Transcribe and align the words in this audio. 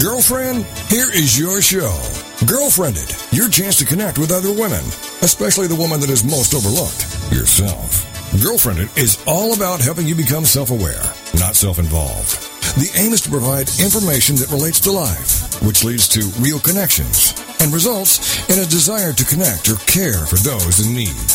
Girlfriend, 0.00 0.64
here 0.88 1.12
is 1.12 1.38
your 1.38 1.60
show. 1.60 1.92
GirlfriendIT, 2.48 3.36
your 3.36 3.50
chance 3.50 3.76
to 3.78 3.84
connect 3.84 4.16
with 4.16 4.32
other 4.32 4.48
women, 4.48 4.80
especially 5.20 5.66
the 5.66 5.76
woman 5.76 6.00
that 6.00 6.08
is 6.08 6.24
most 6.24 6.54
overlooked, 6.56 7.04
yourself. 7.28 8.08
GirlfriendIT 8.40 8.96
is 8.96 9.20
all 9.26 9.52
about 9.52 9.84
helping 9.84 10.08
you 10.08 10.14
become 10.14 10.46
self-aware, 10.46 11.04
not 11.36 11.52
self-involved. 11.52 12.32
The 12.80 12.88
aim 12.96 13.12
is 13.12 13.20
to 13.28 13.34
provide 13.34 13.68
information 13.76 14.36
that 14.36 14.48
relates 14.48 14.80
to 14.88 14.90
life, 14.90 15.60
which 15.60 15.84
leads 15.84 16.08
to 16.16 16.32
real 16.40 16.60
connections 16.60 17.36
and 17.60 17.68
results 17.68 18.40
in 18.48 18.56
a 18.56 18.72
desire 18.72 19.12
to 19.12 19.28
connect 19.28 19.68
or 19.68 19.76
care 19.84 20.24
for 20.24 20.40
those 20.40 20.80
in 20.80 20.96
need. 20.96 21.28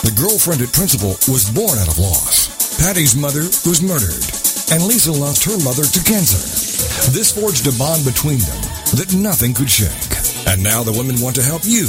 The 0.00 0.16
GirlfriendIT 0.16 0.72
principle 0.72 1.20
was 1.28 1.52
born 1.52 1.76
out 1.76 1.92
of 1.92 2.00
loss. 2.00 2.48
Patty's 2.80 3.12
mother 3.12 3.52
was 3.68 3.84
murdered, 3.84 4.24
and 4.72 4.80
Lisa 4.88 5.12
lost 5.12 5.44
her 5.44 5.60
mother 5.60 5.84
to 5.84 6.00
cancer. 6.08 6.77
This 7.10 7.32
forged 7.32 7.66
a 7.66 7.78
bond 7.78 8.04
between 8.04 8.38
them 8.38 8.60
that 8.98 9.14
nothing 9.14 9.54
could 9.54 9.70
shake. 9.70 10.10
And 10.46 10.62
now 10.62 10.82
the 10.82 10.92
women 10.92 11.20
want 11.20 11.36
to 11.36 11.42
help 11.42 11.62
you 11.64 11.88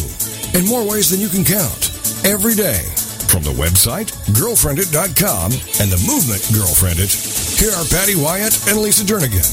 in 0.53 0.65
more 0.65 0.87
ways 0.87 1.09
than 1.09 1.19
you 1.19 1.29
can 1.29 1.43
count. 1.43 1.91
Every 2.25 2.55
day. 2.55 2.85
From 3.29 3.43
the 3.43 3.53
website, 3.53 4.09
girlfriendit.com, 4.33 5.51
and 5.53 5.91
the 5.91 6.03
movement 6.09 6.41
Girlfriendit, 6.49 7.59
here 7.59 7.71
are 7.71 7.85
Patty 7.85 8.15
Wyatt 8.15 8.67
and 8.67 8.79
Lisa 8.79 9.03
Jernigan 9.03 9.45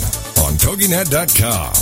on 0.44 0.54
TogiNet.com. 0.54 1.74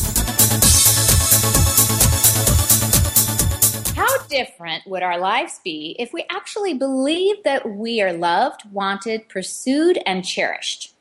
How 3.95 4.27
different 4.27 4.87
would 4.87 5.05
our 5.05 5.19
lives 5.19 5.61
be 5.63 5.95
if 5.99 6.13
we 6.13 6.25
actually 6.31 6.75
believed 6.75 7.45
that 7.45 7.69
we 7.69 8.03
are 8.03 8.13
loved, 8.13 8.63
wanted, 8.73 9.29
pursued, 9.29 9.99
and 10.05 10.25
cherished? 10.25 10.94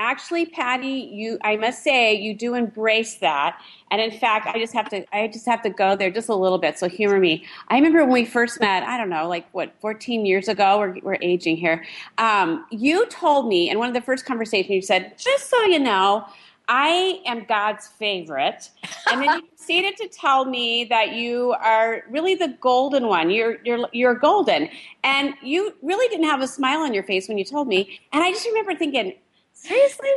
Actually 0.00 0.46
patty 0.46 1.10
you 1.12 1.38
i 1.42 1.56
must 1.56 1.84
say 1.84 2.14
you 2.14 2.34
do 2.34 2.54
embrace 2.54 3.16
that 3.16 3.60
and 3.90 4.00
in 4.00 4.10
fact 4.10 4.46
i 4.46 4.58
just 4.58 4.72
have 4.72 4.88
to 4.88 5.04
i 5.14 5.28
just 5.28 5.44
have 5.44 5.60
to 5.60 5.68
go 5.68 5.94
there 5.94 6.10
just 6.10 6.30
a 6.30 6.34
little 6.34 6.56
bit 6.56 6.78
so 6.78 6.88
humor 6.88 7.20
me 7.20 7.44
i 7.68 7.74
remember 7.74 8.00
when 8.00 8.12
we 8.12 8.24
first 8.24 8.58
met 8.60 8.82
i 8.84 8.96
don't 8.96 9.10
know 9.10 9.28
like 9.28 9.46
what 9.52 9.74
14 9.80 10.24
years 10.24 10.48
ago 10.48 10.78
we're, 10.78 10.98
we're 11.02 11.18
aging 11.20 11.54
here 11.54 11.84
um, 12.16 12.64
you 12.70 13.06
told 13.08 13.46
me 13.46 13.68
in 13.68 13.78
one 13.78 13.88
of 13.88 13.94
the 13.94 14.00
first 14.00 14.24
conversations 14.24 14.70
you 14.70 14.82
said 14.82 15.12
just 15.18 15.50
so 15.50 15.62
you 15.64 15.78
know 15.78 16.24
I 16.72 17.20
am 17.26 17.46
God's 17.46 17.88
favorite. 17.88 18.70
And 19.10 19.20
then 19.20 19.40
you 19.40 19.42
proceeded 19.56 19.96
to 19.96 20.06
tell 20.06 20.44
me 20.44 20.84
that 20.84 21.14
you 21.14 21.52
are 21.60 22.04
really 22.08 22.36
the 22.36 22.56
golden 22.60 23.08
one. 23.08 23.28
You're 23.28 23.58
you're 23.64 23.88
you're 23.92 24.14
golden. 24.14 24.68
And 25.02 25.34
you 25.42 25.74
really 25.82 26.08
didn't 26.08 26.26
have 26.26 26.42
a 26.42 26.46
smile 26.46 26.82
on 26.82 26.94
your 26.94 27.02
face 27.02 27.26
when 27.26 27.38
you 27.38 27.44
told 27.44 27.66
me. 27.66 27.98
And 28.12 28.22
I 28.22 28.30
just 28.30 28.46
remember 28.46 28.76
thinking, 28.76 29.14
seriously 29.60 30.10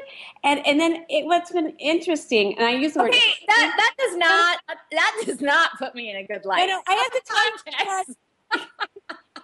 and 0.44 0.66
and 0.66 0.80
then 0.80 1.06
it, 1.10 1.26
what's 1.26 1.52
been 1.52 1.70
interesting 1.80 2.58
and 2.58 2.66
i 2.66 2.72
use 2.72 2.94
the 2.94 3.02
Okay, 3.02 3.10
word 3.12 3.14
that 3.48 3.74
that 3.78 3.94
does 4.00 4.18
not 4.18 4.60
that 4.92 5.22
does 5.26 5.42
not 5.42 5.72
put 5.78 5.96
me 5.96 6.10
in 6.10 6.18
a 6.18 6.24
good 6.26 6.46
light. 6.46 6.62
I 6.62 6.66
know, 6.68 6.82
I 6.88 6.94
have 6.94 7.12
to 7.12 7.22
Context. 7.76 8.18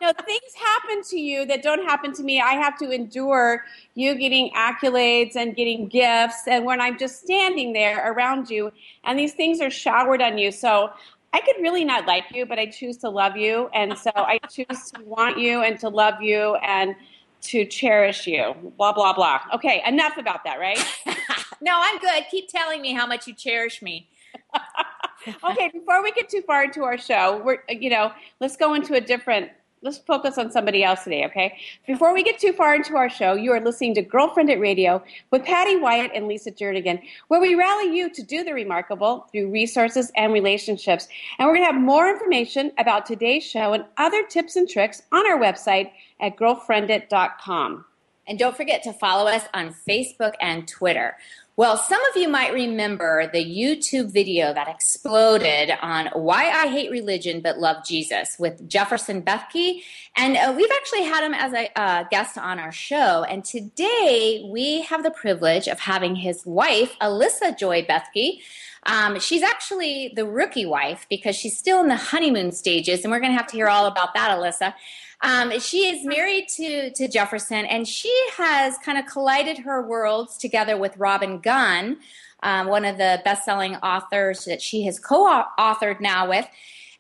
you 0.01 0.07
know, 0.07 0.13
things 0.25 0.53
happen 0.55 1.03
to 1.09 1.19
you 1.19 1.45
that 1.45 1.61
don't 1.63 1.83
happen 1.83 2.13
to 2.13 2.23
me. 2.23 2.39
I 2.41 2.53
have 2.53 2.77
to 2.79 2.91
endure 2.91 3.65
you 3.95 4.15
getting 4.15 4.51
accolades 4.51 5.35
and 5.35 5.55
getting 5.55 5.87
gifts. 5.87 6.47
And 6.47 6.65
when 6.65 6.79
I'm 6.81 6.97
just 6.97 7.21
standing 7.21 7.73
there 7.73 8.11
around 8.11 8.49
you 8.49 8.71
and 9.03 9.17
these 9.17 9.33
things 9.33 9.61
are 9.61 9.69
showered 9.71 10.21
on 10.21 10.37
you. 10.37 10.51
So 10.51 10.91
I 11.33 11.41
could 11.41 11.61
really 11.61 11.85
not 11.85 12.07
like 12.07 12.25
you, 12.33 12.45
but 12.45 12.57
I 12.59 12.65
choose 12.67 12.97
to 12.97 13.09
love 13.09 13.37
you. 13.37 13.69
And 13.73 13.97
so 13.97 14.11
I 14.15 14.39
choose 14.49 14.91
to 14.91 15.03
want 15.03 15.37
you 15.37 15.61
and 15.61 15.79
to 15.81 15.89
love 15.89 16.21
you 16.21 16.55
and 16.55 16.95
to 17.41 17.65
cherish 17.65 18.27
you. 18.27 18.53
Blah, 18.77 18.93
blah, 18.93 19.13
blah. 19.13 19.41
Okay, 19.55 19.81
enough 19.85 20.17
about 20.17 20.43
that, 20.43 20.59
right? 20.59 20.79
no, 21.61 21.71
I'm 21.75 21.97
good. 21.99 22.23
Keep 22.29 22.49
telling 22.49 22.81
me 22.81 22.93
how 22.93 23.05
much 23.07 23.27
you 23.27 23.33
cherish 23.33 23.81
me. 23.81 24.09
okay, 25.43 25.69
before 25.73 26.03
we 26.03 26.11
get 26.11 26.29
too 26.29 26.41
far 26.41 26.63
into 26.63 26.83
our 26.83 26.97
show, 26.97 27.41
we're 27.43 27.63
you 27.69 27.89
know, 27.89 28.11
let's 28.39 28.57
go 28.57 28.73
into 28.73 28.93
a 28.95 29.01
different 29.01 29.51
let's 29.81 29.97
focus 29.97 30.37
on 30.37 30.51
somebody 30.51 30.83
else 30.83 31.03
today, 31.03 31.25
okay? 31.25 31.57
Before 31.87 32.13
we 32.13 32.23
get 32.23 32.39
too 32.39 32.53
far 32.53 32.75
into 32.75 32.97
our 32.97 33.09
show, 33.09 33.33
you 33.33 33.51
are 33.51 33.61
listening 33.61 33.95
to 33.95 34.03
GirlfriendIT 34.03 34.59
Radio 34.59 35.03
with 35.31 35.45
Patty 35.45 35.75
Wyatt 35.75 36.11
and 36.13 36.27
Lisa 36.27 36.51
Jernigan, 36.51 37.01
where 37.27 37.39
we 37.41 37.55
rally 37.55 37.95
you 37.95 38.09
to 38.11 38.23
do 38.23 38.43
the 38.43 38.53
remarkable 38.53 39.27
through 39.31 39.51
resources 39.51 40.11
and 40.15 40.33
relationships. 40.33 41.07
And 41.37 41.47
we're 41.47 41.55
going 41.55 41.67
to 41.67 41.73
have 41.73 41.81
more 41.81 42.09
information 42.09 42.71
about 42.77 43.05
today's 43.05 43.43
show 43.43 43.73
and 43.73 43.85
other 43.97 44.25
tips 44.27 44.55
and 44.55 44.67
tricks 44.67 45.01
on 45.11 45.25
our 45.27 45.39
website 45.39 45.91
at 46.19 46.35
girlfriendit.com. 46.35 47.85
And 48.29 48.37
don't 48.37 48.55
forget 48.55 48.83
to 48.83 48.93
follow 48.93 49.29
us 49.29 49.43
on 49.55 49.73
Facebook 49.87 50.33
and 50.39 50.67
Twitter. 50.67 51.17
Well, 51.57 51.75
some 51.75 51.99
of 52.05 52.15
you 52.15 52.29
might 52.29 52.53
remember 52.53 53.29
the 53.33 53.43
YouTube 53.43 54.13
video 54.13 54.53
that 54.53 54.69
exploded 54.69 55.71
on 55.81 56.05
why 56.13 56.49
I 56.49 56.67
hate 56.67 56.89
religion 56.91 57.41
but 57.41 57.57
love 57.57 57.83
Jesus 57.83 58.37
with 58.39 58.69
Jefferson 58.69 59.23
Bethke. 59.23 59.81
And 60.15 60.37
uh, 60.37 60.53
we've 60.55 60.71
actually 60.71 61.03
had 61.03 61.23
him 61.23 61.33
as 61.33 61.53
a 61.53 61.77
uh, 61.77 62.03
guest 62.11 62.37
on 62.37 62.59
our 62.59 62.71
show. 62.71 63.23
And 63.23 63.43
today 63.43 64.47
we 64.49 64.83
have 64.83 65.03
the 65.03 65.11
privilege 65.11 65.67
of 65.67 65.79
having 65.79 66.15
his 66.15 66.45
wife, 66.45 66.95
Alyssa 67.01 67.57
Joy 67.57 67.83
Bethke. 67.83 68.39
Um, 68.85 69.19
she's 69.19 69.41
actually 69.41 70.13
the 70.15 70.25
rookie 70.25 70.65
wife 70.65 71.07
because 71.09 71.35
she's 71.35 71.57
still 71.57 71.81
in 71.81 71.89
the 71.89 71.97
honeymoon 71.97 72.51
stages. 72.51 73.03
And 73.03 73.11
we're 73.11 73.19
going 73.19 73.33
to 73.33 73.37
have 73.37 73.47
to 73.47 73.57
hear 73.57 73.67
all 73.67 73.87
about 73.87 74.13
that, 74.13 74.37
Alyssa. 74.37 74.73
Um, 75.21 75.59
she 75.59 75.87
is 75.87 76.05
married 76.05 76.47
to, 76.55 76.91
to 76.91 77.07
Jefferson, 77.07 77.65
and 77.65 77.87
she 77.87 78.13
has 78.37 78.77
kind 78.77 78.97
of 78.97 79.05
collided 79.05 79.59
her 79.59 79.85
worlds 79.85 80.37
together 80.37 80.77
with 80.77 80.95
Robin 80.97 81.39
Gunn, 81.39 81.97
um, 82.41 82.67
one 82.67 82.85
of 82.85 82.97
the 82.97 83.21
best 83.25 83.43
selling 83.43 83.75
authors 83.77 84.45
that 84.45 84.61
she 84.61 84.85
has 84.85 84.97
co 84.97 85.43
authored 85.59 85.99
now 85.99 86.29
with. 86.29 86.47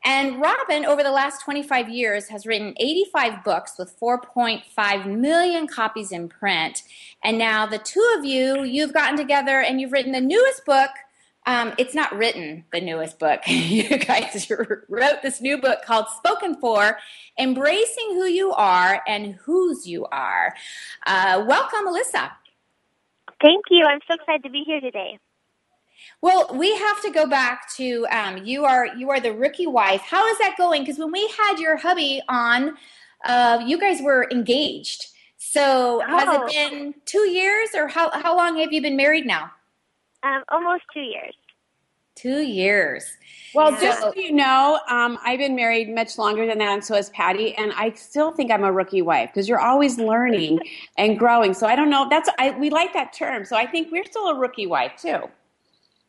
And 0.03 0.39
Robin, 0.39 0.85
over 0.85 1.03
the 1.03 1.11
last 1.11 1.43
25 1.43 1.89
years, 1.89 2.29
has 2.29 2.45
written 2.45 2.73
85 2.77 3.43
books 3.43 3.73
with 3.77 3.97
4.5 3.99 5.05
million 5.05 5.67
copies 5.67 6.11
in 6.11 6.29
print. 6.29 6.83
And 7.23 7.37
now 7.37 7.65
the 7.65 7.79
two 7.79 8.15
of 8.17 8.23
you, 8.23 8.63
you've 8.63 8.93
gotten 8.93 9.17
together 9.17 9.61
and 9.61 9.81
you've 9.81 9.91
written 9.91 10.13
the 10.13 10.21
newest 10.21 10.65
book. 10.65 10.89
Um, 11.45 11.73
it's 11.77 11.95
not 11.95 12.15
written, 12.15 12.65
the 12.71 12.81
newest 12.81 13.19
book. 13.19 13.41
you 13.47 13.97
guys 13.97 14.49
wrote 14.89 15.21
this 15.23 15.41
new 15.41 15.57
book 15.59 15.79
called 15.85 16.05
Spoken 16.17 16.55
For 16.59 16.97
Embracing 17.39 18.09
Who 18.15 18.25
You 18.25 18.51
Are 18.51 19.01
and 19.07 19.35
Whose 19.35 19.87
You 19.87 20.05
Are. 20.07 20.53
Uh, 21.07 21.43
welcome, 21.47 21.87
Alyssa. 21.87 22.31
Thank 23.41 23.65
you. 23.69 23.85
I'm 23.85 23.99
so 24.07 24.15
excited 24.15 24.43
to 24.43 24.49
be 24.49 24.63
here 24.65 24.81
today. 24.81 25.17
Well, 26.21 26.49
we 26.53 26.75
have 26.75 27.01
to 27.03 27.11
go 27.11 27.27
back 27.27 27.69
to 27.75 28.05
um, 28.11 28.39
you 28.45 28.65
are 28.65 28.87
you 28.97 29.09
are 29.09 29.19
the 29.19 29.33
rookie 29.33 29.67
wife. 29.67 30.01
How 30.01 30.27
is 30.27 30.37
that 30.39 30.55
going? 30.57 30.81
Because 30.83 30.97
when 30.99 31.11
we 31.11 31.27
had 31.37 31.59
your 31.59 31.77
hubby 31.77 32.21
on, 32.29 32.75
uh, 33.25 33.61
you 33.65 33.79
guys 33.79 34.01
were 34.01 34.27
engaged. 34.31 35.07
So 35.37 36.01
has 36.01 36.27
Oh. 36.29 36.45
it 36.45 36.53
been 36.71 36.95
two 37.05 37.29
years, 37.29 37.69
or 37.75 37.87
how 37.87 38.11
how 38.11 38.35
long 38.35 38.57
have 38.59 38.73
you 38.73 38.81
been 38.81 38.97
married 38.97 39.25
now? 39.25 39.51
Um, 40.23 40.43
almost 40.49 40.83
two 40.93 41.01
years. 41.01 41.33
Two 42.15 42.41
years. 42.41 43.05
Well, 43.53 43.71
Yeah. 43.71 43.79
just 43.79 44.01
so 44.01 44.13
you 44.15 44.33
know, 44.33 44.79
um, 44.89 45.17
I've 45.23 45.39
been 45.39 45.55
married 45.55 45.89
much 45.93 46.17
longer 46.17 46.45
than 46.45 46.57
that, 46.57 46.69
and 46.73 46.83
so 46.83 46.95
has 46.95 47.09
Patty. 47.11 47.55
And 47.55 47.71
I 47.73 47.91
still 47.93 48.31
think 48.31 48.51
I'm 48.51 48.63
a 48.65 48.71
rookie 48.71 49.01
wife 49.01 49.29
because 49.33 49.47
you're 49.47 49.61
always 49.61 49.97
learning 49.97 50.59
and 50.97 51.17
growing. 51.17 51.53
So 51.53 51.65
I 51.67 51.75
don't 51.75 51.89
know. 51.89 52.07
That's 52.09 52.29
I, 52.37 52.51
we 52.59 52.69
like 52.69 52.91
that 52.93 53.13
term. 53.13 53.45
So 53.45 53.55
I 53.55 53.65
think 53.65 53.91
we're 53.91 54.05
still 54.05 54.27
a 54.27 54.35
rookie 54.35 54.67
wife 54.67 54.93
too. 55.01 55.29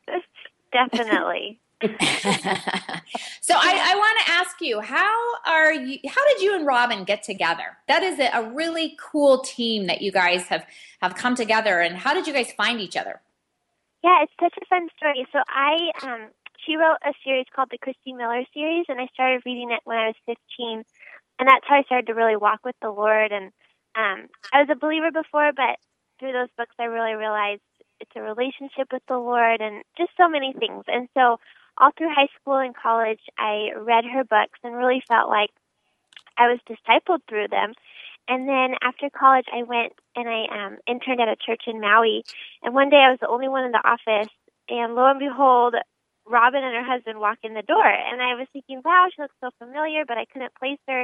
Definitely. 0.72 1.60
so 1.82 1.88
I, 3.54 3.92
I 3.92 3.94
want 3.96 4.26
to 4.26 4.32
ask 4.32 4.60
you 4.60 4.80
how 4.80 5.18
are 5.46 5.72
you 5.72 5.98
how 6.10 6.28
did 6.28 6.42
you 6.42 6.54
and 6.54 6.66
robin 6.66 7.04
get 7.04 7.22
together 7.22 7.78
that 7.88 8.02
is 8.02 8.18
a, 8.18 8.28
a 8.34 8.50
really 8.52 8.98
cool 9.00 9.38
team 9.38 9.86
that 9.86 10.02
you 10.02 10.12
guys 10.12 10.42
have 10.48 10.66
have 11.00 11.14
come 11.14 11.34
together 11.34 11.80
and 11.80 11.96
how 11.96 12.12
did 12.12 12.26
you 12.26 12.34
guys 12.34 12.52
find 12.52 12.82
each 12.82 12.98
other 12.98 13.22
Yeah, 14.02 14.22
it's 14.22 14.32
such 14.40 14.56
a 14.60 14.66
fun 14.66 14.88
story. 14.96 15.26
So 15.32 15.40
I, 15.48 15.92
um, 16.02 16.30
she 16.64 16.76
wrote 16.76 16.98
a 17.04 17.12
series 17.24 17.46
called 17.54 17.68
the 17.70 17.78
Christy 17.78 18.12
Miller 18.12 18.44
series, 18.54 18.86
and 18.88 19.00
I 19.00 19.06
started 19.12 19.42
reading 19.44 19.70
it 19.72 19.80
when 19.84 19.98
I 19.98 20.08
was 20.08 20.16
15, 20.26 20.84
and 21.38 21.48
that's 21.48 21.66
how 21.68 21.76
I 21.76 21.82
started 21.84 22.06
to 22.06 22.14
really 22.14 22.36
walk 22.36 22.60
with 22.64 22.76
the 22.80 22.90
Lord. 22.90 23.32
And 23.32 23.52
um, 23.94 24.28
I 24.52 24.60
was 24.64 24.68
a 24.70 24.78
believer 24.78 25.10
before, 25.12 25.52
but 25.54 25.76
through 26.18 26.32
those 26.32 26.52
books, 26.56 26.74
I 26.78 26.84
really 26.84 27.14
realized 27.14 27.62
it's 28.00 28.16
a 28.16 28.22
relationship 28.22 28.88
with 28.92 29.02
the 29.08 29.18
Lord, 29.18 29.60
and 29.60 29.84
just 29.96 30.12
so 30.16 30.28
many 30.28 30.52
things. 30.52 30.84
And 30.88 31.08
so, 31.12 31.36
all 31.76 31.90
through 31.96 32.12
high 32.12 32.28
school 32.40 32.56
and 32.56 32.74
college, 32.76 33.20
I 33.38 33.70
read 33.76 34.04
her 34.04 34.24
books 34.24 34.58
and 34.64 34.76
really 34.76 35.02
felt 35.08 35.28
like 35.28 35.50
I 36.36 36.48
was 36.48 36.60
discipled 36.68 37.20
through 37.28 37.48
them. 37.48 37.72
And 38.30 38.48
then 38.48 38.78
after 38.80 39.10
college, 39.10 39.46
I 39.52 39.64
went 39.64 39.92
and 40.14 40.28
I 40.30 40.46
um, 40.54 40.78
interned 40.86 41.20
at 41.20 41.26
a 41.26 41.34
church 41.34 41.64
in 41.66 41.80
Maui. 41.80 42.22
And 42.62 42.72
one 42.72 42.88
day 42.88 43.02
I 43.02 43.10
was 43.10 43.18
the 43.20 43.26
only 43.26 43.48
one 43.48 43.64
in 43.64 43.72
the 43.72 43.82
office. 43.82 44.30
And 44.68 44.94
lo 44.94 45.10
and 45.10 45.18
behold, 45.18 45.74
Robin 46.30 46.62
and 46.62 46.76
her 46.78 46.86
husband 46.86 47.18
walked 47.18 47.44
in 47.44 47.54
the 47.54 47.66
door. 47.66 47.84
And 47.84 48.22
I 48.22 48.38
was 48.38 48.46
thinking, 48.52 48.82
wow, 48.84 49.08
she 49.10 49.20
looks 49.20 49.34
so 49.42 49.50
familiar, 49.58 50.04
but 50.06 50.16
I 50.16 50.26
couldn't 50.30 50.54
place 50.54 50.78
her. 50.86 51.00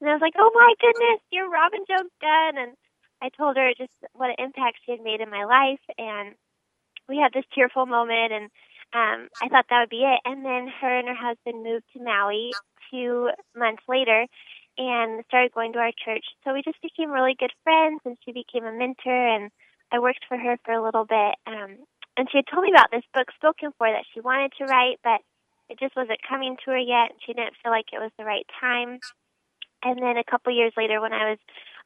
And 0.00 0.08
I 0.08 0.14
was 0.14 0.22
like, 0.24 0.40
oh 0.40 0.50
my 0.54 0.72
goodness, 0.80 1.20
you're 1.30 1.50
Robin 1.52 1.84
Jones 1.86 2.16
Gunn. 2.22 2.56
And 2.56 2.72
I 3.20 3.28
told 3.28 3.58
her 3.58 3.70
just 3.76 3.92
what 4.14 4.30
an 4.30 4.40
impact 4.40 4.78
she 4.86 4.92
had 4.92 5.04
made 5.04 5.20
in 5.20 5.28
my 5.28 5.44
life. 5.44 5.84
And 5.98 6.34
we 7.10 7.18
had 7.18 7.34
this 7.34 7.44
tearful 7.54 7.84
moment. 7.84 8.32
And 8.32 8.44
um, 8.96 9.28
I 9.44 9.52
thought 9.52 9.66
that 9.68 9.80
would 9.84 9.92
be 9.92 10.08
it. 10.08 10.20
And 10.24 10.46
then 10.46 10.72
her 10.80 10.98
and 10.98 11.08
her 11.08 11.14
husband 11.14 11.62
moved 11.62 11.84
to 11.92 12.02
Maui 12.02 12.52
two 12.90 13.28
months 13.54 13.82
later 13.86 14.26
and 14.78 15.24
started 15.26 15.52
going 15.52 15.72
to 15.72 15.78
our 15.78 15.92
church. 15.92 16.24
So 16.42 16.52
we 16.52 16.62
just 16.62 16.80
became 16.82 17.10
really 17.10 17.36
good 17.38 17.52
friends, 17.62 18.00
and 18.04 18.16
she 18.24 18.32
became 18.32 18.64
a 18.64 18.72
mentor, 18.72 19.14
and 19.14 19.50
I 19.92 19.98
worked 19.98 20.24
for 20.28 20.36
her 20.36 20.58
for 20.64 20.72
a 20.72 20.82
little 20.82 21.04
bit. 21.04 21.34
Um, 21.46 21.78
and 22.16 22.28
she 22.30 22.38
had 22.38 22.46
told 22.50 22.64
me 22.64 22.70
about 22.70 22.90
this 22.90 23.06
book, 23.12 23.28
Spoken 23.36 23.72
For, 23.78 23.88
that 23.90 24.06
she 24.12 24.20
wanted 24.20 24.52
to 24.58 24.64
write, 24.64 24.98
but 25.02 25.20
it 25.68 25.78
just 25.78 25.96
wasn't 25.96 26.20
coming 26.28 26.56
to 26.64 26.70
her 26.70 26.78
yet. 26.78 27.10
And 27.10 27.20
she 27.24 27.32
didn't 27.32 27.58
feel 27.62 27.72
like 27.72 27.92
it 27.92 28.02
was 28.02 28.12
the 28.18 28.24
right 28.24 28.46
time. 28.60 29.00
And 29.82 30.00
then 30.00 30.16
a 30.16 30.24
couple 30.24 30.54
years 30.54 30.72
later, 30.76 31.00
when 31.00 31.12
I 31.12 31.30
was 31.30 31.38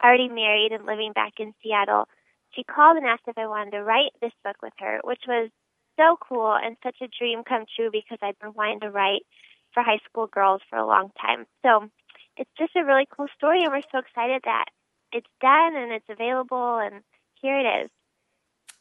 already 0.02 0.28
married 0.28 0.72
and 0.72 0.86
living 0.86 1.12
back 1.12 1.34
in 1.38 1.54
Seattle, 1.62 2.06
she 2.52 2.62
called 2.62 2.96
and 2.96 3.06
asked 3.06 3.26
if 3.26 3.36
I 3.36 3.46
wanted 3.46 3.72
to 3.72 3.82
write 3.82 4.12
this 4.20 4.32
book 4.44 4.56
with 4.62 4.72
her, 4.78 5.00
which 5.04 5.22
was 5.26 5.50
so 5.98 6.16
cool 6.20 6.54
and 6.54 6.76
such 6.82 6.96
a 7.02 7.08
dream 7.18 7.42
come 7.42 7.64
true 7.74 7.90
because 7.90 8.18
I'd 8.22 8.38
been 8.38 8.54
wanting 8.54 8.80
to 8.80 8.90
write 8.90 9.26
for 9.74 9.82
high 9.82 9.98
school 10.08 10.26
girls 10.26 10.62
for 10.70 10.78
a 10.78 10.86
long 10.86 11.10
time. 11.20 11.46
So 11.62 11.90
it's 12.38 12.50
just 12.58 12.76
a 12.76 12.84
really 12.84 13.06
cool 13.14 13.26
story, 13.36 13.62
and 13.62 13.72
we're 13.72 13.82
so 13.92 13.98
excited 13.98 14.42
that 14.44 14.66
it's 15.12 15.28
done 15.40 15.76
and 15.76 15.92
it's 15.92 16.08
available, 16.08 16.78
and 16.78 17.02
here 17.40 17.58
it 17.58 17.84
is. 17.84 17.90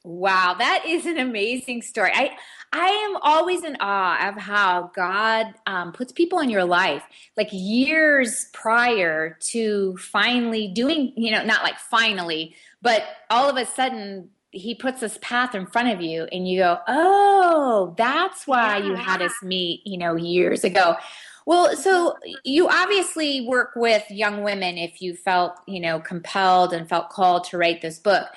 Wow, 0.03 0.55
that 0.57 0.85
is 0.87 1.05
an 1.05 1.17
amazing 1.17 1.81
story. 1.81 2.11
I 2.13 2.31
I 2.71 2.87
am 2.87 3.17
always 3.21 3.63
in 3.63 3.75
awe 3.79 4.29
of 4.29 4.35
how 4.35 4.91
God 4.95 5.47
um, 5.65 5.91
puts 5.91 6.13
people 6.13 6.39
in 6.39 6.49
your 6.49 6.63
life, 6.63 7.03
like 7.35 7.49
years 7.51 8.45
prior 8.53 9.37
to 9.51 9.97
finally 9.97 10.69
doing, 10.69 11.13
you 11.17 11.31
know, 11.31 11.43
not 11.43 11.63
like 11.63 11.77
finally, 11.77 12.55
but 12.81 13.03
all 13.29 13.49
of 13.49 13.57
a 13.57 13.65
sudden 13.65 14.29
he 14.51 14.75
puts 14.75 15.01
this 15.01 15.19
path 15.21 15.53
in 15.55 15.65
front 15.65 15.89
of 15.89 16.01
you 16.01 16.23
and 16.31 16.47
you 16.47 16.59
go, 16.59 16.79
"Oh, 16.87 17.93
that's 17.97 18.47
why 18.47 18.77
you 18.77 18.93
had 18.95 19.21
us 19.21 19.33
meet, 19.43 19.81
you 19.85 19.97
know, 19.97 20.15
years 20.15 20.63
ago." 20.63 20.95
Well, 21.47 21.77
so 21.77 22.17
you 22.43 22.67
obviously 22.67 23.47
work 23.47 23.71
with 23.77 24.03
young 24.11 24.43
women 24.43 24.77
if 24.77 25.01
you 25.01 25.15
felt, 25.15 25.57
you 25.65 25.79
know, 25.79 25.97
compelled 26.01 26.73
and 26.73 26.89
felt 26.89 27.09
called 27.09 27.45
to 27.45 27.57
write 27.57 27.81
this 27.81 27.99
book. 27.99 28.27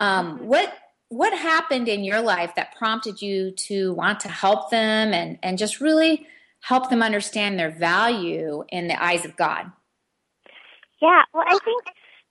Um, 0.00 0.38
mm-hmm. 0.38 0.46
what 0.46 0.72
what 1.10 1.38
happened 1.38 1.88
in 1.88 2.04
your 2.04 2.22
life 2.22 2.54
that 2.56 2.74
prompted 2.74 3.20
you 3.20 3.50
to 3.68 3.92
want 3.92 4.18
to 4.20 4.28
help 4.30 4.70
them 4.70 5.12
and 5.12 5.38
and 5.42 5.58
just 5.58 5.82
really 5.82 6.26
help 6.60 6.88
them 6.88 7.02
understand 7.02 7.58
their 7.58 7.70
value 7.70 8.64
in 8.70 8.88
the 8.88 9.04
eyes 9.04 9.26
of 9.26 9.36
God? 9.36 9.70
Yeah, 11.02 11.20
well, 11.34 11.44
I 11.46 11.58
think 11.62 11.82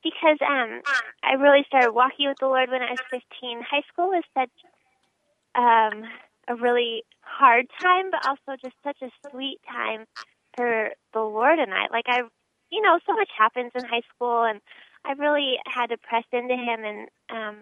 because 0.03 0.39
um, 0.41 0.81
I 1.21 1.33
really 1.33 1.63
started 1.67 1.91
walking 1.91 2.27
with 2.27 2.37
the 2.39 2.47
Lord 2.47 2.71
when 2.71 2.81
I 2.81 2.89
was 2.89 2.99
15. 3.11 3.61
High 3.69 3.83
school 3.93 4.07
was 4.07 4.23
such 4.33 4.49
um, 5.53 6.09
a 6.47 6.55
really 6.55 7.03
hard 7.21 7.67
time, 7.81 8.11
but 8.11 8.25
also 8.27 8.57
just 8.61 8.75
such 8.83 8.97
a 9.01 9.29
sweet 9.29 9.59
time 9.69 10.05
for 10.55 10.89
the 11.13 11.19
Lord 11.19 11.59
and 11.59 11.73
I. 11.73 11.87
Like 11.91 12.05
I, 12.07 12.21
you 12.69 12.81
know, 12.81 12.99
so 13.05 13.13
much 13.13 13.29
happens 13.37 13.71
in 13.75 13.83
high 13.83 14.03
school, 14.15 14.43
and 14.43 14.61
I 15.05 15.13
really 15.13 15.57
had 15.65 15.87
to 15.87 15.97
press 15.97 16.25
into 16.31 16.55
Him 16.55 16.83
and 16.83 17.07
um, 17.29 17.55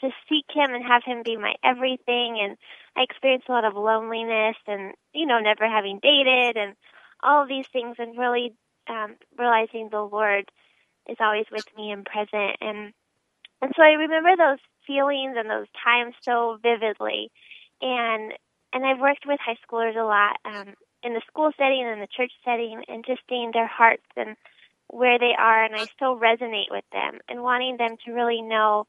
to 0.00 0.10
seek 0.28 0.46
Him 0.54 0.74
and 0.74 0.84
have 0.84 1.02
Him 1.04 1.22
be 1.24 1.36
my 1.36 1.54
everything. 1.64 2.38
And 2.40 2.56
I 2.96 3.02
experienced 3.02 3.48
a 3.48 3.52
lot 3.52 3.64
of 3.64 3.74
loneliness, 3.74 4.56
and 4.66 4.94
you 5.12 5.26
know, 5.26 5.38
never 5.40 5.68
having 5.68 6.00
dated, 6.02 6.56
and 6.56 6.74
all 7.22 7.46
these 7.46 7.66
things, 7.72 7.96
and 7.98 8.18
really 8.18 8.54
um, 8.88 9.16
realizing 9.38 9.88
the 9.90 10.02
Lord 10.02 10.50
is 11.08 11.16
always 11.20 11.46
with 11.50 11.66
me 11.76 11.90
and 11.90 12.04
present 12.04 12.56
and 12.60 12.92
and 13.60 13.72
so 13.76 13.82
I 13.82 13.92
remember 13.92 14.30
those 14.36 14.58
feelings 14.86 15.36
and 15.38 15.48
those 15.48 15.68
times 15.84 16.14
so 16.22 16.58
vividly 16.62 17.30
and 17.82 18.32
and 18.72 18.86
I've 18.86 19.00
worked 19.00 19.26
with 19.26 19.40
high 19.44 19.58
schoolers 19.68 19.96
a 19.96 20.04
lot 20.06 20.38
um 20.46 20.74
in 21.02 21.14
the 21.14 21.22
school 21.28 21.50
setting 21.58 21.84
and 21.86 22.00
the 22.00 22.08
church 22.16 22.32
setting 22.44 22.82
and 22.88 23.04
just 23.06 23.20
seeing 23.28 23.50
their 23.52 23.66
hearts 23.66 24.06
and 24.16 24.36
where 24.88 25.18
they 25.18 25.32
are 25.38 25.64
and 25.64 25.74
I 25.74 25.86
still 25.94 26.16
resonate 26.18 26.70
with 26.70 26.84
them 26.92 27.20
and 27.28 27.42
wanting 27.42 27.76
them 27.76 27.96
to 28.06 28.12
really 28.12 28.42
know 28.42 28.86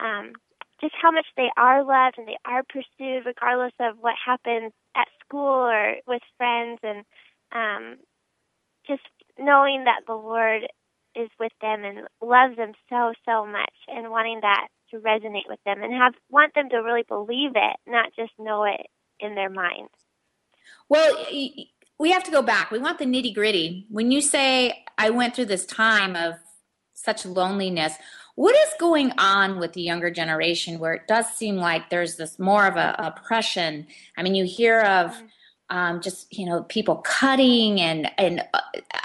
um 0.00 0.32
just 0.80 0.94
how 1.00 1.12
much 1.12 1.26
they 1.36 1.48
are 1.56 1.84
loved 1.84 2.18
and 2.18 2.28
they 2.28 2.38
are 2.44 2.64
pursued 2.64 3.24
regardless 3.26 3.72
of 3.80 3.96
what 4.00 4.16
happens 4.24 4.72
at 4.96 5.08
school 5.24 5.68
or 5.70 5.96
with 6.06 6.22
friends 6.36 6.80
and 6.82 7.04
um 7.52 7.98
just 8.86 9.02
knowing 9.38 9.84
that 9.84 10.02
the 10.06 10.14
Lord 10.14 10.62
is 11.14 11.30
with 11.38 11.52
them 11.60 11.84
and 11.84 12.00
loves 12.20 12.56
them 12.56 12.72
so 12.88 13.12
so 13.26 13.46
much 13.46 13.74
and 13.88 14.10
wanting 14.10 14.40
that 14.42 14.68
to 14.92 14.98
resonate 14.98 15.48
with 15.48 15.58
them 15.64 15.82
and 15.82 15.92
have 15.92 16.14
want 16.30 16.54
them 16.54 16.68
to 16.70 16.76
really 16.76 17.04
believe 17.08 17.52
it 17.54 17.76
not 17.86 18.10
just 18.16 18.32
know 18.38 18.64
it 18.64 18.86
in 19.20 19.34
their 19.34 19.50
mind. 19.50 19.88
Well 20.88 21.26
we 21.98 22.10
have 22.10 22.24
to 22.24 22.30
go 22.30 22.42
back. 22.42 22.70
We 22.70 22.78
want 22.78 22.98
the 22.98 23.04
nitty 23.04 23.34
gritty 23.34 23.86
when 23.90 24.10
you 24.10 24.20
say 24.20 24.84
i 24.98 25.10
went 25.10 25.34
through 25.34 25.46
this 25.46 25.66
time 25.66 26.14
of 26.14 26.34
such 26.94 27.26
loneliness 27.26 27.94
what 28.34 28.54
is 28.56 28.74
going 28.80 29.12
on 29.18 29.58
with 29.58 29.74
the 29.74 29.82
younger 29.82 30.10
generation 30.10 30.78
where 30.78 30.94
it 30.94 31.06
does 31.06 31.26
seem 31.34 31.56
like 31.56 31.90
there's 31.90 32.16
this 32.16 32.38
more 32.38 32.66
of 32.66 32.76
a 32.76 32.94
oppression? 32.98 33.86
I 34.16 34.22
mean 34.22 34.34
you 34.34 34.44
hear 34.44 34.80
of 34.80 35.12
mm-hmm 35.12 35.26
um, 35.72 36.02
just 36.02 36.36
you 36.36 36.44
know 36.44 36.64
people 36.64 36.96
cutting 36.96 37.80
and 37.80 38.10
and 38.18 38.42
uh, 38.52 38.60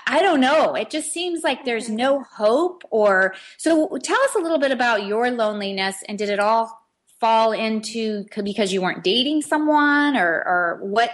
I 0.06 0.22
don't 0.22 0.42
know. 0.42 0.76
It 0.76 0.90
just 0.90 1.14
seems 1.14 1.42
like 1.42 1.64
there's 1.64 1.90
no 1.90 2.24
hope. 2.24 2.84
Or 2.92 3.34
so, 3.58 3.98
tell 4.04 4.22
us 4.24 4.36
a 4.36 4.40
little 4.40 4.60
bit 4.60 4.72
about 4.72 5.06
your 5.06 5.32
loneliness 5.32 6.04
and 6.10 6.18
did 6.18 6.30
it 6.30 6.40
all 6.40 6.78
fall 7.22 7.54
into 7.54 8.26
because 8.44 8.74
you 8.74 8.82
weren't 8.82 9.02
dating 9.02 9.44
someone, 9.44 10.18
or 10.18 10.44
or 10.46 10.80
what 10.82 11.12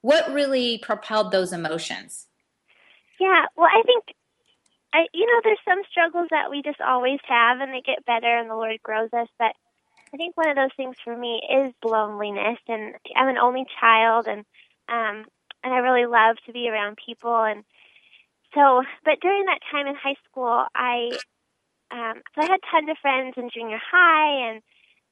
what 0.00 0.32
really 0.34 0.78
propelled 0.78 1.30
those 1.30 1.52
emotions? 1.52 2.26
Yeah, 3.20 3.46
well, 3.56 3.68
I 3.68 3.82
think 3.86 4.04
I 4.92 5.06
you 5.14 5.26
know 5.26 5.40
there's 5.44 5.58
some 5.64 5.82
struggles 5.92 6.26
that 6.32 6.50
we 6.50 6.60
just 6.60 6.80
always 6.80 7.20
have, 7.28 7.60
and 7.60 7.72
they 7.72 7.82
get 7.82 8.04
better, 8.04 8.36
and 8.36 8.50
the 8.50 8.56
Lord 8.56 8.82
grows 8.82 9.10
us, 9.16 9.28
but. 9.38 9.52
I 10.14 10.18
think 10.18 10.36
one 10.36 10.50
of 10.50 10.56
those 10.56 10.76
things 10.76 10.94
for 11.02 11.16
me 11.16 11.40
is 11.50 11.72
loneliness, 11.82 12.58
and 12.68 12.92
I'm 13.16 13.28
an 13.28 13.38
only 13.38 13.64
child, 13.80 14.26
and 14.26 14.44
um, 14.88 15.24
and 15.64 15.72
I 15.72 15.78
really 15.78 16.06
love 16.06 16.36
to 16.46 16.52
be 16.52 16.68
around 16.68 16.98
people. 17.04 17.44
And 17.44 17.64
so, 18.54 18.82
but 19.04 19.20
during 19.20 19.44
that 19.46 19.60
time 19.70 19.86
in 19.86 19.94
high 19.94 20.16
school, 20.30 20.64
I 20.74 21.20
um, 21.92 22.22
so 22.34 22.42
I 22.42 22.46
had 22.46 22.60
tons 22.70 22.88
of 22.90 22.96
friends 23.02 23.34
in 23.36 23.50
junior 23.52 23.78
high, 23.78 24.48
and 24.50 24.62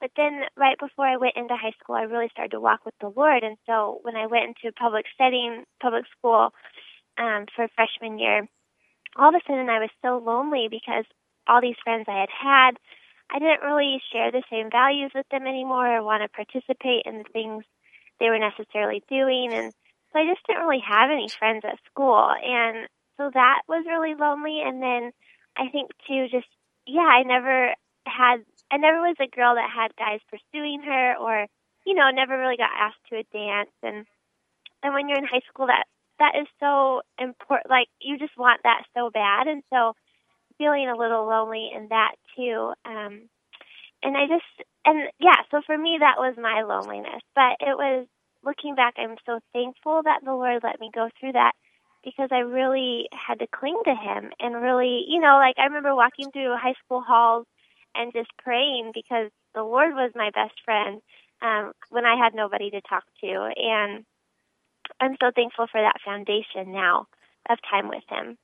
but 0.01 0.11
then 0.17 0.43
right 0.57 0.79
before 0.79 1.07
I 1.07 1.19
went 1.19 1.37
into 1.37 1.55
high 1.57 1.77
school, 1.79 1.95
I 1.95 2.03
really 2.03 2.31
started 2.33 2.53
to 2.53 2.61
walk 2.61 2.87
with 2.87 2.95
the 3.01 3.13
Lord. 3.15 3.45
And 3.45 3.59
so 3.67 4.01
when 4.03 4.17
I 4.17 4.27
went 4.27 4.57
into 4.57 4.73
public 4.75 5.05
setting, 5.19 5.65
public 5.83 6.05
school 6.17 6.51
um, 7.19 7.45
for 7.55 7.69
freshman 7.77 8.19
year, 8.19 8.49
all 9.17 9.29
of 9.29 9.35
a 9.35 9.41
sudden 9.47 9.69
I 9.69 9.79
was 9.79 9.91
so 10.03 10.23
lonely 10.25 10.69
because 10.71 11.05
all 11.47 11.61
these 11.61 11.77
friends 11.85 12.07
I 12.09 12.21
had 12.21 12.31
had, 12.33 12.73
I 13.31 13.39
didn't 13.39 13.63
really 13.63 14.01
share 14.13 14.33
the 14.33 14.43
same 14.51 14.71
values 14.71 15.13
with 15.15 15.27
them 15.31 15.47
anymore 15.47 15.97
or 15.99 16.03
want 16.03 16.23
to 16.23 16.29
participate 16.29 17.03
in 17.05 17.19
the 17.19 17.29
things 17.33 17.65
they 18.21 18.29
were 18.29 18.39
necessarily 18.39 19.03
doing. 19.09 19.53
And 19.53 19.73
so 20.13 20.21
I 20.21 20.27
just 20.27 20.47
didn't 20.47 20.63
really 20.63 20.85
have 20.87 21.11
any 21.11 21.29
friends 21.29 21.65
at 21.65 21.79
school. 21.91 22.31
And 22.31 22.87
so 23.17 23.31
that 23.33 23.63
was 23.69 23.85
really 23.89 24.15
lonely. 24.15 24.63
And 24.65 24.83
then 24.83 25.11
I 25.57 25.69
think 25.69 25.91
too, 26.07 26.27
just, 26.31 26.49
yeah, 26.87 27.09
I 27.09 27.23
never 27.23 27.75
had, 28.07 28.45
I 28.71 28.77
never 28.77 29.01
was 29.01 29.17
a 29.21 29.35
girl 29.35 29.57
that 29.57 29.71
had 29.75 29.97
guys 29.97 30.21
pursuing 30.31 30.83
her 30.83 31.17
or, 31.17 31.47
you 31.85 31.95
know, 31.95 32.11
never 32.13 32.39
really 32.39 32.57
got 32.57 32.71
asked 32.79 33.03
to 33.09 33.17
a 33.17 33.25
dance. 33.33 33.73
And, 33.83 34.07
and 34.83 34.95
when 34.95 35.09
you're 35.09 35.19
in 35.19 35.25
high 35.25 35.43
school, 35.49 35.67
that, 35.67 35.85
that 36.19 36.37
is 36.39 36.47
so 36.61 37.03
important. 37.19 37.71
Like 37.71 37.89
you 38.01 38.19
just 38.19 38.37
want 38.37 38.61
that 38.65 38.85
so 38.95 39.11
bad. 39.11 39.49
And 39.49 39.63
so 39.73 39.95
feeling 40.59 40.89
a 40.89 40.99
little 40.99 41.27
lonely 41.27 41.71
in 41.75 41.89
that 41.89 42.13
too. 42.37 42.73
Um, 42.85 43.29
and 44.03 44.17
I 44.17 44.27
just 44.27 44.69
and 44.85 45.11
yeah, 45.21 45.45
so 45.51 45.61
for 45.67 45.77
me 45.77 45.99
that 46.01 46.19
was 46.19 46.37
my 46.41 46.63
loneliness. 46.63 47.23
But 47.35 47.61
it 47.61 47.77
was 47.77 48.07
looking 48.45 48.75
back, 48.75 48.95
I'm 48.97 49.17
so 49.27 49.41
thankful 49.53 50.03
that 50.05 50.21
the 50.25 50.33
Lord 50.33 50.63
let 50.63 50.81
me 50.81 50.91
go 50.95 51.09
through 51.19 51.33
that 51.33 51.53
because 52.05 52.31
I 52.33 52.39
really 52.39 53.09
had 53.13 53.39
to 53.41 53.47
cling 53.55 53.81
to 53.85 53.95
Him 53.95 54.31
and 54.41 54.63
really, 54.63 55.05
you 55.09 55.21
know, 55.21 55.37
like 55.37 55.57
I 55.59 55.65
remember 55.65 55.95
walking 55.95 56.31
through 56.33 56.57
high 56.57 56.75
school 56.85 57.03
halls 57.07 57.47
and 57.95 58.13
just 58.13 58.31
praying 58.43 58.93
because 58.95 59.31
the 59.55 59.63
Lord 59.63 59.95
was 59.95 60.13
my 60.15 60.31
best 60.35 60.55
friend 60.65 61.01
um, 61.43 61.73
when 61.91 62.07
I 62.07 62.17
had 62.17 62.35
nobody 62.35 62.71
to 62.71 62.81
talk 62.83 63.05
to, 63.23 63.51
and 63.57 64.05
I'm 65.01 65.17
so 65.21 65.31
thankful 65.35 65.67
for 65.71 65.81
that 65.81 66.01
foundation 66.05 66.73
now 66.73 67.07
of 67.49 67.59
time 67.71 67.89
with 67.89 68.05
Him. 68.09 68.37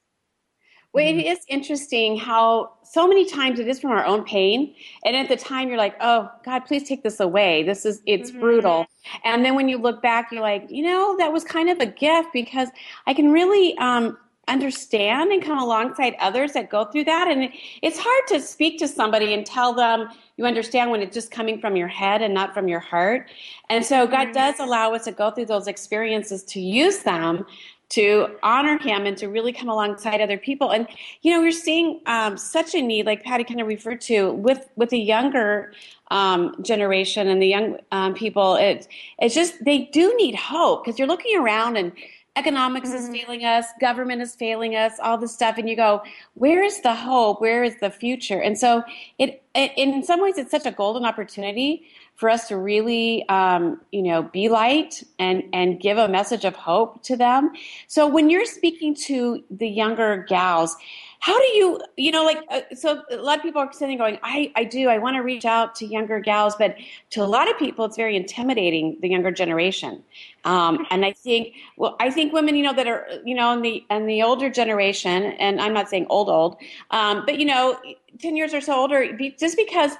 Well, 0.96 1.06
it 1.06 1.26
mm-hmm. 1.26 1.54
interesting 1.54 2.16
how 2.16 2.72
so 2.82 3.06
many 3.06 3.26
times 3.26 3.58
it 3.58 3.68
is 3.68 3.78
from 3.78 3.90
our 3.90 4.06
own 4.06 4.24
pain. 4.24 4.74
And 5.04 5.14
at 5.14 5.28
the 5.28 5.36
time 5.36 5.68
you're 5.68 5.76
like, 5.76 5.94
oh, 6.00 6.30
God, 6.42 6.60
please 6.60 6.88
take 6.88 7.02
this 7.02 7.20
away. 7.20 7.62
This 7.64 7.84
is, 7.84 8.00
it's 8.06 8.30
mm-hmm. 8.30 8.40
brutal. 8.40 8.86
And 9.22 9.44
then 9.44 9.54
when 9.56 9.68
you 9.68 9.76
look 9.76 10.00
back, 10.00 10.32
you're 10.32 10.40
like, 10.40 10.70
you 10.70 10.82
know, 10.82 11.14
that 11.18 11.30
was 11.30 11.44
kind 11.44 11.68
of 11.68 11.80
a 11.80 11.86
gift 11.86 12.30
because 12.32 12.70
I 13.06 13.12
can 13.12 13.30
really 13.30 13.76
um, 13.76 14.16
understand 14.48 15.32
and 15.32 15.42
come 15.42 15.58
alongside 15.58 16.14
others 16.18 16.52
that 16.52 16.70
go 16.70 16.86
through 16.86 17.04
that. 17.04 17.28
And 17.28 17.52
it's 17.82 17.98
hard 17.98 18.26
to 18.28 18.40
speak 18.40 18.78
to 18.78 18.88
somebody 18.88 19.34
and 19.34 19.44
tell 19.44 19.74
them 19.74 20.08
you 20.38 20.46
understand 20.46 20.90
when 20.90 21.02
it's 21.02 21.12
just 21.12 21.30
coming 21.30 21.60
from 21.60 21.76
your 21.76 21.88
head 21.88 22.22
and 22.22 22.32
not 22.32 22.54
from 22.54 22.68
your 22.68 22.80
heart. 22.80 23.28
And 23.68 23.84
so 23.84 24.06
God 24.06 24.28
mm-hmm. 24.28 24.32
does 24.32 24.60
allow 24.60 24.94
us 24.94 25.04
to 25.04 25.12
go 25.12 25.30
through 25.30 25.46
those 25.46 25.66
experiences 25.66 26.42
to 26.44 26.60
use 26.60 27.00
them 27.00 27.44
to 27.88 28.28
honor 28.42 28.78
him 28.78 29.06
and 29.06 29.16
to 29.18 29.28
really 29.28 29.52
come 29.52 29.68
alongside 29.68 30.20
other 30.20 30.38
people. 30.38 30.70
And 30.70 30.88
you 31.22 31.32
know, 31.32 31.40
we're 31.40 31.52
seeing 31.52 32.00
um, 32.06 32.36
such 32.36 32.74
a 32.74 32.82
need, 32.82 33.06
like 33.06 33.22
Patty 33.22 33.44
kind 33.44 33.60
of 33.60 33.66
referred 33.66 34.00
to, 34.02 34.32
with 34.32 34.68
with 34.76 34.90
the 34.90 34.98
younger 34.98 35.72
um, 36.10 36.54
generation 36.62 37.28
and 37.28 37.40
the 37.40 37.46
young 37.46 37.78
um, 37.92 38.14
people. 38.14 38.56
It's 38.56 38.88
it's 39.18 39.34
just 39.34 39.64
they 39.64 39.84
do 39.92 40.14
need 40.16 40.34
hope 40.34 40.84
because 40.84 40.98
you're 40.98 41.08
looking 41.08 41.38
around 41.38 41.76
and 41.76 41.92
economics 42.36 42.90
mm-hmm. 42.90 42.98
is 42.98 43.08
failing 43.08 43.44
us, 43.44 43.66
government 43.80 44.20
is 44.20 44.34
failing 44.34 44.76
us, 44.76 44.92
all 45.02 45.16
this 45.18 45.32
stuff, 45.32 45.56
and 45.58 45.68
you 45.68 45.74
go, 45.74 46.02
where 46.34 46.62
is 46.62 46.80
the 46.82 46.94
hope? 46.94 47.40
Where 47.40 47.64
is 47.64 47.80
the 47.80 47.90
future? 47.90 48.40
And 48.40 48.58
so 48.58 48.84
it, 49.18 49.42
it 49.54 49.72
in 49.76 50.02
some 50.02 50.20
ways, 50.20 50.36
it's 50.38 50.50
such 50.50 50.66
a 50.66 50.70
golden 50.70 51.04
opportunity 51.04 51.86
for 52.16 52.28
us 52.28 52.48
to 52.48 52.56
really, 52.56 53.28
um, 53.28 53.80
you 53.92 54.02
know, 54.02 54.22
be 54.22 54.48
light 54.48 55.02
and 55.18 55.44
and 55.52 55.80
give 55.80 55.98
a 55.98 56.08
message 56.08 56.44
of 56.44 56.56
hope 56.56 57.02
to 57.04 57.16
them. 57.16 57.52
So 57.86 58.06
when 58.06 58.30
you're 58.30 58.46
speaking 58.46 58.94
to 59.06 59.44
the 59.50 59.68
younger 59.68 60.24
gals, 60.28 60.76
how 61.20 61.38
do 61.38 61.46
you, 61.46 61.80
you 61.96 62.12
know, 62.12 62.24
like, 62.24 62.38
uh, 62.50 62.60
so 62.74 63.02
a 63.10 63.16
lot 63.16 63.36
of 63.36 63.42
people 63.42 63.60
are 63.60 63.72
sitting 63.72 63.98
going, 63.98 64.18
I, 64.22 64.52
I 64.54 64.64
do, 64.64 64.88
I 64.88 64.98
want 64.98 65.16
to 65.16 65.22
reach 65.22 65.44
out 65.44 65.74
to 65.76 65.86
younger 65.86 66.20
gals, 66.20 66.54
but 66.56 66.76
to 67.10 67.22
a 67.22 67.26
lot 67.26 67.50
of 67.50 67.58
people, 67.58 67.84
it's 67.84 67.96
very 67.96 68.16
intimidating, 68.16 68.98
the 69.00 69.08
younger 69.08 69.30
generation. 69.30 70.04
Um, 70.44 70.86
and 70.90 71.04
I 71.04 71.12
think, 71.12 71.54
well, 71.76 71.96
I 71.98 72.10
think 72.10 72.32
women, 72.32 72.54
you 72.54 72.62
know, 72.62 72.74
that 72.74 72.86
are, 72.86 73.08
you 73.24 73.34
know, 73.34 73.52
in 73.52 73.62
the, 73.62 73.84
in 73.90 74.06
the 74.06 74.22
older 74.22 74.50
generation, 74.50 75.24
and 75.24 75.60
I'm 75.60 75.72
not 75.72 75.88
saying 75.88 76.06
old, 76.10 76.28
old, 76.28 76.58
um, 76.90 77.24
but, 77.26 77.38
you 77.38 77.46
know, 77.46 77.76
10 78.20 78.36
years 78.36 78.54
or 78.54 78.60
so 78.60 78.74
older, 78.74 79.18
just 79.38 79.56
because 79.56 79.92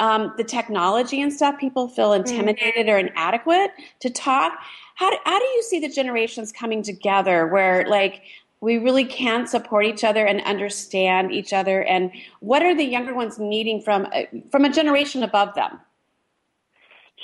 um, 0.00 0.32
the 0.36 0.44
technology 0.44 1.20
and 1.20 1.32
stuff, 1.32 1.58
people 1.58 1.86
feel 1.86 2.10
mm-hmm. 2.10 2.26
intimidated 2.26 2.86
mm-hmm. 2.86 2.90
or 2.90 2.98
inadequate 2.98 3.70
to 4.00 4.10
talk. 4.10 4.58
How 4.96 5.10
do, 5.10 5.16
how 5.24 5.38
do 5.38 5.44
you 5.44 5.62
see 5.62 5.78
the 5.78 5.88
generations 5.88 6.50
coming 6.50 6.82
together 6.82 7.46
where, 7.46 7.86
like, 7.86 8.22
we 8.60 8.78
really 8.78 9.04
can 9.04 9.46
support 9.46 9.86
each 9.86 10.04
other 10.04 10.26
and 10.26 10.40
understand 10.42 11.32
each 11.32 11.52
other? 11.52 11.84
And 11.84 12.10
what 12.40 12.62
are 12.62 12.74
the 12.74 12.84
younger 12.84 13.14
ones 13.14 13.38
needing 13.38 13.80
from 13.80 14.06
uh, 14.12 14.22
from 14.50 14.64
a 14.64 14.70
generation 14.70 15.22
above 15.22 15.54
them? 15.54 15.78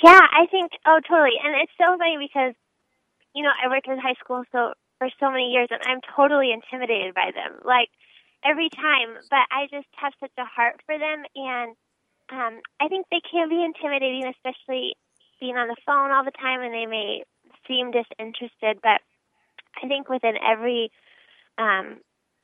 Yeah, 0.03 0.21
I 0.31 0.45
think 0.49 0.71
oh 0.85 0.99
totally, 1.07 1.37
and 1.43 1.55
it's 1.55 1.71
so 1.77 1.97
funny 1.97 2.17
because 2.19 2.53
you 3.33 3.43
know 3.43 3.51
I 3.63 3.67
worked 3.67 3.87
in 3.87 3.97
high 3.97 4.17
school 4.23 4.43
so 4.51 4.73
for 4.99 5.09
so 5.19 5.29
many 5.29 5.51
years, 5.51 5.67
and 5.71 5.81
I'm 5.85 6.01
totally 6.15 6.51
intimidated 6.51 7.13
by 7.13 7.31
them, 7.33 7.59
like 7.65 7.89
every 8.43 8.69
time. 8.69 9.17
But 9.29 9.45
I 9.51 9.65
just 9.69 9.87
have 9.97 10.13
such 10.19 10.33
a 10.37 10.45
heart 10.45 10.81
for 10.85 10.97
them, 10.97 11.23
and 11.35 11.75
um, 12.31 12.61
I 12.79 12.87
think 12.87 13.05
they 13.11 13.21
can 13.29 13.49
be 13.49 13.63
intimidating, 13.63 14.25
especially 14.27 14.95
being 15.39 15.55
on 15.55 15.67
the 15.67 15.75
phone 15.85 16.11
all 16.11 16.25
the 16.25 16.31
time, 16.31 16.61
and 16.61 16.73
they 16.73 16.85
may 16.85 17.23
seem 17.67 17.91
disinterested. 17.91 18.79
But 18.81 19.01
I 19.81 19.87
think 19.87 20.09
within 20.09 20.35
every 20.37 20.91
um, 21.57 21.99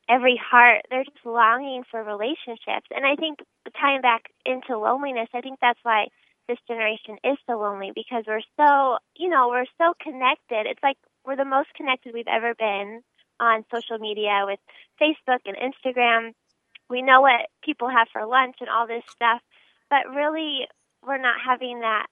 every 0.10 0.40
heart, 0.40 0.82
they're 0.90 1.04
just 1.04 1.26
longing 1.26 1.84
for 1.90 2.04
relationships. 2.04 2.88
And 2.92 3.06
I 3.06 3.16
think 3.16 3.40
tying 3.80 4.02
back 4.02 4.24
into 4.46 4.78
loneliness, 4.78 5.30
I 5.34 5.42
think 5.42 5.60
that's 5.62 5.80
why 5.84 6.08
this 6.48 6.58
generation 6.68 7.18
is 7.24 7.38
so 7.48 7.58
lonely 7.58 7.92
because 7.96 8.26
we're 8.28 8.44
so, 8.58 8.98
you 9.16 9.30
know, 9.30 9.48
we're 9.50 9.70
so 9.78 9.94
connected. 10.02 10.68
It's 10.68 10.84
like 10.84 10.98
we're 11.26 11.38
the 11.38 11.46
most 11.46 11.70
connected 11.76 12.14
we've 12.14 12.28
ever 12.28 12.54
been 12.56 13.02
on 13.40 13.66
social 13.74 13.98
media 13.98 14.44
with 14.46 14.60
Facebook 15.02 15.40
and 15.46 15.56
Instagram. 15.56 16.34
We 16.90 17.02
know 17.02 17.22
what 17.22 17.48
people 17.64 17.90
have 17.90 18.08
for 18.12 18.26
lunch 18.26 18.58
and 18.60 18.70
all 18.70 18.88
this 18.88 19.04
stuff 19.16 19.42
but 19.94 20.10
really 20.16 20.66
we're 21.06 21.22
not 21.22 21.38
having 21.46 21.82
that 21.82 22.08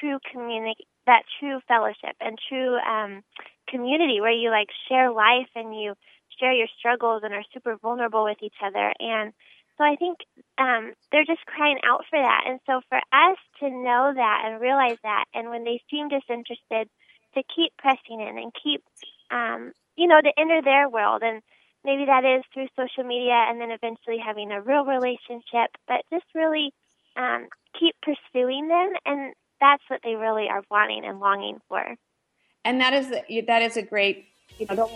true 0.00 0.18
community 0.32 0.86
that 1.06 1.24
true 1.38 1.60
fellowship 1.68 2.16
and 2.20 2.38
true 2.48 2.76
um 2.78 3.22
community 3.68 4.20
where 4.20 4.32
you 4.32 4.50
like 4.50 4.68
share 4.88 5.10
life 5.12 5.50
and 5.54 5.78
you 5.78 5.92
share 6.40 6.52
your 6.52 6.68
struggles 6.78 7.22
and 7.24 7.34
are 7.34 7.44
super 7.52 7.76
vulnerable 7.76 8.24
with 8.24 8.38
each 8.42 8.60
other 8.64 8.92
and 8.98 9.32
so 9.76 9.84
I 9.84 9.94
think 9.94 10.18
um, 10.58 10.92
they're 11.12 11.24
just 11.24 11.46
crying 11.46 11.78
out 11.86 12.02
for 12.10 12.18
that. 12.18 12.42
And 12.48 12.58
so 12.66 12.80
for 12.88 12.98
us 12.98 13.38
to 13.60 13.70
know 13.70 14.10
that 14.12 14.42
and 14.44 14.60
realize 14.60 14.98
that, 15.04 15.26
and 15.32 15.50
when 15.50 15.62
they 15.62 15.80
seem 15.88 16.08
disinterested, 16.08 16.90
to 17.34 17.42
keep 17.54 17.72
pressing 17.78 18.20
in 18.20 18.38
and 18.38 18.52
keep, 18.60 18.82
um, 19.30 19.72
you 19.96 20.08
know, 20.08 20.20
to 20.20 20.32
enter 20.36 20.62
their 20.62 20.88
world. 20.88 21.22
And 21.22 21.42
maybe 21.84 22.06
that 22.06 22.24
is 22.24 22.42
through 22.52 22.66
social 22.74 23.04
media 23.04 23.46
and 23.48 23.60
then 23.60 23.70
eventually 23.70 24.18
having 24.18 24.50
a 24.50 24.60
real 24.60 24.84
relationship, 24.84 25.70
but 25.86 26.02
just 26.10 26.26
really 26.34 26.72
um, 27.18 27.48
keep 27.78 27.94
pursuing 28.02 28.68
them, 28.68 28.92
and 29.04 29.34
that's 29.60 29.82
what 29.88 30.00
they 30.04 30.14
really 30.14 30.48
are 30.48 30.62
wanting 30.70 31.04
and 31.04 31.20
longing 31.20 31.58
for. 31.68 31.96
And 32.64 32.80
that 32.80 32.94
is 32.94 33.10
that 33.46 33.62
is 33.62 33.76
a 33.76 33.82
great 33.82 34.26
you 34.58 34.66
know. 34.66 34.76
Don't 34.76 34.92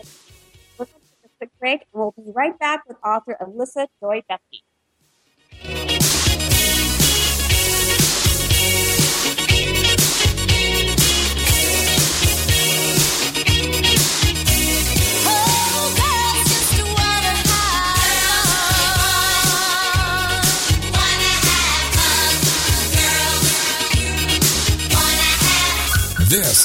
listen 0.78 0.94
to 1.22 1.28
the 1.40 1.48
break, 1.58 1.80
and 1.80 2.00
we'll 2.00 2.14
be 2.16 2.32
right 2.34 2.58
back 2.58 2.82
with 2.86 2.96
author 3.04 3.36
Alyssa 3.40 3.86
Joy 4.00 4.22
Bethke. 4.30 4.60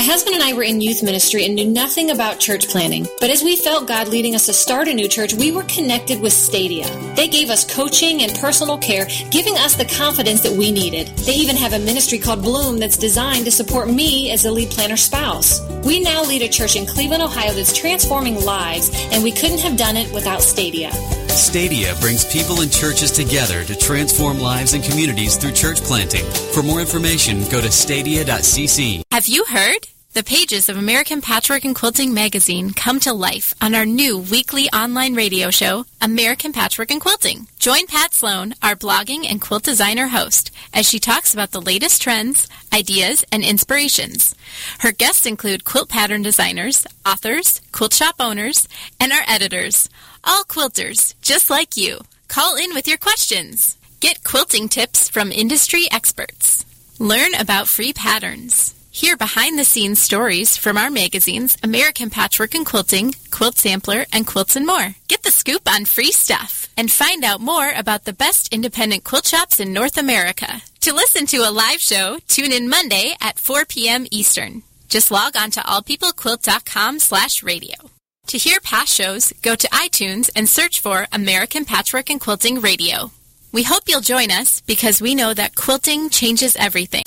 My 0.00 0.06
husband 0.06 0.34
and 0.34 0.42
I 0.42 0.54
were 0.54 0.62
in 0.62 0.80
youth 0.80 1.02
ministry 1.02 1.44
and 1.44 1.54
knew 1.54 1.66
nothing 1.66 2.10
about 2.10 2.38
church 2.38 2.68
planting. 2.70 3.06
But 3.20 3.28
as 3.28 3.42
we 3.42 3.54
felt 3.54 3.86
God 3.86 4.08
leading 4.08 4.34
us 4.34 4.46
to 4.46 4.54
start 4.54 4.88
a 4.88 4.94
new 4.94 5.06
church, 5.06 5.34
we 5.34 5.52
were 5.52 5.64
connected 5.64 6.22
with 6.22 6.32
Stadia. 6.32 6.86
They 7.16 7.28
gave 7.28 7.50
us 7.50 7.70
coaching 7.70 8.22
and 8.22 8.34
personal 8.38 8.78
care, 8.78 9.06
giving 9.30 9.58
us 9.58 9.74
the 9.74 9.84
confidence 9.84 10.40
that 10.40 10.52
we 10.52 10.72
needed. 10.72 11.08
They 11.18 11.34
even 11.34 11.54
have 11.56 11.74
a 11.74 11.78
ministry 11.78 12.18
called 12.18 12.40
Bloom 12.40 12.78
that's 12.78 12.96
designed 12.96 13.44
to 13.44 13.50
support 13.50 13.90
me 13.90 14.30
as 14.30 14.46
a 14.46 14.50
lead 14.50 14.70
planter 14.70 14.96
spouse. 14.96 15.60
We 15.84 16.00
now 16.00 16.24
lead 16.24 16.40
a 16.40 16.48
church 16.48 16.76
in 16.76 16.86
Cleveland, 16.86 17.22
Ohio 17.22 17.52
that's 17.52 17.76
transforming 17.76 18.42
lives, 18.42 18.90
and 19.12 19.22
we 19.22 19.32
couldn't 19.32 19.60
have 19.60 19.76
done 19.76 19.98
it 19.98 20.10
without 20.14 20.40
Stadia. 20.40 20.92
Stadia 21.40 21.94
brings 22.00 22.24
people 22.24 22.60
and 22.60 22.70
churches 22.70 23.10
together 23.10 23.64
to 23.64 23.74
transform 23.74 24.38
lives 24.38 24.74
and 24.74 24.84
communities 24.84 25.36
through 25.36 25.52
church 25.52 25.80
planting. 25.80 26.24
For 26.52 26.62
more 26.62 26.80
information, 26.80 27.42
go 27.48 27.60
to 27.60 27.70
stadia.cc. 27.70 29.02
Have 29.10 29.26
you 29.26 29.44
heard? 29.46 29.88
The 30.12 30.24
pages 30.24 30.68
of 30.68 30.76
American 30.76 31.20
Patchwork 31.20 31.64
and 31.64 31.74
Quilting 31.74 32.12
magazine 32.12 32.72
come 32.72 32.98
to 33.00 33.12
life 33.12 33.54
on 33.60 33.76
our 33.76 33.86
new 33.86 34.18
weekly 34.18 34.68
online 34.70 35.14
radio 35.14 35.50
show, 35.50 35.86
American 36.00 36.52
Patchwork 36.52 36.90
and 36.90 37.00
Quilting. 37.00 37.46
Join 37.60 37.86
Pat 37.86 38.12
Sloan, 38.12 38.54
our 38.60 38.74
blogging 38.74 39.24
and 39.24 39.40
quilt 39.40 39.62
designer 39.62 40.08
host, 40.08 40.50
as 40.74 40.88
she 40.88 40.98
talks 40.98 41.32
about 41.32 41.52
the 41.52 41.60
latest 41.60 42.02
trends, 42.02 42.48
ideas, 42.72 43.24
and 43.30 43.44
inspirations. 43.44 44.34
Her 44.80 44.90
guests 44.90 45.26
include 45.26 45.64
quilt 45.64 45.88
pattern 45.88 46.22
designers, 46.22 46.88
authors, 47.06 47.60
quilt 47.70 47.94
shop 47.94 48.16
owners, 48.18 48.66
and 48.98 49.12
our 49.12 49.22
editors, 49.28 49.88
all 50.24 50.44
quilters, 50.44 51.14
just 51.22 51.50
like 51.50 51.76
you. 51.76 52.00
Call 52.28 52.56
in 52.56 52.74
with 52.74 52.86
your 52.88 52.98
questions. 52.98 53.76
Get 54.00 54.24
quilting 54.24 54.68
tips 54.68 55.08
from 55.08 55.32
industry 55.32 55.86
experts. 55.90 56.64
Learn 56.98 57.34
about 57.34 57.68
free 57.68 57.92
patterns. 57.92 58.74
Hear 58.92 59.16
behind 59.16 59.58
the 59.58 59.64
scenes 59.64 60.00
stories 60.00 60.56
from 60.56 60.76
our 60.76 60.90
magazines 60.90 61.56
American 61.62 62.10
Patchwork 62.10 62.54
and 62.54 62.66
Quilting, 62.66 63.14
Quilt 63.30 63.56
Sampler, 63.56 64.04
and 64.12 64.26
Quilts 64.26 64.56
and 64.56 64.66
More. 64.66 64.96
Get 65.06 65.22
the 65.22 65.30
scoop 65.30 65.62
on 65.68 65.84
free 65.84 66.12
stuff 66.12 66.68
and 66.76 66.90
find 66.90 67.24
out 67.24 67.40
more 67.40 67.72
about 67.76 68.04
the 68.04 68.12
best 68.12 68.52
independent 68.52 69.04
quilt 69.04 69.26
shops 69.26 69.60
in 69.60 69.72
North 69.72 69.96
America. 69.96 70.62
To 70.80 70.94
listen 70.94 71.26
to 71.26 71.38
a 71.38 71.50
live 71.50 71.80
show, 71.80 72.18
tune 72.26 72.52
in 72.52 72.68
Monday 72.68 73.14
at 73.20 73.38
4 73.38 73.64
p.m. 73.66 74.06
Eastern. 74.10 74.62
Just 74.88 75.10
log 75.10 75.36
on 75.36 75.50
to 75.52 75.60
allpeoplequilt.com 75.60 76.98
slash 76.98 77.42
radio. 77.42 77.89
To 78.30 78.38
hear 78.38 78.60
past 78.60 78.94
shows, 78.94 79.32
go 79.42 79.56
to 79.56 79.68
iTunes 79.70 80.30
and 80.36 80.48
search 80.48 80.78
for 80.78 81.08
American 81.10 81.64
Patchwork 81.64 82.10
and 82.10 82.20
Quilting 82.20 82.60
Radio. 82.60 83.10
We 83.50 83.64
hope 83.64 83.82
you'll 83.88 84.02
join 84.02 84.30
us 84.30 84.60
because 84.60 85.02
we 85.02 85.16
know 85.16 85.34
that 85.34 85.56
quilting 85.56 86.10
changes 86.10 86.54
everything. 86.54 87.02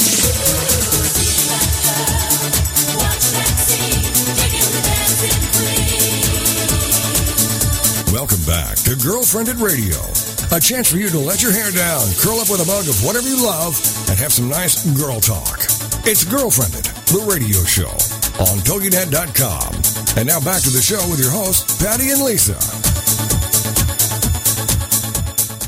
Welcome 8.12 8.44
back 8.44 8.76
to 8.84 8.92
GirlfriendIT 9.00 9.62
Radio, 9.64 9.96
a 10.54 10.60
chance 10.60 10.92
for 10.92 10.98
you 10.98 11.08
to 11.08 11.20
let 11.20 11.42
your 11.42 11.54
hair 11.54 11.72
down, 11.72 12.06
curl 12.20 12.42
up 12.42 12.52
with 12.52 12.60
a 12.60 12.68
mug 12.68 12.90
of 12.90 13.02
whatever 13.02 13.30
you 13.30 13.42
love, 13.42 13.80
and 14.10 14.20
have 14.20 14.34
some 14.34 14.50
nice 14.50 14.86
girl 15.00 15.22
talk. 15.22 15.60
It's 16.04 16.26
GirlfriendIT, 16.26 16.92
the 17.06 17.26
radio 17.26 17.64
show 17.64 17.88
on 18.44 18.60
TogiNet.com. 18.68 20.03
And 20.16 20.28
now 20.28 20.40
back 20.40 20.62
to 20.62 20.70
the 20.70 20.80
show 20.80 21.00
with 21.10 21.20
your 21.20 21.32
hosts, 21.32 21.84
Patty 21.84 22.12
and 22.12 22.22
Lisa. 22.22 22.54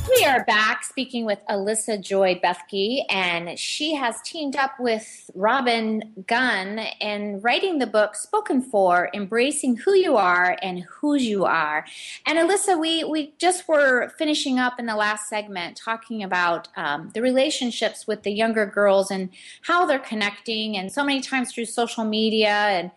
We 0.07 0.23
are 0.23 0.45
back 0.45 0.83
speaking 0.83 1.25
with 1.25 1.39
Alyssa 1.49 1.99
Joy 1.99 2.39
Bethke, 2.43 3.01
and 3.09 3.57
she 3.57 3.95
has 3.95 4.21
teamed 4.21 4.55
up 4.55 4.79
with 4.79 5.31
Robin 5.33 6.13
Gunn 6.27 6.77
in 7.01 7.41
writing 7.41 7.79
the 7.79 7.87
book 7.87 8.15
Spoken 8.15 8.61
For 8.61 9.09
Embracing 9.15 9.77
Who 9.77 9.95
You 9.95 10.15
Are 10.15 10.55
and 10.61 10.83
Whose 10.83 11.25
You 11.25 11.45
Are. 11.45 11.83
And 12.27 12.37
Alyssa, 12.37 12.79
we, 12.79 13.03
we 13.03 13.33
just 13.39 13.67
were 13.67 14.09
finishing 14.09 14.59
up 14.59 14.79
in 14.79 14.85
the 14.85 14.95
last 14.95 15.27
segment 15.27 15.75
talking 15.75 16.21
about 16.21 16.67
um, 16.77 17.09
the 17.15 17.21
relationships 17.23 18.05
with 18.05 18.21
the 18.21 18.31
younger 18.31 18.67
girls 18.67 19.09
and 19.09 19.31
how 19.63 19.87
they're 19.87 19.97
connecting, 19.97 20.77
and 20.77 20.91
so 20.91 21.03
many 21.03 21.19
times 21.19 21.51
through 21.51 21.65
social 21.65 22.03
media 22.03 22.51
and 22.51 22.91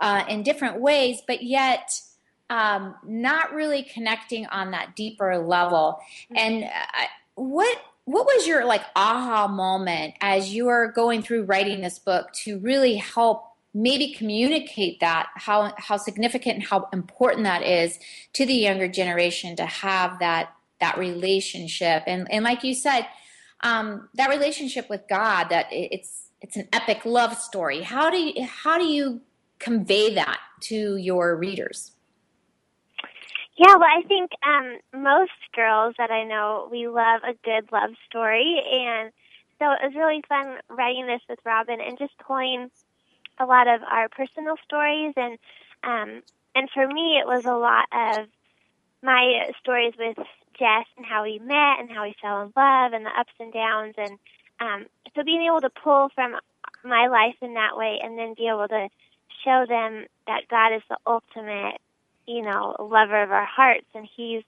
uh, 0.00 0.24
in 0.28 0.42
different 0.42 0.80
ways, 0.80 1.20
but 1.26 1.42
yet 1.42 2.00
um, 2.48 2.96
not 3.04 3.52
really 3.52 3.84
connecting 3.84 4.46
on 4.46 4.72
that 4.72 4.96
deeper 4.96 5.38
level. 5.38 6.00
Mm-hmm. 6.24 6.36
And 6.36 6.64
uh, 6.64 7.06
what 7.36 7.78
what 8.04 8.26
was 8.26 8.46
your 8.46 8.64
like 8.64 8.82
aha 8.96 9.46
moment 9.46 10.14
as 10.20 10.52
you 10.52 10.64
were 10.64 10.90
going 10.90 11.22
through 11.22 11.44
writing 11.44 11.80
this 11.80 11.98
book 11.98 12.32
to 12.32 12.58
really 12.58 12.96
help 12.96 13.44
maybe 13.72 14.12
communicate 14.12 14.98
that 15.00 15.28
how 15.36 15.72
how 15.76 15.96
significant 15.96 16.56
and 16.56 16.64
how 16.64 16.88
important 16.92 17.44
that 17.44 17.62
is 17.62 18.00
to 18.32 18.44
the 18.44 18.54
younger 18.54 18.88
generation 18.88 19.54
to 19.54 19.64
have 19.64 20.18
that 20.18 20.52
that 20.80 20.98
relationship 20.98 22.02
and 22.06 22.26
and 22.32 22.42
like 22.42 22.64
you 22.64 22.74
said 22.74 23.06
um, 23.62 24.08
that 24.14 24.30
relationship 24.30 24.88
with 24.88 25.06
God 25.08 25.48
that 25.50 25.66
it's 25.70 26.22
it's 26.40 26.56
an 26.56 26.66
epic 26.72 27.04
love 27.04 27.36
story 27.36 27.82
how 27.82 28.10
do 28.10 28.16
you 28.16 28.44
how 28.44 28.76
do 28.76 28.84
you 28.84 29.20
convey 29.60 30.12
that 30.14 30.40
to 30.60 30.96
your 30.96 31.36
readers 31.36 31.92
yeah, 33.60 33.76
well, 33.76 33.84
I 33.84 34.00
think 34.08 34.30
um, 34.42 34.78
most 35.02 35.36
girls 35.54 35.94
that 35.98 36.10
I 36.10 36.24
know, 36.24 36.66
we 36.72 36.88
love 36.88 37.20
a 37.22 37.34
good 37.44 37.70
love 37.70 37.90
story. 38.08 38.62
And 38.72 39.12
so 39.58 39.70
it 39.72 39.84
was 39.84 39.94
really 39.94 40.22
fun 40.26 40.56
writing 40.70 41.06
this 41.06 41.20
with 41.28 41.40
Robin 41.44 41.78
and 41.78 41.98
just 41.98 42.16
pulling 42.26 42.70
a 43.38 43.44
lot 43.44 43.68
of 43.68 43.82
our 43.82 44.08
personal 44.08 44.54
stories. 44.64 45.12
And, 45.14 45.38
um, 45.84 46.22
and 46.54 46.70
for 46.72 46.88
me, 46.88 47.20
it 47.20 47.26
was 47.26 47.44
a 47.44 47.52
lot 47.52 47.84
of 47.92 48.28
my 49.02 49.50
stories 49.60 49.92
with 49.98 50.16
Jeff 50.58 50.86
and 50.96 51.04
how 51.04 51.24
we 51.24 51.38
met 51.38 51.80
and 51.80 51.90
how 51.90 52.04
we 52.04 52.14
fell 52.22 52.40
in 52.40 52.52
love 52.56 52.94
and 52.94 53.04
the 53.04 53.10
ups 53.10 53.34
and 53.38 53.52
downs. 53.52 53.94
And 53.98 54.18
um, 54.60 54.86
so 55.14 55.22
being 55.22 55.42
able 55.42 55.60
to 55.60 55.70
pull 55.70 56.08
from 56.14 56.36
my 56.82 57.08
life 57.08 57.36
in 57.42 57.52
that 57.54 57.76
way 57.76 58.00
and 58.02 58.18
then 58.18 58.32
be 58.32 58.48
able 58.48 58.68
to 58.68 58.88
show 59.44 59.64
them 59.68 60.06
that 60.26 60.48
God 60.48 60.74
is 60.74 60.82
the 60.88 60.98
ultimate 61.06 61.80
you 62.30 62.42
know, 62.42 62.76
lover 62.78 63.22
of 63.22 63.30
our 63.32 63.44
hearts, 63.44 63.86
and 63.94 64.08
he's 64.16 64.42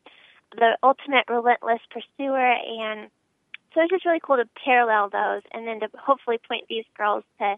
the 0.55 0.77
ultimate 0.83 1.25
relentless 1.29 1.81
pursuer. 1.91 2.53
And 2.53 3.11
so 3.75 3.81
it's 3.81 3.91
just 3.91 4.07
really 4.07 4.21
cool 4.23 4.37
to 4.37 4.49
parallel 4.65 5.11
those, 5.11 5.43
and 5.53 5.67
then 5.67 5.81
to 5.81 5.89
hopefully 5.99 6.39
point 6.47 6.67
these 6.69 6.85
girls 6.97 7.25
to 7.39 7.57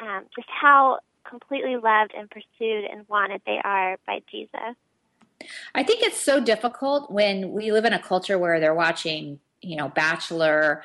um, 0.00 0.24
just 0.34 0.48
how 0.48 1.00
completely 1.28 1.76
loved 1.76 2.14
and 2.16 2.30
pursued 2.30 2.84
and 2.90 3.06
wanted 3.08 3.42
they 3.46 3.60
are 3.62 3.98
by 4.06 4.20
Jesus. 4.30 4.76
I 5.74 5.82
think 5.82 6.02
it's 6.02 6.20
so 6.20 6.40
difficult 6.40 7.10
when 7.10 7.52
we 7.52 7.72
live 7.72 7.84
in 7.84 7.92
a 7.92 7.98
culture 7.98 8.38
where 8.38 8.58
they're 8.60 8.74
watching, 8.74 9.40
you 9.60 9.76
know, 9.76 9.88
Bachelor, 9.88 10.82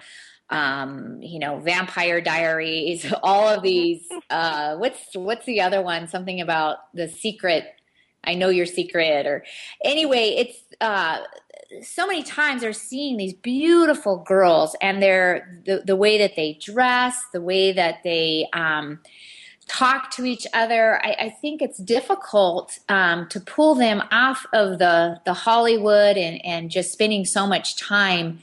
um, 0.52 1.18
you 1.22 1.40
know, 1.40 1.60
Vampire 1.60 2.22
Diaries, 2.22 3.12
all 3.24 3.48
of 3.48 3.64
these. 3.64 4.08
Uh, 4.30 4.78
what's 4.78 5.14
what's 5.14 5.46
the 5.46 5.60
other 5.60 5.82
one? 5.82 6.08
Something 6.08 6.40
about 6.40 6.94
the 6.94 7.10
secret 7.10 7.66
I 8.24 8.34
know 8.34 8.48
your 8.48 8.66
secret 8.66 9.26
or 9.26 9.44
anyway, 9.84 10.36
it's 10.38 10.58
uh 10.80 11.20
so 11.82 12.06
many 12.06 12.24
times 12.24 12.62
they're 12.62 12.74
seeing 12.74 13.18
these 13.18 13.34
beautiful 13.34 14.18
girls 14.28 14.76
and 14.82 15.02
they're 15.02 15.62
the, 15.66 15.84
the 15.86 15.96
way 15.96 16.18
that 16.18 16.36
they 16.36 16.60
dress, 16.62 17.24
the 17.32 17.42
way 17.42 17.72
that 17.72 18.04
they 18.04 18.48
um, 18.54 19.00
talk 19.68 20.12
to 20.12 20.26
each 20.26 20.46
other. 20.54 21.04
I, 21.04 21.16
I 21.20 21.30
think 21.30 21.62
it's 21.62 21.78
difficult 21.78 22.78
um, 22.90 23.28
to 23.30 23.40
pull 23.40 23.76
them 23.76 24.04
off 24.12 24.46
of 24.54 24.80
the 24.80 25.20
the 25.26 25.34
Hollywood 25.34 26.18
and 26.18 26.44
and 26.46 26.70
just 26.70 26.92
spending 26.92 27.26
so 27.26 27.48
much 27.48 27.78
time 27.78 28.40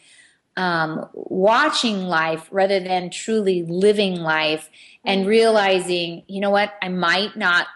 um, 0.59 1.09
watching 1.15 2.03
life 2.03 2.49
rather 2.51 2.81
than 2.81 3.11
truly 3.11 3.63
living 3.63 4.17
life 4.17 4.69
and 5.05 5.21
mm-hmm. 5.21 5.29
realizing, 5.29 6.25
you 6.27 6.41
know 6.41 6.51
what, 6.51 6.73
I 6.83 6.89
might 6.89 7.37
not 7.37 7.69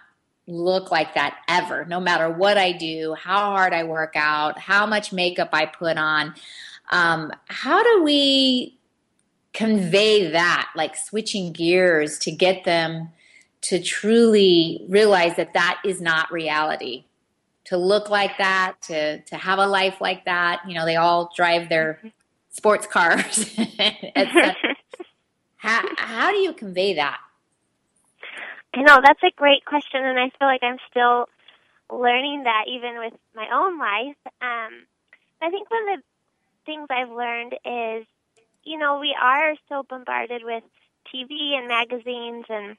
look 0.49 0.91
like 0.91 1.15
that 1.15 1.39
ever, 1.49 1.85
no 1.85 2.01
matter 2.01 2.29
what 2.29 2.59
I 2.59 2.73
do, 2.73 3.15
how 3.15 3.53
hard 3.53 3.73
I 3.73 3.85
work 3.85 4.15
out, 4.17 4.59
how 4.59 4.85
much 4.85 5.13
makeup 5.13 5.51
I 5.53 5.67
put 5.67 5.97
on. 5.97 6.35
Um, 6.91 7.31
how 7.47 7.85
do 7.85 8.03
we 8.03 8.77
convey 9.55 10.33
that, 10.33 10.73
like 10.75 10.97
switching 10.97 11.53
gears 11.53 12.19
to 12.19 12.33
get 12.33 12.65
them 12.65 13.11
to 13.63 13.81
truly 13.81 14.85
realize 14.89 15.37
that 15.37 15.55
that 15.55 15.81
is 15.85 16.01
not 16.01 16.33
reality? 16.33 17.05
To 17.67 17.77
look 17.77 18.11
like 18.11 18.39
that, 18.39 18.75
to 18.89 19.21
to 19.23 19.37
have 19.37 19.61
a 19.61 19.67
life 19.69 20.01
like 20.01 20.25
that, 20.25 20.63
you 20.67 20.75
know, 20.75 20.85
they 20.85 20.97
all 20.97 21.31
drive 21.35 21.69
their 21.69 22.01
sports 22.53 22.87
cars. 22.87 23.57
how, 25.57 25.83
how 25.97 26.31
do 26.31 26.39
you 26.39 26.53
convey 26.53 26.95
that? 26.95 27.19
I 28.75 28.83
know 28.83 29.01
that's 29.05 29.23
a 29.23 29.33
great 29.37 29.65
question, 29.65 30.05
and 30.05 30.19
I 30.19 30.31
feel 30.39 30.49
like 30.49 30.63
I'm 30.63 30.79
still 30.91 31.29
learning 31.91 32.45
that 32.45 32.65
even 32.69 32.99
with 32.99 33.13
my 33.35 33.49
own 33.53 33.79
life. 33.79 34.17
Um, 34.41 34.87
I 35.43 35.51
think 35.51 35.71
one 35.71 35.93
of 35.93 35.99
the 35.99 36.03
things 36.65 36.87
I've 36.89 37.11
learned 37.11 37.55
is, 37.65 38.07
you 38.65 38.79
know, 38.79 38.99
we 38.99 39.15
are 39.21 39.55
so 39.69 39.83
bombarded 39.89 40.43
with 40.45 40.63
TV 41.13 41.55
and 41.55 41.69
magazines, 41.69 42.47
and 42.49 42.77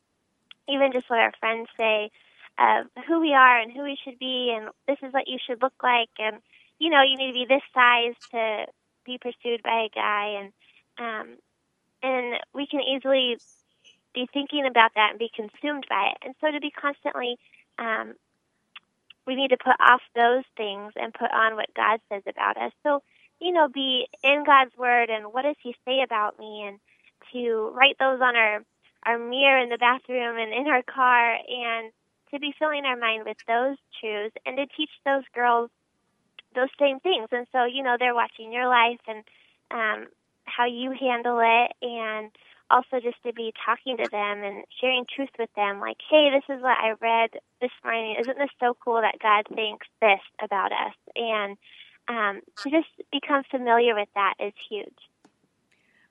even 0.68 0.94
just 0.94 1.10
what 1.10 1.20
our 1.20 1.34
friends 1.40 1.68
say 1.78 2.10
of 2.58 2.88
who 3.08 3.20
we 3.20 3.34
are 3.34 3.60
and 3.60 3.72
who 3.72 3.84
we 3.84 3.98
should 4.04 4.18
be, 4.18 4.56
and 4.56 4.70
this 4.88 4.98
is 5.04 5.14
what 5.14 5.28
you 5.28 5.38
should 5.46 5.62
look 5.62 5.74
like, 5.84 6.10
and 6.18 6.38
you 6.80 6.90
know, 6.90 7.04
you 7.04 7.18
need 7.18 7.28
to 7.28 7.34
be 7.34 7.46
this 7.48 7.62
size 7.74 8.16
to 8.32 8.66
be 9.06 9.18
pursued 9.18 9.64
by 9.64 9.88
a 9.88 9.90
guy, 9.94 10.40
and 10.40 10.54
um, 10.98 11.38
and 12.02 12.40
we 12.54 12.68
can 12.68 12.82
easily 12.82 13.38
be 14.14 14.28
thinking 14.32 14.66
about 14.66 14.92
that 14.96 15.12
and 15.12 15.20
be 15.20 15.32
consumed 15.34 15.86
by 15.90 16.12
it. 16.12 16.18
And 16.24 16.36
so 16.40 16.52
to 16.52 16.60
be 16.60 16.70
constantly, 16.70 17.38
um, 17.80 18.14
we 19.26 19.36
need 19.36 19.50
to 19.50 19.58
put 19.58 19.76
off 19.80 20.02
those 20.16 20.44
things 20.56 20.94
and 20.96 21.14
put 21.14 21.32
on 21.32 21.56
what 21.56 21.74
God 21.76 22.00
says 22.10 22.24
about 22.28 22.58
us. 22.58 22.72
So, 22.84 23.02
you 23.40 23.52
know, 23.52 23.68
be 23.68 24.08
in 24.24 24.44
God's 24.46 24.76
Word 24.78 25.10
and 25.10 25.34
what 25.34 25.44
does 25.44 25.56
He 25.64 25.76
say 25.86 26.02
about 26.04 26.38
me, 26.40 26.66
and 26.68 26.80
to 27.32 27.72
write 27.74 27.98
those 28.00 28.20
on 28.22 28.36
our 28.36 28.64
our 29.06 29.18
mirror 29.20 29.60
in 29.60 29.70
the 29.70 29.78
bathroom 29.78 30.38
and 30.38 30.54
in 30.54 30.68
our 30.68 30.84
car, 30.84 31.36
and 31.36 31.92
to 32.32 32.40
be 32.40 32.54
filling 32.58 32.86
our 32.86 32.98
mind 32.98 33.24
with 33.26 33.38
those 33.48 33.78
truths, 34.00 34.36
and 34.46 34.58
to 34.58 34.66
teach 34.78 34.92
those 35.06 35.24
girls 35.34 35.70
those 36.56 36.70
same 36.80 37.00
things. 37.00 37.30
And 37.32 37.48
so, 37.52 37.66
you 37.66 37.84
know, 37.84 37.96
they're 38.00 38.16
watching 38.16 38.52
your 38.52 38.68
life 38.68 39.00
and 39.08 39.24
um, 39.72 40.08
how 40.46 40.66
you 40.66 40.94
handle 41.00 41.40
it, 41.40 41.72
and 41.82 42.32
also 42.70 43.00
just 43.02 43.22
to 43.26 43.34
be 43.34 43.54
talking 43.66 43.98
to 43.98 44.08
them 44.10 44.44
and 44.44 44.64
sharing 44.82 45.06
truth 45.06 45.30
with 45.38 45.50
them 45.56 45.80
like 45.80 45.98
hey 46.10 46.30
this 46.34 46.56
is 46.56 46.62
what 46.62 46.78
i 46.80 46.96
read 47.02 47.30
this 47.62 47.72
morning. 47.84 48.16
Isn't 48.20 48.38
this 48.38 48.50
so 48.60 48.76
cool 48.84 49.02
that 49.02 49.20
god 49.22 49.46
thinks 49.54 49.88
this 50.02 50.20
about 50.42 50.72
us? 50.72 50.96
And 51.16 51.58
um, 52.08 52.42
to 52.64 52.70
just 52.70 52.90
become 53.12 53.44
familiar 53.50 53.96
with 53.96 54.10
that 54.16 54.34
is 54.40 54.54
huge 54.70 54.98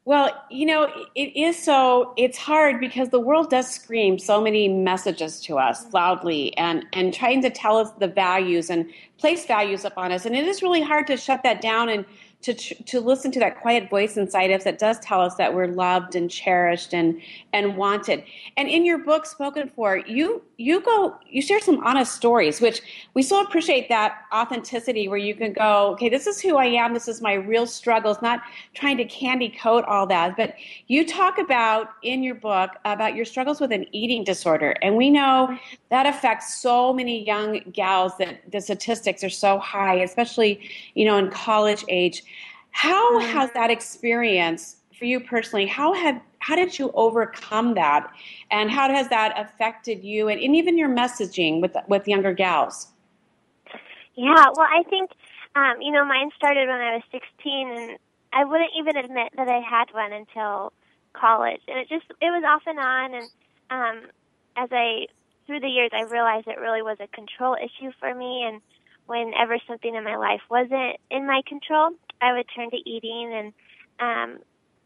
well, 0.05 0.31
you 0.51 0.67
know, 0.67 0.91
it 1.15 1.37
is 1.37 1.57
so 1.63 2.13
it's 2.17 2.37
hard 2.37 2.81
because 2.81 3.11
the 3.11 3.21
world 3.21 3.51
does 3.51 3.71
scream 3.73 4.19
so 4.19 4.41
many 4.41 4.67
messages 4.67 5.41
to 5.43 5.59
us 5.59 5.85
mm-hmm. 5.85 5.97
loudly 5.97 6.57
and 6.57 6.85
and 6.93 7.15
trying 7.15 7.43
to 7.43 7.51
tell 7.51 7.77
us 7.77 7.91
the 7.93 8.09
values 8.09 8.69
and 8.69 8.91
place 9.19 9.47
values 9.47 9.85
upon 9.85 10.11
us 10.11 10.27
and 10.27 10.35
it 10.35 10.47
is 10.47 10.63
really 10.63 10.83
hard 10.83 11.07
to 11.07 11.17
shut 11.17 11.45
that 11.45 11.61
down 11.61 11.89
and 11.89 12.05
to 12.43 12.55
to 12.55 13.01
listen 13.01 13.31
to 13.33 13.39
that 13.39 13.61
quiet 13.61 13.89
voice 13.89 14.17
inside 14.17 14.51
us 14.51 14.65
that 14.65 14.79
does 14.79 14.99
tell 15.01 15.21
us 15.21 15.37
that 15.37 15.55
we're 15.55 15.69
loved 15.69 16.17
and 16.17 16.31
cherished 16.31 16.93
and 16.93 17.21
and 17.53 17.77
wanted. 17.77 18.25
And 18.57 18.69
in 18.69 18.85
your 18.85 18.99
book, 18.99 19.27
Spoken 19.27 19.69
For, 19.69 19.99
you 19.99 20.43
you 20.59 20.81
go 20.81 21.17
you 21.29 21.41
share 21.41 21.61
some 21.61 21.85
honest 21.85 22.15
stories, 22.15 22.61
which 22.61 22.83
we 23.15 23.23
so 23.23 23.41
appreciate 23.41 23.89
that 23.89 24.23
authenticity 24.35 25.09
where 25.09 25.19
you 25.19 25.35
can 25.35 25.53
go, 25.53 25.93
okay, 25.93 26.09
this 26.09 26.27
is 26.27 26.41
who 26.41 26.57
I 26.57 26.67
am, 26.67 26.95
this 26.95 27.09
is 27.09 27.23
my 27.23 27.35
real 27.35 27.67
struggles, 27.67 28.21
not 28.23 28.41
trying 28.75 28.97
to 28.97 29.05
candy 29.05 29.49
coat 29.49 29.85
all 29.85 30.07
that. 30.09 30.37
But 30.37 30.55
you 30.89 31.07
talk 31.07 31.39
about 31.39 31.91
in 32.03 32.23
your 32.23 32.35
book 32.35 32.71
about 32.85 33.15
your 33.15 33.25
struggles 33.25 33.61
with 33.61 33.71
an 33.71 33.87
eating 33.93 34.25
disorder, 34.25 34.75
and 34.83 34.97
we 34.97 35.11
know 35.11 35.57
that 35.91 36.07
affects 36.07 36.57
so 36.61 36.93
many 36.93 37.25
young 37.25 37.61
gals 37.73 38.17
that 38.19 38.51
the 38.51 38.61
statistics 38.61 39.23
are 39.23 39.31
so 39.31 39.59
high, 39.59 39.95
especially 39.95 40.61
you 40.95 41.05
know 41.05 41.19
in 41.19 41.31
college 41.31 41.85
age. 41.89 42.25
How 42.73 43.19
mm-hmm. 43.19 43.31
has 43.31 43.51
that 43.53 43.71
experience 43.71 44.77
for 44.99 45.05
you 45.05 45.21
personally? 45.21 45.67
How 45.67 45.93
have 45.95 46.21
how 46.41 46.57
did 46.57 46.77
you 46.77 46.91
overcome 46.95 47.75
that, 47.75 48.11
and 48.51 48.69
how 48.71 48.91
has 48.91 49.09
that 49.09 49.39
affected 49.39 50.03
you 50.03 50.29
and, 50.29 50.41
and 50.41 50.57
even 50.57 50.77
your 50.77 50.89
messaging 50.89 51.61
with 51.61 51.77
with 51.89 52.09
younger 52.09 52.33
gals? 52.33 52.89
Yeah, 54.15 54.47
well, 54.57 54.67
I 54.69 54.83
think 54.91 55.11
um, 55.55 55.81
you 55.81 55.93
know 55.93 56.05
mine 56.05 56.31
started 56.37 56.69
when 56.69 56.81
I 56.81 56.95
was 56.95 57.03
16, 57.13 57.69
and 57.69 57.99
I 58.33 58.45
wouldn't 58.45 58.71
even 58.79 58.97
admit 58.97 59.33
that 59.37 59.49
I 59.49 59.61
had 59.61 59.87
one 59.93 60.13
until 60.13 60.73
college, 61.13 61.61
and 61.69 61.79
it 61.79 61.89
just 61.89 62.07
it 62.21 62.31
was 62.31 62.43
off 62.45 62.63
and 62.67 62.79
on, 62.79 63.15
and 63.15 63.31
um, 63.71 64.11
as 64.57 64.69
I 64.73 65.07
through 65.47 65.61
the 65.61 65.69
years 65.69 65.91
I 65.93 66.03
realized 66.03 66.47
it 66.49 66.59
really 66.59 66.83
was 66.83 66.99
a 67.01 67.07
control 67.09 67.55
issue 67.55 67.93
for 68.01 68.15
me, 68.15 68.45
and 68.47 68.61
whenever 69.07 69.59
something 69.67 69.95
in 69.95 70.05
my 70.05 70.17
life 70.17 70.41
wasn't 70.51 70.97
in 71.11 71.27
my 71.27 71.43
control, 71.47 71.91
I 72.23 72.33
would 72.33 72.47
turn 72.55 72.71
to 72.71 72.91
eating 72.91 73.33
and 73.35 73.55
um 74.01 74.43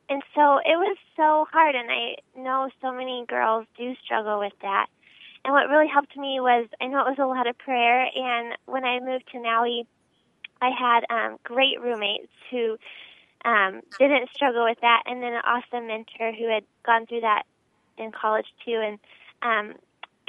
and 0.09 0.23
so 0.35 0.59
it 0.59 0.77
was 0.79 0.97
so 1.17 1.47
hard 1.53 1.75
and 1.75 1.91
I 1.91 2.17
know 2.37 2.71
so 2.81 2.93
many 2.93 3.25
girls 3.29 3.67
do 3.77 3.95
struggle 4.05 4.39
with 4.39 4.53
that. 4.63 4.87
And 5.45 5.53
what 5.53 5.69
really 5.69 5.89
helped 5.89 6.17
me 6.17 6.41
was 6.41 6.69
I 6.81 6.87
know 6.87 7.01
it 7.01 7.19
was 7.19 7.19
a 7.21 7.27
lot 7.27 7.47
of 7.49 7.59
prayer 7.59 8.09
and 8.15 8.57
when 8.67 8.85
I 8.85 9.01
moved 9.01 9.29
to 9.33 9.41
Maui 9.43 9.87
I 10.63 10.71
had 10.71 11.05
um 11.11 11.39
great 11.45 11.81
roommates 11.81 12.33
who 12.51 12.79
um 13.45 13.83
didn't 13.99 14.31
struggle 14.35 14.65
with 14.65 14.81
that 14.83 15.05
and 15.07 15.23
then 15.23 15.35
an 15.35 15.43
awesome 15.45 15.87
mentor 15.87 16.33
who 16.33 16.49
had 16.49 16.65
gone 16.85 17.07
through 17.07 17.23
that 17.23 17.45
in 17.99 18.13
college 18.13 18.47
too 18.65 18.81
and 18.85 18.99
um 19.43 19.77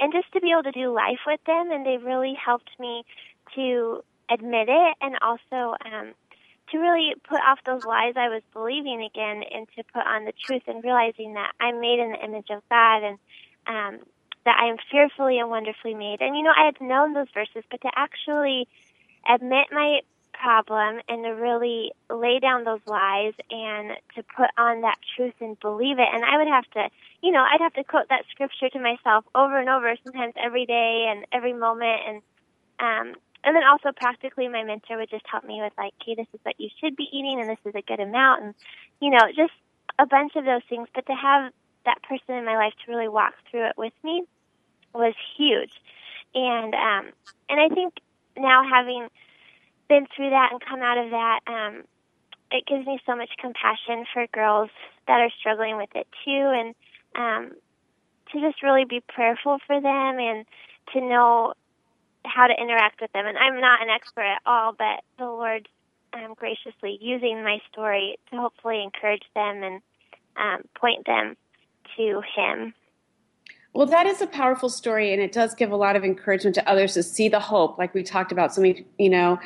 and 0.00 0.12
just 0.12 0.32
to 0.32 0.40
be 0.40 0.52
able 0.52 0.62
to 0.62 0.72
do 0.72 0.92
life 0.92 1.20
with 1.26 1.40
them 1.46 1.70
and 1.72 1.84
they 1.84 1.96
really 1.98 2.34
helped 2.34 2.70
me 2.78 3.04
to 3.54 4.02
admit 4.30 4.68
it 4.68 4.96
and 5.00 5.16
also 5.22 5.74
um, 5.84 6.12
to 6.70 6.78
really 6.78 7.14
put 7.28 7.40
off 7.40 7.58
those 7.64 7.84
lies 7.84 8.14
I 8.16 8.28
was 8.28 8.42
believing 8.52 9.02
again 9.02 9.42
and 9.50 9.66
to 9.76 9.84
put 9.92 10.06
on 10.06 10.24
the 10.24 10.32
truth 10.32 10.62
and 10.66 10.82
realizing 10.82 11.34
that 11.34 11.52
I'm 11.60 11.80
made 11.80 11.98
in 11.98 12.12
the 12.12 12.24
image 12.24 12.50
of 12.50 12.62
God 12.68 13.02
and 13.02 13.18
um, 13.66 14.06
that 14.44 14.56
I 14.60 14.70
am 14.70 14.76
fearfully 14.90 15.38
and 15.38 15.50
wonderfully 15.50 15.94
made. 15.94 16.20
And 16.20 16.36
you 16.36 16.42
know, 16.42 16.52
I 16.56 16.66
had 16.66 16.80
known 16.80 17.14
those 17.14 17.28
verses, 17.34 17.64
but 17.70 17.80
to 17.82 17.90
actually 17.94 18.68
admit 19.28 19.66
my 19.70 20.00
problem 20.32 21.00
and 21.08 21.24
to 21.24 21.30
really 21.30 21.92
lay 22.10 22.38
down 22.38 22.64
those 22.64 22.80
lies 22.86 23.34
and 23.50 23.92
to 24.14 24.22
put 24.36 24.48
on 24.56 24.82
that 24.82 24.98
truth 25.16 25.34
and 25.40 25.58
believe 25.60 25.98
it. 25.98 26.08
And 26.12 26.24
I 26.24 26.36
would 26.38 26.46
have 26.46 26.64
to, 26.72 26.88
you 27.22 27.32
know, 27.32 27.42
I'd 27.42 27.60
have 27.60 27.74
to 27.74 27.84
quote 27.84 28.08
that 28.08 28.24
scripture 28.30 28.68
to 28.70 28.80
myself 28.80 29.24
over 29.34 29.58
and 29.58 29.68
over, 29.68 29.94
sometimes 30.04 30.34
every 30.42 30.66
day 30.66 31.06
and 31.10 31.26
every 31.32 31.52
moment. 31.52 32.00
And 32.08 32.22
um, 32.80 33.14
and 33.44 33.54
then 33.54 33.62
also 33.64 33.92
practically 33.96 34.48
my 34.48 34.64
mentor 34.64 34.96
would 34.96 35.10
just 35.10 35.24
help 35.30 35.44
me 35.44 35.60
with 35.60 35.72
like 35.78 35.92
okay 36.02 36.14
this 36.14 36.26
is 36.34 36.40
what 36.42 36.58
you 36.58 36.68
should 36.80 36.96
be 36.96 37.08
eating 37.12 37.40
and 37.40 37.48
this 37.48 37.58
is 37.64 37.74
a 37.74 37.82
good 37.82 38.00
amount 38.00 38.42
and 38.42 38.54
you 39.00 39.10
know 39.10 39.20
just 39.34 39.52
a 39.98 40.06
bunch 40.06 40.36
of 40.36 40.44
those 40.44 40.62
things. 40.68 40.88
But 40.94 41.06
to 41.06 41.14
have 41.14 41.52
that 41.84 42.02
person 42.02 42.34
in 42.34 42.44
my 42.44 42.56
life 42.56 42.72
to 42.84 42.92
really 42.92 43.08
walk 43.08 43.34
through 43.50 43.66
it 43.66 43.74
with 43.76 43.92
me 44.04 44.24
was 44.94 45.14
huge. 45.36 45.72
And 46.34 46.74
um 46.74 47.12
and 47.48 47.60
i 47.60 47.68
think 47.74 47.94
now 48.36 48.62
having 48.68 49.08
been 49.88 50.06
through 50.14 50.30
that 50.30 50.50
and 50.52 50.60
come 50.60 50.80
out 50.82 50.98
of 50.98 51.10
that 51.10 51.40
um 51.46 51.84
it 52.50 52.64
gives 52.66 52.86
me 52.86 52.98
so 53.06 53.16
much 53.16 53.30
compassion 53.40 54.04
for 54.12 54.26
girls 54.32 54.70
that 55.06 55.20
are 55.20 55.30
struggling 55.40 55.76
with 55.76 55.88
it 55.94 56.06
too 56.24 56.52
and 56.54 56.74
um 57.16 57.52
to 58.32 58.40
just 58.40 58.62
really 58.62 58.84
be 58.84 59.02
prayerful 59.08 59.58
for 59.66 59.80
them 59.80 60.18
and 60.18 60.44
to 60.92 61.00
know 61.00 61.54
how 62.24 62.46
to 62.46 62.54
interact 62.54 63.00
with 63.00 63.12
them. 63.12 63.26
And 63.26 63.38
I'm 63.38 63.60
not 63.60 63.82
an 63.82 63.88
expert 63.88 64.22
at 64.22 64.42
all, 64.46 64.72
but 64.72 65.02
the 65.18 65.24
Lord 65.24 65.68
um, 66.12 66.34
graciously 66.34 66.98
using 67.00 67.42
my 67.42 67.58
story 67.70 68.18
to 68.30 68.36
hopefully 68.36 68.82
encourage 68.82 69.24
them 69.34 69.62
and 69.62 69.82
um, 70.36 70.62
point 70.78 71.06
them 71.06 71.36
to 71.96 72.22
Him. 72.36 72.74
Well, 73.74 73.86
that 73.86 74.06
is 74.06 74.22
a 74.22 74.26
powerful 74.26 74.70
story, 74.70 75.12
and 75.12 75.22
it 75.22 75.32
does 75.32 75.54
give 75.54 75.70
a 75.70 75.76
lot 75.76 75.94
of 75.94 76.04
encouragement 76.04 76.54
to 76.56 76.68
others 76.68 76.94
to 76.94 77.02
see 77.02 77.28
the 77.28 77.40
hope, 77.40 77.78
like 77.78 77.94
we 77.94 78.02
talked 78.02 78.32
about. 78.32 78.54
So 78.54 78.62
many, 78.62 78.86
you 78.98 79.10
know, 79.10 79.38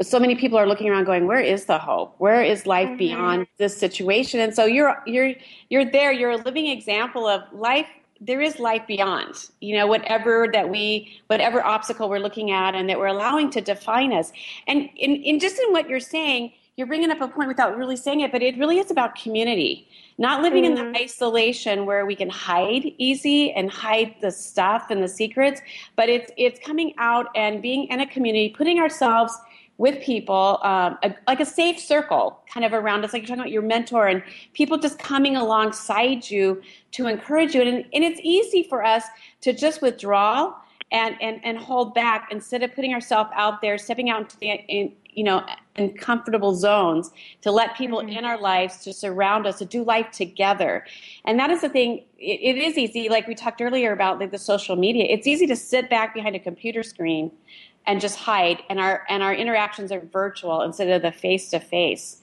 so 0.00 0.18
many 0.18 0.34
people 0.34 0.58
are 0.58 0.66
looking 0.66 0.88
around, 0.88 1.04
going, 1.04 1.26
"Where 1.26 1.40
is 1.40 1.66
the 1.66 1.78
hope? 1.78 2.14
Where 2.18 2.42
is 2.42 2.66
life 2.66 2.88
mm-hmm. 2.88 2.96
beyond 2.98 3.46
this 3.58 3.76
situation?" 3.76 4.40
And 4.40 4.54
so 4.54 4.64
you're 4.64 5.02
you're 5.06 5.34
you're 5.70 5.84
there. 5.84 6.12
You're 6.12 6.30
a 6.30 6.36
living 6.36 6.66
example 6.66 7.26
of 7.26 7.42
life 7.52 7.88
there 8.26 8.40
is 8.40 8.58
life 8.58 8.86
beyond 8.86 9.50
you 9.60 9.76
know 9.76 9.86
whatever 9.86 10.48
that 10.52 10.68
we 10.68 11.20
whatever 11.26 11.64
obstacle 11.64 12.08
we're 12.08 12.18
looking 12.18 12.50
at 12.50 12.74
and 12.74 12.88
that 12.88 12.98
we're 12.98 13.06
allowing 13.06 13.50
to 13.50 13.60
define 13.60 14.12
us 14.12 14.32
and 14.66 14.88
in, 14.96 15.16
in 15.16 15.38
just 15.38 15.58
in 15.58 15.72
what 15.72 15.88
you're 15.88 16.00
saying 16.00 16.52
you're 16.76 16.86
bringing 16.86 17.10
up 17.10 17.20
a 17.20 17.28
point 17.28 17.48
without 17.48 17.76
really 17.76 17.96
saying 17.96 18.20
it 18.20 18.32
but 18.32 18.42
it 18.42 18.56
really 18.58 18.78
is 18.78 18.90
about 18.90 19.14
community 19.14 19.86
not 20.16 20.42
living 20.42 20.64
mm-hmm. 20.64 20.76
in 20.76 20.92
the 20.92 20.98
mm-hmm. 20.98 21.04
isolation 21.04 21.86
where 21.86 22.06
we 22.06 22.16
can 22.16 22.30
hide 22.30 22.84
easy 22.98 23.52
and 23.52 23.70
hide 23.70 24.14
the 24.20 24.30
stuff 24.30 24.86
and 24.90 25.02
the 25.02 25.08
secrets 25.08 25.60
but 25.96 26.08
it's 26.08 26.32
it's 26.36 26.58
coming 26.60 26.94
out 26.98 27.26
and 27.34 27.60
being 27.60 27.84
in 27.88 28.00
a 28.00 28.06
community 28.06 28.48
putting 28.48 28.78
ourselves 28.78 29.36
with 29.76 30.00
people, 30.02 30.60
um, 30.62 30.98
a, 31.02 31.14
like 31.26 31.40
a 31.40 31.46
safe 31.46 31.80
circle 31.80 32.40
kind 32.52 32.64
of 32.64 32.72
around 32.72 33.04
us, 33.04 33.12
like 33.12 33.22
you're 33.22 33.28
talking 33.28 33.40
about 33.40 33.50
your 33.50 33.62
mentor 33.62 34.06
and 34.06 34.22
people 34.52 34.78
just 34.78 34.98
coming 34.98 35.36
alongside 35.36 36.30
you 36.30 36.62
to 36.92 37.06
encourage 37.06 37.54
you. 37.54 37.62
And, 37.62 37.84
and 37.92 38.04
it's 38.04 38.20
easy 38.22 38.62
for 38.62 38.84
us 38.84 39.04
to 39.40 39.52
just 39.52 39.82
withdraw 39.82 40.54
and, 40.92 41.16
and, 41.20 41.40
and 41.44 41.58
hold 41.58 41.92
back 41.92 42.28
instead 42.30 42.62
of 42.62 42.72
putting 42.72 42.94
ourselves 42.94 43.30
out 43.34 43.60
there, 43.60 43.76
stepping 43.76 44.10
out 44.10 44.20
into 44.20 44.38
the, 44.38 44.46
in, 44.68 44.92
you 45.10 45.24
know, 45.24 45.44
in 45.76 45.92
comfortable 45.94 46.54
zones 46.54 47.10
to 47.42 47.50
let 47.50 47.76
people 47.76 47.98
mm-hmm. 47.98 48.10
in 48.10 48.24
our 48.24 48.40
lives 48.40 48.78
to 48.84 48.92
surround 48.92 49.44
us 49.46 49.58
to 49.58 49.64
do 49.64 49.82
life 49.82 50.10
together. 50.12 50.84
And 51.24 51.38
that 51.40 51.50
is 51.50 51.62
the 51.62 51.68
thing. 51.68 52.04
it, 52.18 52.56
it 52.56 52.58
is 52.58 52.78
easy, 52.78 53.08
like 53.08 53.26
we 53.26 53.34
talked 53.34 53.60
earlier 53.60 53.92
about 53.92 54.20
like 54.20 54.30
the 54.30 54.38
social 54.38 54.76
media. 54.76 55.06
It's 55.08 55.26
easy 55.26 55.48
to 55.48 55.56
sit 55.56 55.90
back 55.90 56.14
behind 56.14 56.36
a 56.36 56.40
computer 56.40 56.84
screen 56.84 57.32
and 57.86 58.00
just 58.00 58.16
hide 58.16 58.62
and 58.68 58.80
our 58.80 59.04
and 59.08 59.22
our 59.22 59.34
interactions 59.34 59.92
are 59.92 60.00
virtual 60.00 60.62
instead 60.62 60.88
of 60.88 61.02
the 61.02 61.12
face 61.12 61.50
to 61.50 61.60
face 61.60 62.20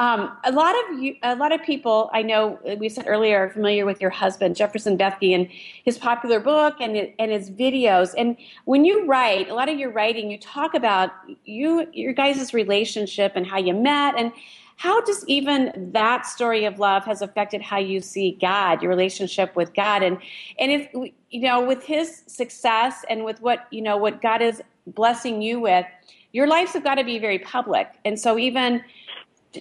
a 0.00 0.52
lot 0.52 0.74
of 0.74 0.98
you, 0.98 1.16
a 1.22 1.36
lot 1.36 1.52
of 1.52 1.62
people 1.62 2.10
I 2.12 2.22
know 2.22 2.58
uh, 2.68 2.76
we 2.76 2.88
said 2.88 3.04
earlier 3.06 3.38
are 3.44 3.50
familiar 3.50 3.84
with 3.84 4.00
your 4.00 4.10
husband 4.10 4.56
Jefferson 4.56 4.96
Bethke 4.96 5.34
and 5.34 5.48
his 5.84 5.98
popular 5.98 6.40
book 6.40 6.76
and 6.80 7.12
and 7.18 7.30
his 7.30 7.50
videos. 7.50 8.14
And 8.16 8.36
when 8.64 8.84
you 8.84 9.06
write, 9.06 9.48
a 9.48 9.54
lot 9.54 9.68
of 9.68 9.78
your 9.78 9.90
writing, 9.90 10.30
you 10.30 10.38
talk 10.38 10.74
about 10.74 11.10
you 11.44 11.86
your 11.92 12.12
guys' 12.12 12.54
relationship 12.54 13.32
and 13.34 13.46
how 13.46 13.58
you 13.58 13.74
met 13.74 14.14
and 14.16 14.32
how 14.76 15.02
does 15.02 15.22
even 15.26 15.90
that 15.92 16.24
story 16.24 16.64
of 16.64 16.78
love 16.78 17.04
has 17.04 17.20
affected 17.20 17.60
how 17.60 17.76
you 17.76 18.00
see 18.00 18.38
God, 18.40 18.80
your 18.80 18.88
relationship 18.88 19.54
with 19.54 19.74
God, 19.74 20.02
and 20.02 20.16
and 20.58 20.72
if 20.72 20.88
you 20.94 21.42
know 21.42 21.62
with 21.62 21.82
His 21.84 22.22
success 22.26 23.04
and 23.10 23.24
with 23.24 23.42
what 23.42 23.66
you 23.70 23.82
know 23.82 23.98
what 23.98 24.22
God 24.22 24.40
is 24.40 24.62
blessing 24.94 25.42
you 25.42 25.60
with, 25.60 25.86
your 26.32 26.46
lives 26.46 26.72
have 26.72 26.84
got 26.84 26.96
to 26.96 27.04
be 27.04 27.18
very 27.18 27.38
public. 27.38 27.88
And 28.04 28.18
so 28.18 28.38
even 28.38 28.82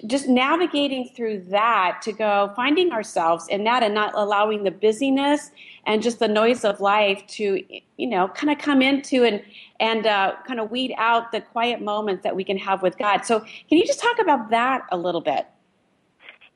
just 0.06 0.28
navigating 0.28 1.10
through 1.16 1.44
that 1.50 2.00
to 2.04 2.12
go 2.12 2.52
finding 2.56 2.92
ourselves 2.92 3.48
in 3.48 3.64
that 3.64 3.82
and 3.82 3.94
not 3.94 4.12
allowing 4.14 4.64
the 4.64 4.72
busyness 4.72 5.52
and 5.86 6.04
just 6.04 6.20
the 6.20 6.28
noise 6.28 6.64
of 6.64 6.80
life 6.80 7.26
to 7.28 7.64
you 7.98 8.08
know 8.08 8.28
kind 8.30 8.52
of 8.52 8.60
come 8.60 8.82
into 8.82 9.24
and 9.24 9.42
and 9.80 10.06
uh, 10.06 10.34
kind 10.46 10.60
of 10.60 10.70
weed 10.70 10.94
out 10.98 11.32
the 11.32 11.42
quiet 11.42 11.82
moments 11.82 12.22
that 12.24 12.36
we 12.36 12.44
can 12.44 12.58
have 12.58 12.84
with 12.84 12.98
god 13.00 13.26
so 13.26 13.40
can 13.40 13.78
you 13.78 13.86
just 13.86 14.00
talk 14.00 14.20
about 14.20 14.52
that 14.52 14.84
a 14.92 14.98
little 14.98 15.22
bit 15.22 15.48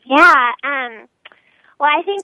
yeah 0.06 0.52
um, 0.64 1.08
well 1.80 1.90
i 1.90 2.04
think 2.04 2.24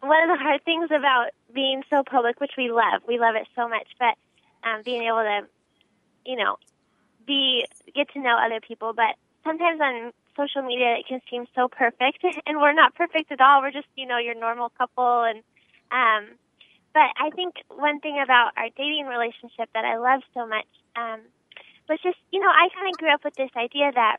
one 0.00 0.22
of 0.30 0.38
the 0.38 0.42
hard 0.42 0.64
things 0.64 0.88
about 0.90 1.26
being 1.54 1.82
so 1.90 2.02
public 2.02 2.40
which 2.40 2.52
we 2.56 2.70
love 2.70 3.02
we 3.06 3.18
love 3.18 3.34
it 3.34 3.46
so 3.54 3.68
much 3.68 3.88
but 3.98 4.14
um, 4.64 4.82
being 4.84 5.02
able 5.02 5.22
to, 5.22 5.40
you 6.24 6.36
know, 6.36 6.56
be 7.26 7.66
get 7.94 8.10
to 8.12 8.20
know 8.20 8.36
other 8.38 8.60
people. 8.60 8.92
But 8.92 9.16
sometimes 9.44 9.80
on 9.80 10.12
social 10.36 10.62
media, 10.62 10.96
it 10.98 11.06
can 11.06 11.20
seem 11.30 11.46
so 11.54 11.68
perfect, 11.68 12.24
and 12.46 12.58
we're 12.58 12.72
not 12.72 12.94
perfect 12.94 13.32
at 13.32 13.40
all. 13.40 13.62
We're 13.62 13.72
just, 13.72 13.88
you 13.96 14.06
know, 14.06 14.18
your 14.18 14.34
normal 14.34 14.70
couple. 14.70 15.24
And 15.24 15.42
um, 15.90 16.36
but 16.94 17.10
I 17.16 17.30
think 17.34 17.54
one 17.68 18.00
thing 18.00 18.20
about 18.22 18.52
our 18.56 18.68
dating 18.76 19.06
relationship 19.06 19.68
that 19.74 19.84
I 19.84 19.98
love 19.98 20.22
so 20.34 20.46
much 20.46 20.66
um, 20.96 21.20
was 21.88 21.98
just, 22.02 22.18
you 22.32 22.40
know, 22.40 22.48
I 22.48 22.68
kind 22.74 22.88
of 22.92 22.98
grew 22.98 23.12
up 23.12 23.24
with 23.24 23.34
this 23.34 23.50
idea 23.56 23.92
that 23.94 24.18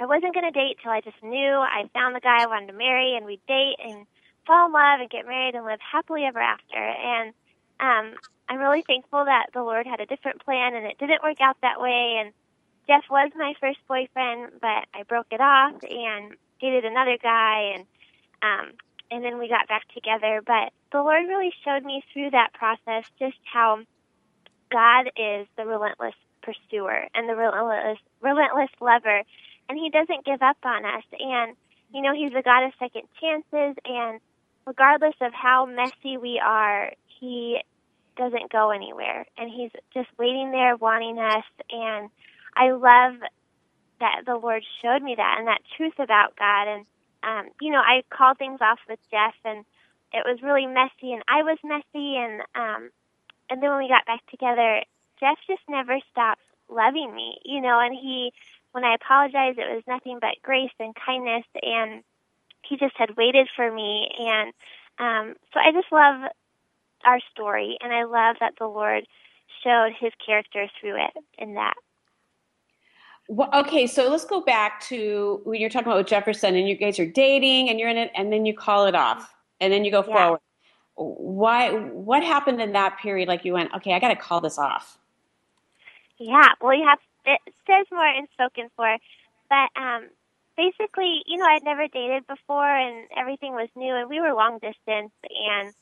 I 0.00 0.06
wasn't 0.06 0.34
going 0.34 0.44
to 0.44 0.50
date 0.50 0.78
till 0.82 0.90
I 0.90 1.00
just 1.00 1.22
knew 1.22 1.54
I 1.54 1.88
found 1.94 2.16
the 2.16 2.20
guy 2.20 2.42
I 2.42 2.46
wanted 2.46 2.66
to 2.68 2.72
marry, 2.72 3.16
and 3.16 3.26
we'd 3.26 3.44
date 3.46 3.76
and 3.82 4.06
fall 4.46 4.66
in 4.66 4.72
love 4.72 5.00
and 5.00 5.10
get 5.10 5.26
married 5.26 5.54
and 5.54 5.64
live 5.64 5.80
happily 5.80 6.24
ever 6.24 6.40
after. 6.40 6.78
And 6.78 7.32
um, 7.80 8.18
I'm 8.48 8.58
really 8.58 8.82
thankful 8.86 9.24
that 9.24 9.46
the 9.54 9.62
Lord 9.62 9.86
had 9.86 10.00
a 10.00 10.06
different 10.06 10.44
plan, 10.44 10.74
and 10.74 10.86
it 10.86 10.98
didn't 10.98 11.22
work 11.22 11.40
out 11.40 11.56
that 11.62 11.80
way. 11.80 12.20
And 12.20 12.32
Jeff 12.86 13.04
was 13.10 13.30
my 13.36 13.54
first 13.60 13.78
boyfriend, 13.88 14.52
but 14.60 14.86
I 14.94 15.02
broke 15.08 15.28
it 15.30 15.40
off 15.40 15.74
and 15.82 16.34
dated 16.60 16.84
another 16.84 17.16
guy, 17.22 17.74
and 17.74 17.86
um, 18.42 18.72
and 19.10 19.24
then 19.24 19.38
we 19.38 19.48
got 19.48 19.68
back 19.68 19.82
together. 19.94 20.42
But 20.44 20.72
the 20.92 21.02
Lord 21.02 21.26
really 21.26 21.52
showed 21.64 21.84
me 21.84 22.02
through 22.12 22.30
that 22.30 22.52
process 22.52 23.04
just 23.18 23.36
how 23.50 23.80
God 24.70 25.10
is 25.16 25.46
the 25.56 25.64
relentless 25.64 26.14
pursuer 26.42 27.08
and 27.14 27.28
the 27.28 27.34
relentless 27.34 27.98
relentless 28.20 28.70
lover, 28.80 29.22
and 29.68 29.78
He 29.78 29.88
doesn't 29.88 30.26
give 30.26 30.42
up 30.42 30.58
on 30.64 30.84
us. 30.84 31.04
And 31.18 31.56
you 31.92 32.02
know, 32.02 32.14
He's 32.14 32.34
a 32.34 32.42
God 32.42 32.64
of 32.64 32.72
second 32.78 33.08
chances, 33.20 33.76
and 33.86 34.20
regardless 34.66 35.14
of 35.22 35.32
how 35.32 35.64
messy 35.64 36.18
we 36.18 36.38
are, 36.44 36.92
He 37.20 37.60
doesn't 38.16 38.52
go 38.52 38.70
anywhere, 38.70 39.26
and 39.36 39.50
He's 39.50 39.70
just 39.92 40.08
waiting 40.18 40.50
there, 40.50 40.76
wanting 40.76 41.18
us. 41.18 41.44
And 41.70 42.10
I 42.56 42.70
love 42.72 43.14
that 44.00 44.22
the 44.26 44.36
Lord 44.36 44.62
showed 44.82 45.02
me 45.02 45.14
that 45.16 45.36
and 45.38 45.48
that 45.48 45.62
truth 45.76 45.98
about 45.98 46.36
God. 46.36 46.68
And 46.68 46.86
um, 47.22 47.52
you 47.60 47.70
know, 47.70 47.80
I 47.80 48.02
called 48.10 48.38
things 48.38 48.60
off 48.60 48.78
with 48.88 48.98
Jeff, 49.10 49.34
and 49.44 49.64
it 50.12 50.24
was 50.26 50.42
really 50.42 50.66
messy, 50.66 51.12
and 51.12 51.22
I 51.26 51.42
was 51.42 51.58
messy, 51.64 52.16
and 52.16 52.42
um, 52.54 52.90
and 53.50 53.62
then 53.62 53.70
when 53.70 53.78
we 53.78 53.88
got 53.88 54.06
back 54.06 54.24
together, 54.30 54.82
Jeff 55.20 55.38
just 55.46 55.62
never 55.68 55.98
stopped 56.12 56.42
loving 56.68 57.14
me, 57.14 57.38
you 57.44 57.60
know, 57.60 57.80
and 57.80 57.94
he, 57.94 58.32
when 58.72 58.84
I 58.84 58.94
apologized, 58.94 59.58
it 59.58 59.74
was 59.74 59.82
nothing 59.86 60.18
but 60.20 60.42
grace 60.42 60.72
and 60.78 60.94
kindness, 60.94 61.44
and 61.62 62.02
he 62.62 62.76
just 62.76 62.96
had 62.96 63.16
waited 63.16 63.48
for 63.56 63.70
me, 63.70 64.08
and 64.18 64.52
um, 64.98 65.34
so 65.52 65.60
I 65.60 65.72
just 65.72 65.90
love 65.90 66.30
our 67.04 67.20
story, 67.32 67.76
and 67.80 67.92
I 67.92 68.04
love 68.04 68.36
that 68.40 68.54
the 68.58 68.66
Lord 68.66 69.06
showed 69.62 69.92
His 69.98 70.12
character 70.24 70.68
through 70.80 70.96
it 70.96 71.24
in 71.38 71.54
that. 71.54 71.74
Well, 73.28 73.48
okay, 73.54 73.86
so 73.86 74.10
let's 74.10 74.24
go 74.26 74.42
back 74.42 74.80
to 74.88 75.40
when 75.44 75.60
you're 75.60 75.70
talking 75.70 75.88
about 75.88 75.98
with 75.98 76.06
Jefferson, 76.08 76.54
and 76.56 76.68
you 76.68 76.76
guys 76.76 76.98
are 76.98 77.06
dating, 77.06 77.70
and 77.70 77.80
you're 77.80 77.88
in 77.88 77.96
it, 77.96 78.10
and 78.14 78.32
then 78.32 78.44
you 78.44 78.54
call 78.54 78.86
it 78.86 78.94
off, 78.94 79.34
and 79.60 79.72
then 79.72 79.84
you 79.84 79.90
go 79.90 80.02
Yeah. 80.06 80.14
forward. 80.14 80.40
Why? 80.96 81.70
What 81.72 82.22
happened 82.22 82.60
in 82.60 82.72
that 82.72 82.98
period? 82.98 83.28
Like 83.28 83.44
you 83.44 83.54
went, 83.54 83.72
okay, 83.74 83.94
I 83.94 83.98
got 83.98 84.08
to 84.08 84.16
call 84.16 84.40
this 84.40 84.58
off. 84.58 84.98
Yeah, 86.18 86.50
well, 86.60 86.74
you 86.74 86.86
have 86.86 87.00
it 87.26 87.40
says 87.66 87.86
more 87.90 88.06
in 88.06 88.26
spoken 88.34 88.68
for, 88.76 88.98
but 89.48 89.68
um, 89.80 90.08
basically, 90.56 91.22
you 91.26 91.38
know, 91.38 91.46
I'd 91.46 91.64
never 91.64 91.88
dated 91.88 92.26
before, 92.26 92.68
and 92.68 93.08
everything 93.16 93.52
was 93.54 93.68
new, 93.74 93.94
and 93.94 94.08
we 94.08 94.20
were 94.20 94.34
long 94.34 94.58
distance, 94.58 95.12
and 95.50 95.74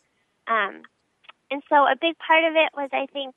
um, 0.46 0.82
and 1.52 1.62
so 1.68 1.84
a 1.84 1.96
big 2.00 2.16
part 2.18 2.44
of 2.44 2.56
it 2.56 2.70
was, 2.74 2.88
I 2.92 3.06
think, 3.12 3.34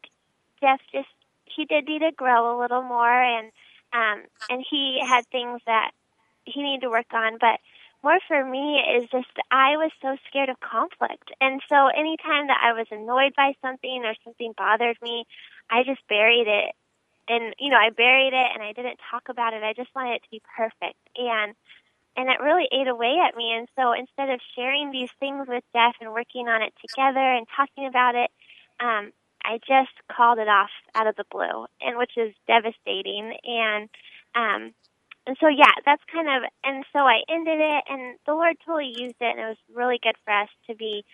Jeff 0.61 0.79
just 0.91 1.09
he 1.43 1.65
did 1.65 1.85
need 1.85 1.99
to 1.99 2.11
grow 2.15 2.55
a 2.55 2.59
little 2.59 2.81
more, 2.81 3.21
and 3.21 3.51
um, 3.91 4.23
and 4.49 4.63
he 4.69 4.99
had 5.05 5.27
things 5.27 5.61
that 5.67 5.91
he 6.45 6.63
needed 6.63 6.81
to 6.81 6.89
work 6.89 7.13
on, 7.13 7.37
but 7.39 7.59
more 8.03 8.19
for 8.27 8.45
me 8.45 8.79
is 8.95 9.09
just 9.09 9.27
I 9.51 9.77
was 9.77 9.91
so 10.01 10.15
scared 10.29 10.49
of 10.49 10.59
conflict. 10.59 11.31
And 11.41 11.61
so 11.67 11.87
anytime 11.87 12.47
that 12.47 12.61
I 12.63 12.71
was 12.71 12.87
annoyed 12.91 13.33
by 13.35 13.53
something 13.61 14.03
or 14.05 14.13
something 14.23 14.53
bothered 14.57 14.97
me, 15.01 15.25
I 15.69 15.83
just 15.83 16.07
buried 16.07 16.47
it. 16.47 16.73
And 17.27 17.55
you 17.59 17.71
know, 17.71 17.77
I 17.77 17.89
buried 17.89 18.33
it 18.33 18.47
and 18.53 18.63
I 18.63 18.71
didn't 18.73 18.99
talk 19.11 19.27
about 19.27 19.53
it. 19.53 19.63
I 19.63 19.73
just 19.73 19.89
wanted 19.95 20.15
it 20.15 20.23
to 20.23 20.29
be 20.31 20.41
perfect. 20.55 21.01
And 21.17 21.55
and 22.17 22.29
it 22.29 22.39
really 22.41 22.67
ate 22.71 22.87
away 22.87 23.17
at 23.27 23.35
me. 23.35 23.53
And 23.53 23.67
so 23.75 23.93
instead 23.93 24.29
of 24.29 24.39
sharing 24.55 24.91
these 24.91 25.09
things 25.19 25.47
with 25.47 25.63
Jeff 25.73 25.95
and 26.01 26.11
working 26.13 26.47
on 26.47 26.61
it 26.61 26.73
together 26.81 27.19
and 27.19 27.45
talking 27.55 27.87
about 27.87 28.15
it, 28.15 28.31
um, 28.79 29.11
I 29.43 29.59
just 29.67 29.93
called 30.11 30.39
it 30.39 30.47
off 30.47 30.71
out 30.95 31.07
of 31.07 31.15
the 31.15 31.25
blue, 31.29 31.67
and 31.81 31.97
which 31.97 32.17
is 32.17 32.33
devastating. 32.47 33.37
And 33.43 33.89
um, 34.35 34.73
and 35.27 35.37
so 35.39 35.47
yeah, 35.47 35.73
that's 35.85 36.03
kind 36.11 36.27
of 36.27 36.49
and 36.63 36.83
so 36.93 36.99
I 36.99 37.21
ended 37.29 37.59
it, 37.59 37.83
and 37.89 38.17
the 38.25 38.33
Lord 38.33 38.55
totally 38.65 38.93
used 38.95 39.17
it, 39.19 39.37
and 39.37 39.39
it 39.39 39.47
was 39.47 39.61
really 39.73 39.99
good 40.01 40.15
for 40.25 40.33
us 40.33 40.49
to 40.67 40.75
be 40.75 41.05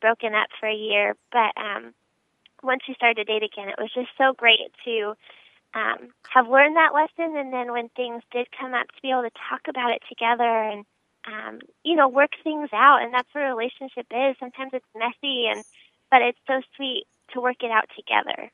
broken 0.00 0.34
up 0.34 0.48
for 0.60 0.68
a 0.68 0.74
year. 0.74 1.16
But 1.32 1.56
um, 1.56 1.94
once 2.62 2.82
we 2.88 2.94
started 2.94 3.16
to 3.16 3.24
date 3.24 3.42
again, 3.42 3.68
it 3.68 3.80
was 3.80 3.92
just 3.94 4.08
so 4.18 4.32
great 4.36 4.60
to 4.84 5.14
um, 5.74 6.10
have 6.28 6.48
learned 6.48 6.76
that 6.76 6.94
lesson, 6.94 7.36
and 7.36 7.52
then 7.52 7.72
when 7.72 7.88
things 7.90 8.22
did 8.32 8.48
come 8.58 8.74
up, 8.74 8.88
to 8.88 9.02
be 9.02 9.10
able 9.10 9.22
to 9.22 9.30
talk 9.48 9.62
about 9.68 9.92
it 9.92 10.02
together 10.08 10.44
and 10.44 10.84
um, 11.26 11.60
you 11.84 11.96
know 11.96 12.08
work 12.08 12.30
things 12.42 12.70
out, 12.72 13.02
and 13.02 13.12
that's 13.12 13.28
what 13.32 13.44
a 13.44 13.48
relationship 13.54 14.06
is. 14.10 14.36
Sometimes 14.40 14.72
it's 14.72 14.86
messy, 14.96 15.46
and 15.48 15.64
but 16.10 16.22
it's 16.22 16.38
so 16.46 16.60
sweet 16.76 17.04
to 17.34 17.40
work 17.40 17.62
it 17.62 17.70
out 17.70 17.88
together. 17.96 18.50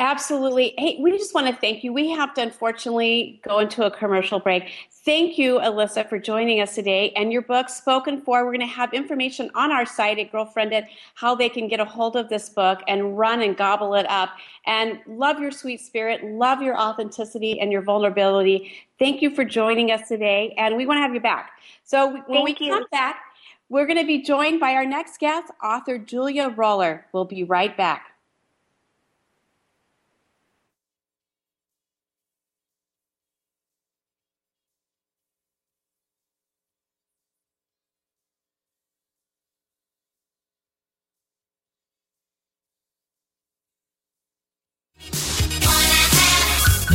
Absolutely. 0.00 0.74
Hey, 0.76 0.98
we 1.00 1.12
just 1.12 1.34
want 1.34 1.46
to 1.46 1.54
thank 1.54 1.84
you. 1.84 1.92
We 1.92 2.10
have 2.10 2.34
to 2.34 2.42
unfortunately 2.42 3.40
go 3.44 3.60
into 3.60 3.86
a 3.86 3.90
commercial 3.92 4.40
break. 4.40 4.72
Thank 5.04 5.38
you, 5.38 5.60
Alyssa, 5.60 6.08
for 6.08 6.18
joining 6.18 6.60
us 6.60 6.74
today. 6.74 7.12
And 7.14 7.32
your 7.32 7.42
book, 7.42 7.68
Spoken 7.68 8.20
For, 8.20 8.44
we're 8.44 8.50
going 8.50 8.60
to 8.60 8.66
have 8.66 8.92
information 8.92 9.52
on 9.54 9.70
our 9.70 9.86
site 9.86 10.18
at 10.18 10.32
GirlfriendIT 10.32 10.86
how 11.14 11.36
they 11.36 11.48
can 11.48 11.68
get 11.68 11.78
a 11.78 11.84
hold 11.84 12.16
of 12.16 12.28
this 12.28 12.48
book 12.48 12.80
and 12.88 13.16
run 13.16 13.40
and 13.42 13.56
gobble 13.56 13.94
it 13.94 14.06
up. 14.10 14.30
And 14.66 14.98
love 15.06 15.38
your 15.38 15.52
sweet 15.52 15.80
spirit, 15.80 16.24
love 16.24 16.60
your 16.60 16.76
authenticity 16.76 17.60
and 17.60 17.70
your 17.70 17.82
vulnerability. 17.82 18.72
Thank 18.98 19.22
you 19.22 19.32
for 19.32 19.44
joining 19.44 19.92
us 19.92 20.08
today. 20.08 20.54
And 20.58 20.76
we 20.76 20.86
want 20.86 20.98
to 20.98 21.02
have 21.02 21.14
you 21.14 21.20
back. 21.20 21.52
So 21.84 22.14
when 22.14 22.24
Thank 22.44 22.58
we 22.58 22.66
you. 22.66 22.72
come 22.72 22.86
back, 22.90 23.20
we're 23.68 23.86
going 23.86 24.00
to 24.00 24.06
be 24.06 24.22
joined 24.22 24.58
by 24.58 24.72
our 24.72 24.84
next 24.84 25.20
guest, 25.20 25.52
author 25.62 25.98
Julia 25.98 26.48
Roller. 26.48 27.06
We'll 27.12 27.26
be 27.26 27.44
right 27.44 27.76
back. 27.76 28.13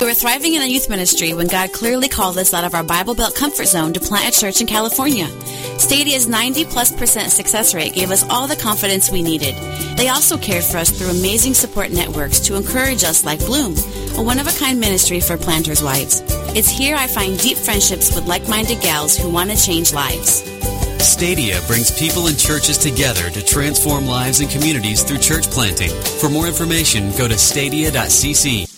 We 0.00 0.06
were 0.06 0.14
thriving 0.14 0.54
in 0.54 0.62
a 0.62 0.66
youth 0.66 0.88
ministry 0.88 1.34
when 1.34 1.48
God 1.48 1.72
clearly 1.72 2.06
called 2.06 2.38
us 2.38 2.54
out 2.54 2.62
of 2.62 2.72
our 2.72 2.84
Bible 2.84 3.16
Belt 3.16 3.34
comfort 3.34 3.66
zone 3.66 3.92
to 3.94 3.98
plant 3.98 4.32
a 4.32 4.40
church 4.40 4.60
in 4.60 4.68
California. 4.68 5.26
Stadia's 5.76 6.28
90 6.28 6.66
plus 6.66 6.92
percent 6.92 7.32
success 7.32 7.74
rate 7.74 7.94
gave 7.94 8.12
us 8.12 8.22
all 8.30 8.46
the 8.46 8.54
confidence 8.54 9.10
we 9.10 9.22
needed. 9.22 9.56
They 9.96 10.08
also 10.08 10.38
cared 10.38 10.62
for 10.62 10.76
us 10.76 10.90
through 10.90 11.10
amazing 11.10 11.54
support 11.54 11.90
networks 11.90 12.38
to 12.40 12.54
encourage 12.54 13.02
us 13.02 13.24
like 13.24 13.40
Bloom, 13.40 13.74
a 14.16 14.22
one 14.22 14.38
of 14.38 14.46
a 14.46 14.56
kind 14.56 14.78
ministry 14.78 15.18
for 15.18 15.36
planters' 15.36 15.82
wives. 15.82 16.22
It's 16.54 16.70
here 16.70 16.94
I 16.94 17.08
find 17.08 17.36
deep 17.36 17.56
friendships 17.56 18.14
with 18.14 18.28
like 18.28 18.48
minded 18.48 18.80
gals 18.80 19.16
who 19.16 19.28
want 19.28 19.50
to 19.50 19.56
change 19.56 19.92
lives. 19.92 20.44
Stadia 21.02 21.60
brings 21.66 21.90
people 21.90 22.28
and 22.28 22.38
churches 22.38 22.78
together 22.78 23.30
to 23.30 23.44
transform 23.44 24.06
lives 24.06 24.38
and 24.38 24.48
communities 24.48 25.02
through 25.02 25.18
church 25.18 25.50
planting. 25.50 25.90
For 26.20 26.30
more 26.30 26.46
information, 26.46 27.10
go 27.18 27.26
to 27.26 27.36
stadia.cc. 27.36 28.77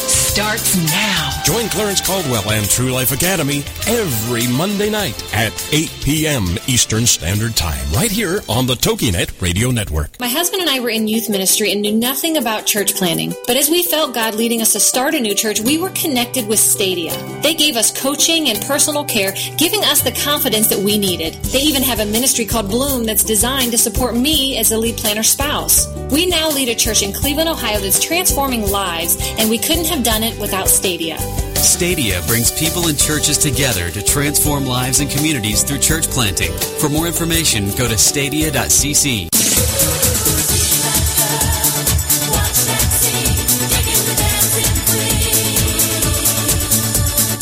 starts 0.31 0.77
now. 0.93 1.29
Join 1.43 1.67
Clarence 1.67 1.99
Caldwell 1.99 2.51
and 2.51 2.65
True 2.69 2.91
Life 2.91 3.11
Academy 3.11 3.65
every 3.85 4.47
Monday 4.47 4.89
night 4.89 5.21
at 5.35 5.51
8 5.73 5.91
p.m. 6.05 6.45
Eastern 6.67 7.05
Standard 7.05 7.57
Time, 7.57 7.91
right 7.91 8.09
here 8.09 8.39
on 8.47 8.65
the 8.65 8.75
TogiNet 8.75 9.41
Radio 9.41 9.71
Network. 9.71 10.17
My 10.21 10.29
husband 10.29 10.61
and 10.61 10.69
I 10.69 10.79
were 10.79 10.89
in 10.89 11.09
youth 11.09 11.29
ministry 11.29 11.73
and 11.73 11.81
knew 11.81 11.91
nothing 11.91 12.37
about 12.37 12.65
church 12.65 12.95
planting. 12.95 13.33
But 13.45 13.57
as 13.57 13.69
we 13.69 13.83
felt 13.83 14.13
God 14.13 14.35
leading 14.35 14.61
us 14.61 14.71
to 14.71 14.79
start 14.79 15.15
a 15.15 15.19
new 15.19 15.35
church, 15.35 15.59
we 15.59 15.77
were 15.77 15.89
connected 15.89 16.47
with 16.47 16.59
Stadia. 16.59 17.11
They 17.41 17.53
gave 17.53 17.75
us 17.75 17.91
coaching 18.01 18.47
and 18.47 18.61
personal 18.61 19.03
care, 19.03 19.33
giving 19.57 19.83
us 19.83 20.01
the 20.01 20.13
confidence 20.23 20.69
that 20.69 20.79
we 20.79 20.97
needed. 20.97 21.33
They 21.51 21.59
even 21.59 21.83
have 21.83 21.99
a 21.99 22.05
ministry 22.05 22.45
called 22.45 22.69
Bloom 22.69 23.05
that's 23.05 23.25
designed 23.25 23.73
to 23.73 23.77
support 23.77 24.15
me 24.15 24.57
as 24.57 24.71
a 24.71 24.77
lead 24.77 24.95
planter 24.95 25.23
spouse. 25.23 25.87
We 26.09 26.25
now 26.25 26.49
lead 26.49 26.69
a 26.69 26.75
church 26.75 27.03
in 27.03 27.11
Cleveland, 27.11 27.49
Ohio 27.49 27.79
that's 27.79 28.01
transforming 28.01 28.69
lives, 28.69 29.17
and 29.37 29.49
we 29.49 29.57
couldn't 29.57 29.87
have 29.87 30.03
done 30.21 30.33
it 30.33 30.39
without 30.39 30.67
Stadia. 30.67 31.17
Stadia 31.55 32.21
brings 32.27 32.51
people 32.51 32.87
and 32.87 32.97
churches 32.97 33.37
together 33.37 33.89
to 33.89 34.01
transform 34.03 34.65
lives 34.65 34.99
and 34.99 35.09
communities 35.09 35.63
through 35.63 35.79
church 35.79 36.07
planting. 36.07 36.51
For 36.79 36.89
more 36.89 37.07
information, 37.07 37.65
go 37.77 37.87
to 37.87 37.97
stadia.cc. 37.97 39.29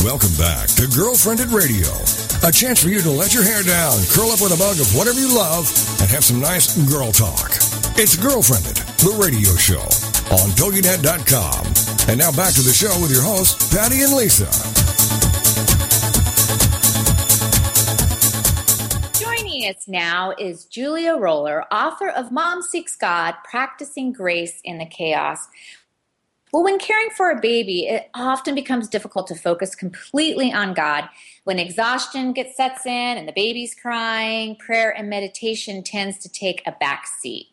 Welcome 0.04 0.36
back 0.38 0.68
to 0.70 0.84
GirlfriendIT 0.88 1.52
Radio. 1.52 1.88
A 2.48 2.52
chance 2.52 2.82
for 2.82 2.90
you 2.90 3.02
to 3.02 3.12
let 3.12 3.34
your 3.34 3.44
hair 3.44 3.64
down, 3.64 4.00
curl 4.10 4.32
up 4.32 4.42
with 4.42 4.54
a 4.54 4.58
mug 4.58 4.80
of 4.80 4.96
whatever 4.96 5.20
you 5.20 5.36
love, 5.36 5.68
and 6.00 6.10
have 6.10 6.24
some 6.24 6.40
nice 6.40 6.78
girl 6.90 7.12
talk. 7.12 7.52
It's 8.00 8.16
GirlfriendIT, 8.16 8.80
the 9.04 9.12
radio 9.22 9.52
show 9.56 9.84
on 10.32 10.52
TogiNet.com. 10.52 11.89
And 12.10 12.18
now 12.18 12.32
back 12.32 12.56
to 12.56 12.64
the 12.64 12.74
show 12.74 13.00
with 13.00 13.12
your 13.12 13.22
hosts, 13.22 13.72
Patty 13.72 14.02
and 14.02 14.14
Lisa. 14.16 14.50
Joining 19.24 19.70
us 19.70 19.88
now 19.88 20.34
is 20.40 20.66
Julia 20.66 21.18
Roller, 21.18 21.72
author 21.72 22.10
of 22.10 22.32
Mom 22.32 22.64
Seeks 22.64 22.96
God 22.96 23.36
Practicing 23.44 24.12
Grace 24.12 24.60
in 24.64 24.80
the 24.80 24.88
Chaos. 24.88 25.50
Well, 26.52 26.64
when 26.64 26.80
caring 26.80 27.12
for 27.12 27.30
a 27.30 27.40
baby, 27.40 27.86
it 27.86 28.10
often 28.16 28.56
becomes 28.56 28.90
difficult 28.90 29.28
to 29.28 29.36
focus 29.36 29.76
completely 29.76 30.52
on 30.52 30.74
God. 30.74 31.08
When 31.44 31.60
exhaustion 31.60 32.34
gets 32.34 32.58
sets 32.58 32.88
in 32.88 33.20
and 33.20 33.28
the 33.28 33.34
baby's 33.34 33.76
crying, 33.76 34.56
prayer 34.56 34.90
and 34.98 35.12
meditation 35.12 35.84
tends 35.84 36.18
to 36.24 36.30
take 36.30 36.64
a 36.66 36.72
back 36.72 37.06
seat. 37.06 37.49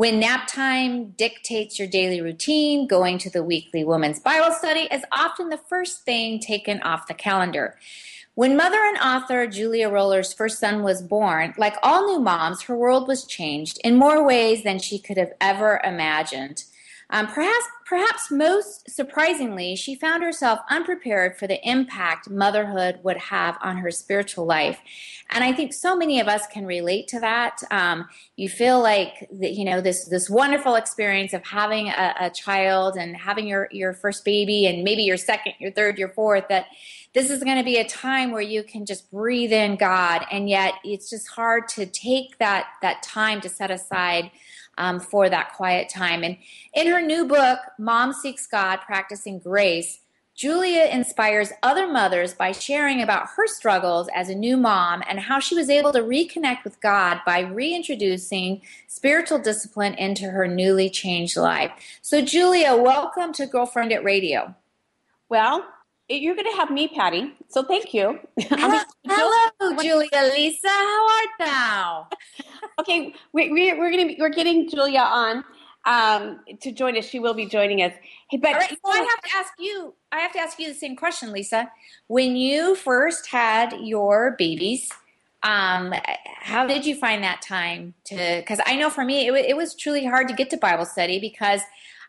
When 0.00 0.18
nap 0.18 0.46
time 0.46 1.10
dictates 1.10 1.78
your 1.78 1.86
daily 1.86 2.22
routine, 2.22 2.86
going 2.86 3.18
to 3.18 3.28
the 3.28 3.44
weekly 3.44 3.84
women's 3.84 4.18
Bible 4.18 4.50
study 4.50 4.88
is 4.90 5.04
often 5.12 5.50
the 5.50 5.60
first 5.68 6.06
thing 6.06 6.40
taken 6.40 6.80
off 6.80 7.06
the 7.06 7.12
calendar. 7.12 7.76
When 8.34 8.56
mother 8.56 8.78
and 8.78 8.96
author 8.96 9.46
Julia 9.46 9.90
Roller's 9.90 10.32
first 10.32 10.58
son 10.58 10.82
was 10.82 11.02
born, 11.02 11.52
like 11.58 11.76
all 11.82 12.06
new 12.06 12.18
moms, 12.18 12.62
her 12.62 12.74
world 12.74 13.08
was 13.08 13.26
changed 13.26 13.78
in 13.84 13.98
more 13.98 14.24
ways 14.24 14.62
than 14.62 14.78
she 14.78 14.98
could 14.98 15.18
have 15.18 15.34
ever 15.38 15.82
imagined. 15.84 16.64
Um, 17.12 17.26
perhaps, 17.26 17.66
perhaps 17.86 18.30
most 18.30 18.88
surprisingly, 18.88 19.74
she 19.74 19.96
found 19.96 20.22
herself 20.22 20.60
unprepared 20.70 21.36
for 21.36 21.48
the 21.48 21.60
impact 21.68 22.30
motherhood 22.30 23.00
would 23.02 23.16
have 23.16 23.58
on 23.62 23.78
her 23.78 23.90
spiritual 23.90 24.46
life. 24.46 24.78
And 25.30 25.42
I 25.42 25.52
think 25.52 25.72
so 25.72 25.96
many 25.96 26.20
of 26.20 26.28
us 26.28 26.46
can 26.46 26.66
relate 26.66 27.08
to 27.08 27.20
that. 27.20 27.60
Um, 27.70 28.08
you 28.36 28.48
feel 28.48 28.80
like 28.80 29.28
that, 29.40 29.52
you 29.52 29.64
know 29.64 29.80
this 29.80 30.06
this 30.06 30.30
wonderful 30.30 30.76
experience 30.76 31.32
of 31.32 31.44
having 31.44 31.88
a, 31.88 32.14
a 32.20 32.30
child 32.30 32.96
and 32.96 33.16
having 33.16 33.46
your 33.46 33.68
your 33.72 33.92
first 33.92 34.24
baby 34.24 34.66
and 34.66 34.84
maybe 34.84 35.02
your 35.02 35.16
second, 35.16 35.54
your 35.58 35.72
third, 35.72 35.98
your 35.98 36.10
fourth. 36.10 36.44
That 36.48 36.66
this 37.12 37.28
is 37.28 37.42
going 37.42 37.58
to 37.58 37.64
be 37.64 37.78
a 37.78 37.88
time 37.88 38.30
where 38.30 38.40
you 38.40 38.62
can 38.62 38.86
just 38.86 39.10
breathe 39.10 39.52
in 39.52 39.76
God, 39.76 40.24
and 40.30 40.48
yet 40.48 40.74
it's 40.84 41.10
just 41.10 41.28
hard 41.28 41.66
to 41.70 41.86
take 41.86 42.38
that 42.38 42.66
that 42.82 43.02
time 43.02 43.40
to 43.40 43.48
set 43.48 43.70
aside 43.70 44.30
um, 44.80 44.98
for 44.98 45.28
that 45.28 45.52
quiet 45.52 45.88
time. 45.88 46.24
And 46.24 46.36
in 46.74 46.88
her 46.88 47.00
new 47.00 47.26
book, 47.28 47.58
Mom 47.78 48.12
Seeks 48.12 48.46
God 48.46 48.78
Practicing 48.78 49.38
Grace, 49.38 50.00
Julia 50.34 50.84
inspires 50.86 51.52
other 51.62 51.86
mothers 51.86 52.32
by 52.32 52.52
sharing 52.52 53.02
about 53.02 53.28
her 53.36 53.46
struggles 53.46 54.08
as 54.14 54.30
a 54.30 54.34
new 54.34 54.56
mom 54.56 55.02
and 55.06 55.20
how 55.20 55.38
she 55.38 55.54
was 55.54 55.68
able 55.68 55.92
to 55.92 56.00
reconnect 56.00 56.64
with 56.64 56.80
God 56.80 57.20
by 57.26 57.40
reintroducing 57.40 58.62
spiritual 58.86 59.38
discipline 59.38 59.92
into 59.94 60.30
her 60.30 60.48
newly 60.48 60.88
changed 60.88 61.36
life. 61.36 61.70
So, 62.00 62.22
Julia, 62.24 62.74
welcome 62.74 63.34
to 63.34 63.46
GirlfriendIT 63.46 64.02
Radio. 64.02 64.54
Well, 65.28 65.66
you're 66.08 66.34
going 66.34 66.50
to 66.50 66.56
have 66.56 66.70
me, 66.70 66.88
Patty. 66.88 67.34
So 67.48 67.62
thank 67.62 67.94
you. 67.94 68.18
Hello, 68.40 69.76
Julia 69.80 70.32
Lisa. 70.34 70.68
How 70.68 71.08
art 71.08 71.28
thou? 71.38 72.08
Okay, 72.80 73.14
we, 73.32 73.50
we, 73.50 73.72
we're 73.74 73.90
going 73.90 74.08
to 74.08 74.16
we're 74.20 74.28
getting 74.30 74.68
Julia 74.68 75.00
on 75.00 75.44
um, 75.84 76.40
to 76.60 76.72
join 76.72 76.96
us. 76.96 77.06
She 77.06 77.18
will 77.18 77.34
be 77.34 77.46
joining 77.46 77.82
us. 77.82 77.92
Hey, 78.30 78.38
but 78.38 78.60
so 78.62 78.76
I 78.86 78.96
have 78.98 79.22
to 79.22 79.36
ask 79.36 79.52
you. 79.58 79.94
I 80.12 80.18
have 80.18 80.32
to 80.32 80.38
ask 80.38 80.58
you 80.58 80.68
the 80.68 80.78
same 80.78 80.96
question, 80.96 81.32
Lisa. 81.32 81.70
When 82.08 82.36
you 82.36 82.74
first 82.74 83.26
had 83.28 83.74
your 83.80 84.34
babies, 84.38 84.90
um, 85.42 85.94
how 86.24 86.66
did 86.66 86.84
you 86.84 86.96
find 86.96 87.22
that 87.24 87.42
time 87.42 87.94
to? 88.04 88.16
Because 88.16 88.60
I 88.66 88.76
know 88.76 88.90
for 88.90 89.04
me, 89.04 89.28
it, 89.28 89.34
it 89.34 89.56
was 89.56 89.74
truly 89.74 90.04
hard 90.04 90.28
to 90.28 90.34
get 90.34 90.50
to 90.50 90.56
Bible 90.56 90.84
study 90.84 91.18
because 91.18 91.60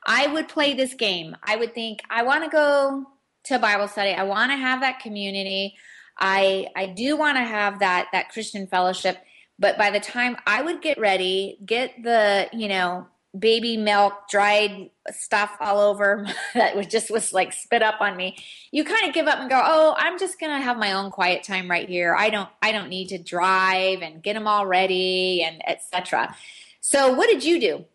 I 0.05 0.27
would 0.27 0.49
play 0.49 0.73
this 0.73 0.93
game. 0.93 1.35
I 1.43 1.55
would 1.55 1.73
think 1.73 2.01
I 2.09 2.23
want 2.23 2.43
to 2.43 2.49
go 2.49 3.05
to 3.45 3.59
Bible 3.59 3.87
study. 3.87 4.11
I 4.11 4.23
want 4.23 4.51
to 4.51 4.57
have 4.57 4.81
that 4.81 4.99
community. 4.99 5.75
I 6.17 6.67
I 6.75 6.87
do 6.87 7.17
want 7.17 7.37
to 7.37 7.43
have 7.43 7.79
that 7.79 8.07
that 8.11 8.29
Christian 8.29 8.67
fellowship. 8.67 9.17
But 9.61 9.77
by 9.77 9.91
the 9.91 9.99
time 9.99 10.37
I 10.47 10.63
would 10.63 10.81
get 10.81 10.97
ready, 10.97 11.59
get 11.63 12.01
the 12.01 12.49
you 12.51 12.67
know 12.67 13.07
baby 13.37 13.77
milk, 13.77 14.27
dried 14.29 14.89
stuff 15.11 15.55
all 15.61 15.79
over 15.79 16.27
that 16.53 16.75
would 16.75 16.89
just 16.89 17.11
was 17.11 17.31
like 17.31 17.53
spit 17.53 17.83
up 17.83 18.01
on 18.01 18.17
me. 18.17 18.37
You 18.71 18.83
kind 18.83 19.07
of 19.07 19.13
give 19.13 19.27
up 19.27 19.39
and 19.39 19.49
go, 19.49 19.61
"Oh, 19.63 19.93
I'm 19.97 20.17
just 20.17 20.39
going 20.39 20.51
to 20.51 20.61
have 20.61 20.77
my 20.77 20.93
own 20.93 21.11
quiet 21.11 21.43
time 21.43 21.69
right 21.69 21.87
here. 21.87 22.15
I 22.15 22.31
don't 22.31 22.49
I 22.63 22.71
don't 22.71 22.89
need 22.89 23.09
to 23.09 23.19
drive 23.19 24.01
and 24.01 24.23
get 24.23 24.33
them 24.33 24.47
all 24.47 24.65
ready 24.65 25.43
and 25.43 25.61
etc." 25.69 26.35
So, 26.81 27.13
what 27.13 27.29
did 27.29 27.43
you 27.43 27.61
do? 27.61 27.85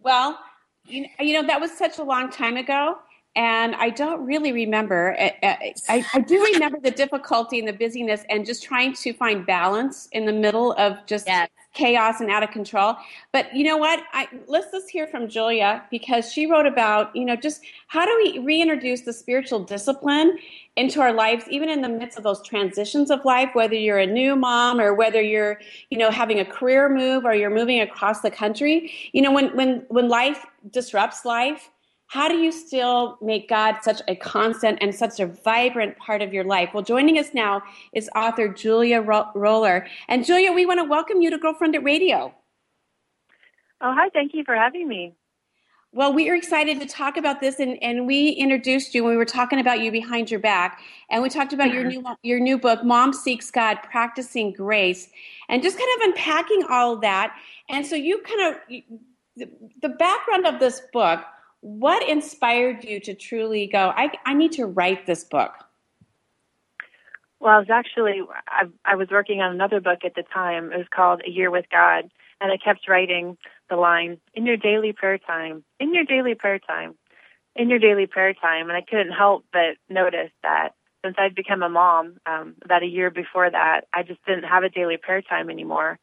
Well, 0.00 0.38
you, 0.84 1.06
you 1.18 1.32
know 1.32 1.46
that 1.46 1.62
was 1.62 1.72
such 1.72 1.98
a 1.98 2.02
long 2.02 2.30
time 2.30 2.58
ago 2.58 2.98
and 3.36 3.76
I 3.76 3.90
don't 3.90 4.26
really 4.26 4.50
remember. 4.50 5.16
I, 5.18 5.72
I, 5.88 6.04
I, 6.14 6.20
do 6.20 6.42
remember 6.52 6.80
the 6.80 6.90
difficulty 6.90 7.60
and 7.60 7.68
the 7.68 7.72
busyness, 7.72 8.24
and 8.28 8.44
just 8.44 8.62
trying 8.62 8.92
to 8.94 9.12
find 9.12 9.46
balance 9.46 10.08
in 10.10 10.26
the 10.26 10.32
middle 10.32 10.72
of 10.72 10.98
just 11.06 11.28
yes. 11.28 11.48
chaos 11.72 12.20
and 12.20 12.28
out 12.28 12.42
of 12.42 12.50
control. 12.50 12.96
But 13.32 13.54
you 13.54 13.62
know 13.62 13.76
what? 13.76 14.02
I, 14.12 14.26
let's 14.48 14.72
just 14.72 14.90
hear 14.90 15.06
from 15.06 15.28
Julia 15.28 15.84
because 15.92 16.32
she 16.32 16.46
wrote 16.46 16.66
about 16.66 17.14
you 17.14 17.24
know 17.24 17.36
just 17.36 17.62
how 17.86 18.04
do 18.04 18.20
we 18.24 18.40
reintroduce 18.40 19.02
the 19.02 19.12
spiritual 19.12 19.60
discipline 19.62 20.36
into 20.74 21.00
our 21.00 21.12
lives, 21.12 21.44
even 21.48 21.68
in 21.68 21.82
the 21.82 21.88
midst 21.88 22.18
of 22.18 22.24
those 22.24 22.42
transitions 22.42 23.12
of 23.12 23.24
life. 23.24 23.50
Whether 23.52 23.76
you're 23.76 23.98
a 23.98 24.06
new 24.06 24.34
mom 24.34 24.80
or 24.80 24.92
whether 24.92 25.22
you're 25.22 25.60
you 25.90 25.98
know 25.98 26.10
having 26.10 26.40
a 26.40 26.44
career 26.44 26.88
move 26.88 27.24
or 27.24 27.34
you're 27.34 27.48
moving 27.48 27.80
across 27.80 28.22
the 28.22 28.30
country. 28.30 28.92
You 29.12 29.22
know 29.22 29.30
when 29.30 29.54
when 29.54 29.84
when 29.88 30.08
life 30.08 30.46
disrupts 30.72 31.24
life 31.24 31.70
how 32.10 32.26
do 32.26 32.34
you 32.34 32.50
still 32.50 33.16
make 33.22 33.48
God 33.48 33.76
such 33.82 34.02
a 34.08 34.16
constant 34.16 34.78
and 34.80 34.92
such 34.92 35.20
a 35.20 35.26
vibrant 35.26 35.96
part 35.96 36.22
of 36.22 36.34
your 36.34 36.42
life? 36.42 36.70
Well, 36.74 36.82
joining 36.82 37.18
us 37.18 37.28
now 37.32 37.62
is 37.92 38.10
author 38.16 38.48
Julia 38.48 39.00
Roller. 39.00 39.86
And 40.08 40.26
Julia, 40.26 40.50
we 40.50 40.66
want 40.66 40.80
to 40.80 40.84
welcome 40.84 41.20
you 41.20 41.30
to 41.30 41.38
GirlfriendIT 41.38 41.84
Radio. 41.84 42.34
Oh, 43.80 43.94
hi. 43.96 44.08
Thank 44.12 44.34
you 44.34 44.42
for 44.44 44.56
having 44.56 44.88
me. 44.88 45.14
Well, 45.92 46.12
we 46.12 46.28
are 46.28 46.34
excited 46.34 46.80
to 46.80 46.86
talk 46.86 47.16
about 47.16 47.40
this, 47.40 47.60
and, 47.60 47.80
and 47.80 48.08
we 48.08 48.30
introduced 48.30 48.92
you 48.92 49.04
when 49.04 49.12
we 49.12 49.16
were 49.16 49.24
talking 49.24 49.60
about 49.60 49.80
you 49.80 49.92
behind 49.92 50.32
your 50.32 50.40
back, 50.40 50.80
and 51.10 51.22
we 51.22 51.28
talked 51.28 51.52
about 51.52 51.72
your 51.72 51.84
mm-hmm. 51.84 52.02
new 52.02 52.16
your 52.22 52.40
new 52.40 52.58
book, 52.58 52.84
"Mom 52.84 53.12
Seeks 53.12 53.50
God: 53.50 53.78
Practicing 53.84 54.52
Grace," 54.52 55.08
and 55.48 55.62
just 55.62 55.78
kind 55.78 55.88
of 55.96 56.08
unpacking 56.08 56.64
all 56.68 56.94
of 56.94 57.00
that. 57.00 57.36
And 57.68 57.84
so, 57.86 57.96
you 57.96 58.20
kind 58.22 58.54
of 58.54 59.46
the 59.80 59.88
background 59.88 60.46
of 60.46 60.60
this 60.60 60.80
book 60.92 61.24
what 61.60 62.08
inspired 62.08 62.84
you 62.84 63.00
to 63.00 63.14
truly 63.14 63.66
go, 63.66 63.92
I, 63.96 64.12
I 64.26 64.34
need 64.34 64.52
to 64.52 64.66
write 64.66 65.06
this 65.06 65.24
book? 65.24 65.52
Well, 67.40 67.54
I 67.54 67.58
was 67.58 67.70
actually, 67.70 68.22
I, 68.48 68.64
I 68.84 68.96
was 68.96 69.08
working 69.10 69.40
on 69.40 69.52
another 69.52 69.80
book 69.80 70.00
at 70.04 70.14
the 70.14 70.24
time. 70.34 70.72
It 70.72 70.78
was 70.78 70.86
called 70.94 71.22
A 71.26 71.30
Year 71.30 71.50
with 71.50 71.66
God. 71.70 72.10
And 72.40 72.52
I 72.52 72.56
kept 72.56 72.88
writing 72.88 73.36
the 73.70 73.76
line, 73.76 74.18
in 74.34 74.46
your 74.46 74.56
daily 74.56 74.92
prayer 74.92 75.18
time, 75.18 75.64
in 75.78 75.94
your 75.94 76.04
daily 76.04 76.34
prayer 76.34 76.58
time. 76.58 76.94
in 77.56 77.68
your 77.70 77.78
daily 77.78 78.06
prayer 78.06 78.34
time, 78.34 78.68
and 78.68 78.76
I 78.76 78.82
couldn't 78.82 79.12
help 79.12 79.44
but 79.52 79.76
notice 79.88 80.30
that 80.42 80.70
since 81.04 81.16
I'd 81.18 81.34
become 81.34 81.62
a 81.62 81.68
mom 81.68 82.18
um, 82.26 82.54
about 82.64 82.82
a 82.82 82.86
year 82.86 83.10
before 83.10 83.50
that, 83.50 83.82
I 83.92 84.02
just 84.02 84.24
didn't 84.26 84.44
have 84.44 84.62
a 84.62 84.68
daily 84.68 84.96
prayer 84.96 85.22
time 85.22 85.50
anymore, 85.50 85.98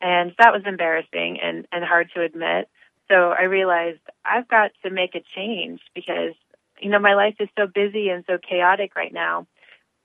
and 0.00 0.32
that 0.38 0.52
was 0.52 0.62
embarrassing 0.66 1.38
and 1.42 1.66
and 1.72 1.84
hard 1.84 2.10
to 2.14 2.22
admit. 2.22 2.68
So 3.10 3.30
I 3.38 3.44
realized 3.44 4.00
I've 4.24 4.48
got 4.48 4.72
to 4.82 4.90
make 4.90 5.14
a 5.14 5.22
change 5.34 5.80
because 5.94 6.34
you 6.80 6.90
know 6.90 6.98
my 6.98 7.14
life 7.14 7.36
is 7.40 7.48
so 7.56 7.66
busy 7.66 8.08
and 8.08 8.24
so 8.26 8.38
chaotic 8.38 8.96
right 8.96 9.12
now 9.12 9.46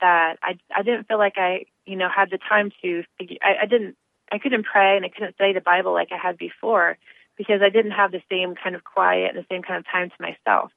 that 0.02 0.38
I 0.44 0.58
I 0.76 0.84
didn't 0.84 1.08
feel 1.08 1.18
like 1.18 1.38
I 1.38 1.66
you 1.86 1.96
know 1.96 2.10
had 2.10 2.30
the 2.30 2.38
time 2.38 2.72
to 2.82 3.04
I, 3.42 3.64
I 3.64 3.66
didn't 3.66 3.96
I 4.32 4.38
couldn't 4.38 4.66
pray 4.66 4.96
and 4.96 5.06
I 5.06 5.10
couldn't 5.10 5.36
study 5.36 5.54
the 5.54 5.62
Bible 5.62 5.94
like 5.94 6.10
I 6.12 6.18
had 6.18 6.38
before 6.38 6.98
because 7.38 7.62
I 7.62 7.70
didn't 7.70 7.92
have 7.92 8.12
the 8.12 8.22
same 8.30 8.54
kind 8.62 8.76
of 8.76 8.84
quiet 8.84 9.34
and 9.34 9.38
the 9.38 9.48
same 9.50 9.64
kind 9.64 9.78
of 9.80 9.86
time 9.88 10.10
to 10.10 10.16
myself. 10.22 10.72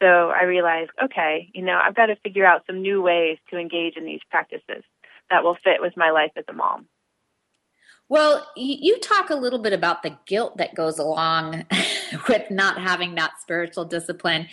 So 0.00 0.30
I 0.30 0.44
realized, 0.44 0.90
okay, 1.02 1.50
you 1.52 1.62
know, 1.62 1.78
I've 1.82 1.96
got 1.96 2.06
to 2.06 2.16
figure 2.16 2.46
out 2.46 2.62
some 2.66 2.80
new 2.80 3.02
ways 3.02 3.38
to 3.50 3.58
engage 3.58 3.96
in 3.96 4.06
these 4.06 4.20
practices 4.30 4.82
that 5.28 5.44
will 5.44 5.56
fit 5.62 5.80
with 5.80 5.96
my 5.96 6.10
life 6.10 6.30
as 6.36 6.44
a 6.48 6.52
mom. 6.52 6.86
Well, 8.10 8.44
you 8.56 8.98
talk 8.98 9.30
a 9.30 9.36
little 9.36 9.60
bit 9.60 9.72
about 9.72 10.02
the 10.02 10.18
guilt 10.26 10.56
that 10.56 10.74
goes 10.74 10.98
along 10.98 11.64
with 12.28 12.50
not 12.50 12.76
having 12.76 13.14
that 13.14 13.40
spiritual 13.40 13.84
discipline. 13.84 14.48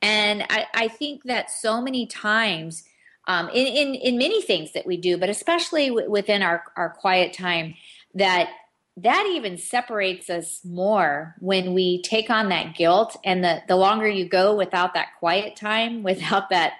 And 0.00 0.42
I, 0.48 0.66
I 0.74 0.88
think 0.88 1.24
that 1.24 1.50
so 1.50 1.82
many 1.82 2.06
times, 2.06 2.82
um, 3.28 3.50
in, 3.50 3.66
in, 3.66 3.94
in 3.94 4.16
many 4.16 4.40
things 4.40 4.72
that 4.72 4.86
we 4.86 4.96
do, 4.96 5.18
but 5.18 5.28
especially 5.28 5.88
w- 5.88 6.10
within 6.10 6.40
our, 6.40 6.64
our 6.76 6.90
quiet 6.90 7.34
time, 7.34 7.74
that 8.14 8.48
that 8.96 9.26
even 9.28 9.58
separates 9.58 10.30
us 10.30 10.60
more 10.64 11.34
when 11.40 11.74
we 11.74 12.00
take 12.02 12.30
on 12.30 12.48
that 12.48 12.76
guilt 12.76 13.16
and 13.24 13.42
the, 13.42 13.60
the 13.66 13.74
longer 13.76 14.08
you 14.08 14.26
go 14.26 14.54
without 14.54 14.94
that 14.94 15.08
quiet 15.18 15.56
time 15.56 16.02
without 16.04 16.48
that 16.50 16.74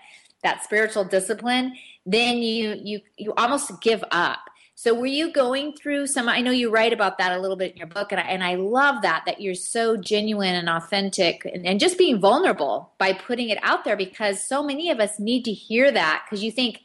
that 0.44 0.62
spiritual 0.62 1.04
discipline 1.04 1.74
then 2.06 2.36
you 2.36 2.78
you 2.80 3.00
you 3.16 3.34
almost 3.36 3.80
give 3.80 4.04
up 4.12 4.38
so 4.84 4.92
were 4.92 5.06
you 5.06 5.32
going 5.32 5.72
through 5.72 6.06
some 6.06 6.28
i 6.28 6.42
know 6.42 6.50
you 6.50 6.70
write 6.70 6.92
about 6.92 7.16
that 7.16 7.32
a 7.32 7.40
little 7.40 7.56
bit 7.56 7.72
in 7.72 7.78
your 7.78 7.86
book 7.86 8.12
and 8.12 8.20
I, 8.20 8.24
and 8.24 8.44
I 8.44 8.56
love 8.56 9.00
that 9.00 9.22
that 9.24 9.40
you're 9.40 9.54
so 9.54 9.96
genuine 9.96 10.54
and 10.54 10.68
authentic 10.68 11.46
and, 11.46 11.64
and 11.64 11.80
just 11.80 11.96
being 11.96 12.20
vulnerable 12.20 12.92
by 12.98 13.14
putting 13.14 13.48
it 13.48 13.56
out 13.62 13.84
there 13.84 13.96
because 13.96 14.46
so 14.46 14.62
many 14.62 14.90
of 14.90 15.00
us 15.00 15.18
need 15.18 15.46
to 15.46 15.52
hear 15.52 15.90
that 15.90 16.24
because 16.26 16.44
you 16.44 16.52
think 16.52 16.80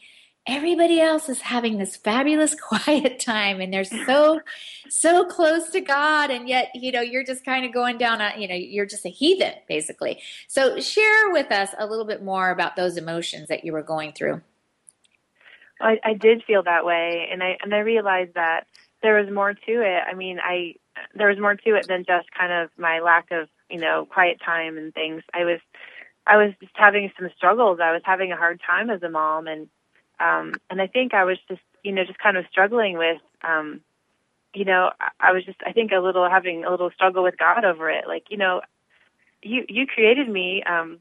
everybody 0.48 1.02
else 1.02 1.28
is 1.28 1.42
having 1.42 1.78
this 1.78 1.98
fabulous 1.98 2.56
quiet 2.70 3.20
time 3.20 3.60
and 3.60 3.74
they're 3.74 3.84
so 3.84 4.40
so 4.88 5.26
close 5.26 5.70
to 5.70 5.82
god 5.82 6.32
and 6.32 6.48
yet 6.48 6.70
you 6.76 6.94
know 6.94 7.02
you're 7.02 7.26
just 7.26 7.44
kind 7.44 7.66
of 7.66 7.74
going 7.74 7.98
down 7.98 8.22
a 8.22 8.34
you 8.38 8.48
know 8.48 8.56
you're 8.56 8.86
just 8.86 9.06
a 9.06 9.10
heathen 9.10 9.54
basically. 9.68 10.22
So 10.48 10.80
share 10.80 11.32
with 11.32 11.52
us 11.52 11.72
a 11.78 11.86
little 11.86 12.06
bit 12.06 12.24
more 12.24 12.50
about 12.50 12.78
those 12.78 12.96
emotions 12.96 13.50
that 13.50 13.66
you 13.66 13.74
were 13.74 13.84
going 13.84 14.14
through 14.14 14.42
i, 15.82 16.00
I 16.04 16.14
did 16.14 16.44
feel 16.46 16.64
that 16.64 16.86
way 16.86 17.28
and 17.32 17.44
i 17.44 17.58
and 17.64 17.74
i 17.74 17.80
realized 17.80 18.34
that 18.36 18.68
there 19.04 19.22
was 19.22 19.34
more 19.34 19.54
to 19.54 19.72
it 19.82 20.04
i 20.10 20.14
mean 20.16 20.40
i 20.44 20.76
there 21.16 21.30
was 21.30 21.40
more 21.40 21.56
to 21.56 21.76
it 21.76 21.88
than 21.88 22.06
just 22.06 22.32
kind 22.38 22.52
of 22.54 22.70
my 22.78 23.00
lack 23.00 23.32
of 23.32 23.50
you 23.70 23.80
know 23.80 24.08
quiet 24.12 24.40
time 24.46 24.78
and 24.78 24.94
things 24.94 25.24
i 25.34 25.46
was 25.46 25.60
i 26.28 26.38
was 26.38 26.54
just 26.62 26.74
having 26.76 27.12
some 27.20 27.30
struggles 27.38 27.80
i 27.84 27.92
was 27.92 28.02
having 28.06 28.32
a 28.32 28.38
hard 28.38 28.62
time 28.66 28.90
as 28.90 29.04
a 29.04 29.10
mom 29.10 29.48
and 29.48 29.70
um, 30.20 30.54
and 30.70 30.82
I 30.82 30.88
think 30.88 31.14
I 31.14 31.24
was 31.24 31.38
just, 31.48 31.62
you 31.84 31.92
know, 31.94 32.04
just 32.06 32.20
kind 32.20 32.38
of 32.38 32.46
struggling 32.52 32.98
with, 32.98 33.20
um, 33.44 33.82
you 34.54 34.66
know, 34.66 34.92
I 35.20 35.32
was 35.34 35.46
just, 35.46 35.60
I 35.66 35.74
think 35.74 35.92
a 35.92 36.00
little 36.02 36.30
having 36.30 36.66
a 36.66 36.72
little 36.72 36.92
struggle 36.92 37.24
with 37.24 37.38
God 37.38 37.66
over 37.66 37.90
it. 37.90 38.06
Like, 38.08 38.26
you 38.30 38.38
know, 38.38 38.62
you 39.44 39.66
you 39.70 39.88
created 39.88 40.30
me, 40.30 40.64
um, 40.64 41.00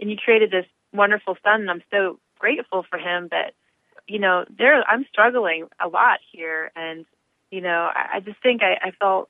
and 0.00 0.10
you 0.10 0.16
created 0.16 0.50
this 0.50 0.66
wonderful 0.92 1.36
son, 1.44 1.62
and 1.62 1.70
I'm 1.70 1.82
so 1.90 2.18
grateful 2.38 2.84
for 2.88 2.98
him. 2.98 3.28
But, 3.30 3.54
you 4.10 4.18
know, 4.18 4.44
there 4.58 4.82
I'm 4.88 5.06
struggling 5.10 5.68
a 5.78 5.88
lot 5.88 6.18
here, 6.32 6.72
and 6.74 7.06
you 7.50 7.60
know, 7.60 7.88
I, 7.94 8.16
I 8.16 8.20
just 8.20 8.42
think 8.42 8.60
I, 8.62 8.88
I 8.88 8.90
felt 8.90 9.28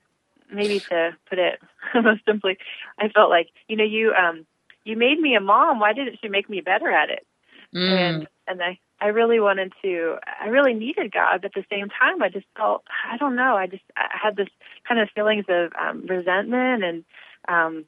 maybe 0.50 0.80
to 0.80 1.16
put 1.28 1.38
it 1.38 1.60
most 1.94 2.24
simply, 2.26 2.56
I 2.98 3.08
felt 3.08 3.30
like, 3.30 3.48
you 3.68 3.76
know, 3.76 3.84
you 3.84 4.12
um, 4.12 4.46
you 4.84 4.96
made 4.96 5.20
me 5.20 5.34
a 5.34 5.40
mom. 5.40 5.80
Why 5.80 5.92
didn't 5.92 6.18
you 6.22 6.30
make 6.30 6.48
me 6.48 6.62
better 6.62 6.90
at 6.90 7.10
it? 7.10 7.26
Mm. 7.74 7.90
And 7.90 8.28
and 8.48 8.62
I 8.62 8.78
I 9.02 9.08
really 9.08 9.38
wanted 9.38 9.72
to, 9.82 10.16
I 10.42 10.48
really 10.48 10.74
needed 10.74 11.12
God, 11.12 11.42
but 11.42 11.56
at 11.56 11.62
the 11.62 11.64
same 11.70 11.88
time, 11.88 12.22
I 12.22 12.28
just 12.28 12.46
felt, 12.56 12.84
I 13.10 13.16
don't 13.16 13.36
know, 13.36 13.56
I 13.56 13.66
just 13.66 13.84
I 13.96 14.08
had 14.22 14.36
this 14.36 14.48
kind 14.86 15.00
of 15.00 15.08
feelings 15.14 15.46
of 15.48 15.72
um, 15.80 16.06
resentment 16.06 16.84
and, 16.84 17.04
um, 17.48 17.84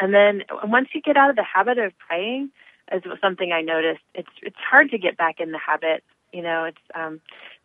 and 0.00 0.12
then 0.12 0.42
once 0.64 0.88
you 0.92 1.00
get 1.00 1.16
out 1.16 1.30
of 1.30 1.36
the 1.36 1.44
habit 1.44 1.78
of 1.78 1.92
praying, 1.98 2.50
is 2.94 3.02
something 3.20 3.52
I 3.52 3.62
noticed. 3.62 4.02
It's 4.14 4.28
it's 4.42 4.56
hard 4.56 4.90
to 4.90 4.98
get 4.98 5.16
back 5.16 5.40
in 5.40 5.52
the 5.52 5.58
habit. 5.58 6.04
You 6.32 6.42
know, 6.42 6.64
it's 6.64 6.78
um, 6.94 7.20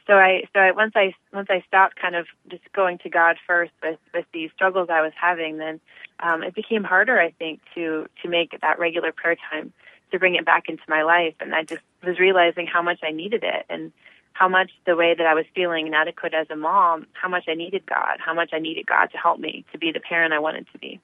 so 0.07 0.13
I 0.13 0.43
so 0.53 0.59
I 0.59 0.71
once 0.71 0.93
I 0.95 1.13
once 1.33 1.47
I 1.49 1.63
stopped 1.67 1.99
kind 1.99 2.15
of 2.15 2.27
just 2.49 2.63
going 2.73 2.97
to 2.99 3.09
God 3.09 3.37
first 3.45 3.71
with 3.83 3.99
with 4.13 4.25
these 4.33 4.49
struggles 4.55 4.89
I 4.91 5.01
was 5.01 5.13
having, 5.19 5.57
then 5.57 5.79
um, 6.19 6.43
it 6.43 6.55
became 6.55 6.83
harder. 6.83 7.19
I 7.19 7.31
think 7.31 7.61
to 7.75 8.07
to 8.23 8.29
make 8.29 8.59
that 8.61 8.79
regular 8.79 9.11
prayer 9.11 9.37
time 9.51 9.73
to 10.11 10.19
bring 10.19 10.35
it 10.35 10.45
back 10.45 10.63
into 10.67 10.83
my 10.87 11.03
life. 11.03 11.35
And 11.39 11.53
I 11.53 11.63
just 11.63 11.81
was 12.03 12.19
realizing 12.19 12.67
how 12.67 12.81
much 12.81 12.99
I 13.03 13.11
needed 13.11 13.43
it 13.43 13.65
and 13.69 13.91
how 14.33 14.47
much 14.47 14.71
the 14.85 14.95
way 14.95 15.13
that 15.15 15.27
I 15.27 15.33
was 15.33 15.45
feeling 15.53 15.87
inadequate 15.87 16.33
as 16.33 16.47
a 16.49 16.55
mom, 16.55 17.07
how 17.13 17.29
much 17.29 17.43
I 17.47 17.53
needed 17.53 17.85
God, 17.85 18.17
how 18.19 18.33
much 18.33 18.51
I 18.53 18.59
needed 18.59 18.87
God 18.87 19.07
to 19.11 19.17
help 19.17 19.39
me 19.39 19.65
to 19.71 19.77
be 19.77 19.91
the 19.91 19.99
parent 19.99 20.33
I 20.33 20.39
wanted 20.39 20.65
to 20.71 20.79
be. 20.79 20.99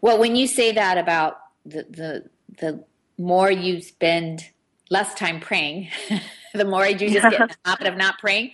Well, 0.00 0.18
when 0.18 0.36
you 0.36 0.46
say 0.46 0.72
that 0.72 0.96
about 0.96 1.40
the 1.64 1.84
the, 1.90 2.30
the 2.58 2.84
more 3.18 3.50
you 3.50 3.80
spend 3.80 4.48
less 4.90 5.14
time 5.14 5.40
praying, 5.40 5.88
the 6.54 6.64
more 6.64 6.86
you 6.86 6.96
just 6.96 7.14
get 7.14 7.40
in 7.40 7.48
the 7.48 7.56
habit 7.64 7.86
of 7.86 7.96
not 7.96 8.18
praying. 8.18 8.52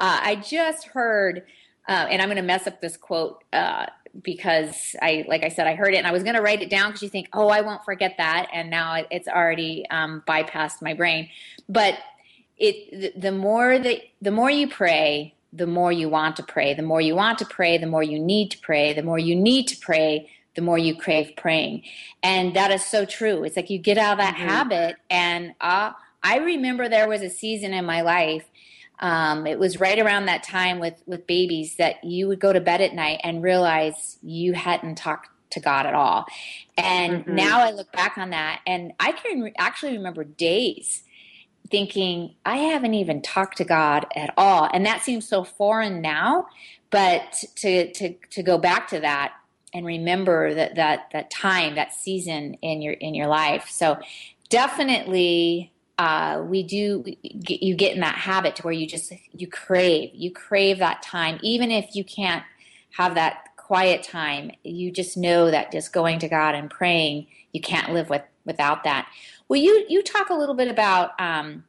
Uh, 0.00 0.20
I 0.22 0.36
just 0.36 0.86
heard, 0.86 1.44
uh, 1.88 2.06
and 2.10 2.22
I'm 2.22 2.28
going 2.28 2.36
to 2.36 2.42
mess 2.42 2.66
up 2.66 2.80
this 2.80 2.96
quote. 2.96 3.42
Uh, 3.52 3.86
because 4.22 4.96
I, 5.02 5.24
like 5.28 5.44
I 5.44 5.48
said, 5.48 5.66
I 5.66 5.74
heard 5.74 5.94
it 5.94 5.98
and 5.98 6.06
I 6.06 6.12
was 6.12 6.22
going 6.22 6.34
to 6.34 6.40
write 6.40 6.62
it 6.62 6.70
down 6.70 6.88
because 6.88 7.02
you 7.02 7.08
think, 7.08 7.28
oh, 7.34 7.48
I 7.48 7.60
won't 7.60 7.84
forget 7.84 8.14
that, 8.18 8.48
and 8.52 8.70
now 8.70 8.94
it, 8.94 9.06
it's 9.10 9.28
already 9.28 9.84
um, 9.90 10.22
bypassed 10.26 10.82
my 10.82 10.94
brain. 10.94 11.28
But 11.68 11.98
it, 12.56 13.14
the, 13.14 13.20
the 13.20 13.32
more 13.32 13.78
that 13.78 14.00
the 14.20 14.30
more 14.30 14.50
you 14.50 14.68
pray, 14.68 15.34
the 15.52 15.66
more 15.66 15.92
you 15.92 16.08
want 16.08 16.36
to 16.36 16.42
pray. 16.42 16.74
The 16.74 16.82
more 16.82 17.00
you 17.00 17.14
want 17.14 17.38
to 17.38 17.46
pray, 17.46 17.78
the 17.78 17.86
more 17.86 18.02
you 18.02 18.18
need 18.18 18.50
to 18.50 18.58
pray. 18.58 18.92
The 18.92 19.02
more 19.02 19.18
you 19.18 19.34
need 19.34 19.68
to 19.68 19.78
pray, 19.78 20.30
the 20.54 20.62
more 20.62 20.78
you 20.78 20.96
crave 20.96 21.32
praying, 21.36 21.82
and 22.22 22.54
that 22.54 22.70
is 22.70 22.84
so 22.84 23.04
true. 23.04 23.44
It's 23.44 23.56
like 23.56 23.70
you 23.70 23.78
get 23.78 23.98
out 23.98 24.12
of 24.12 24.18
that 24.18 24.34
mm-hmm. 24.34 24.48
habit, 24.48 24.96
and 25.10 25.54
uh, 25.60 25.92
I 26.22 26.38
remember 26.38 26.88
there 26.88 27.08
was 27.08 27.22
a 27.22 27.30
season 27.30 27.72
in 27.72 27.84
my 27.84 28.02
life 28.02 28.44
um, 29.00 29.46
it 29.46 29.58
was 29.58 29.78
right 29.78 29.98
around 29.98 30.26
that 30.26 30.42
time 30.42 30.80
with 30.80 31.02
with 31.06 31.26
babies 31.26 31.76
that 31.76 32.02
you 32.02 32.26
would 32.28 32.40
go 32.40 32.52
to 32.52 32.60
bed 32.60 32.80
at 32.80 32.94
night 32.94 33.20
and 33.22 33.42
realize 33.42 34.18
you 34.22 34.54
hadn't 34.54 34.96
talked 34.96 35.30
to 35.50 35.60
God 35.60 35.86
at 35.86 35.94
all. 35.94 36.26
And 36.76 37.24
mm-hmm. 37.24 37.34
now 37.34 37.60
I 37.60 37.70
look 37.70 37.90
back 37.92 38.18
on 38.18 38.30
that 38.30 38.60
and 38.66 38.92
I 38.98 39.12
can 39.12 39.42
re- 39.42 39.52
actually 39.56 39.96
remember 39.96 40.24
days 40.24 41.04
thinking 41.70 42.34
I 42.44 42.56
haven't 42.56 42.94
even 42.94 43.22
talked 43.22 43.58
to 43.58 43.64
God 43.64 44.06
at 44.16 44.32
all. 44.36 44.68
And 44.72 44.84
that 44.86 45.02
seems 45.02 45.28
so 45.28 45.44
foreign 45.44 46.00
now, 46.00 46.46
but 46.90 47.44
to 47.56 47.92
to 47.92 48.14
to 48.30 48.42
go 48.42 48.58
back 48.58 48.88
to 48.88 49.00
that 49.00 49.32
and 49.74 49.84
remember 49.84 50.54
that 50.54 50.76
that 50.76 51.10
that 51.12 51.30
time, 51.30 51.74
that 51.74 51.92
season 51.92 52.54
in 52.62 52.82
your 52.82 52.94
in 52.94 53.14
your 53.14 53.26
life. 53.26 53.68
So 53.70 53.98
definitely 54.48 55.72
uh, 55.98 56.42
we 56.46 56.62
do 56.62 57.04
you 57.22 57.74
get 57.74 57.94
in 57.94 58.00
that 58.00 58.14
habit 58.14 58.56
to 58.56 58.62
where 58.62 58.72
you 58.72 58.86
just 58.86 59.12
you 59.32 59.48
crave 59.48 60.10
you 60.14 60.30
crave 60.30 60.78
that 60.78 61.02
time 61.02 61.38
even 61.42 61.70
if 61.70 61.94
you 61.96 62.04
can't 62.04 62.44
have 62.90 63.16
that 63.16 63.48
quiet 63.56 64.02
time 64.02 64.50
you 64.62 64.92
just 64.92 65.16
know 65.16 65.50
that 65.50 65.72
just 65.72 65.92
going 65.92 66.18
to 66.20 66.28
god 66.28 66.54
and 66.54 66.70
praying 66.70 67.26
you 67.52 67.60
can't 67.60 67.92
live 67.92 68.08
with 68.08 68.22
without 68.44 68.84
that 68.84 69.08
well 69.48 69.60
you 69.60 69.84
you 69.88 70.00
talk 70.02 70.30
a 70.30 70.34
little 70.34 70.54
bit 70.54 70.68
about 70.68 71.20
um, 71.20 71.64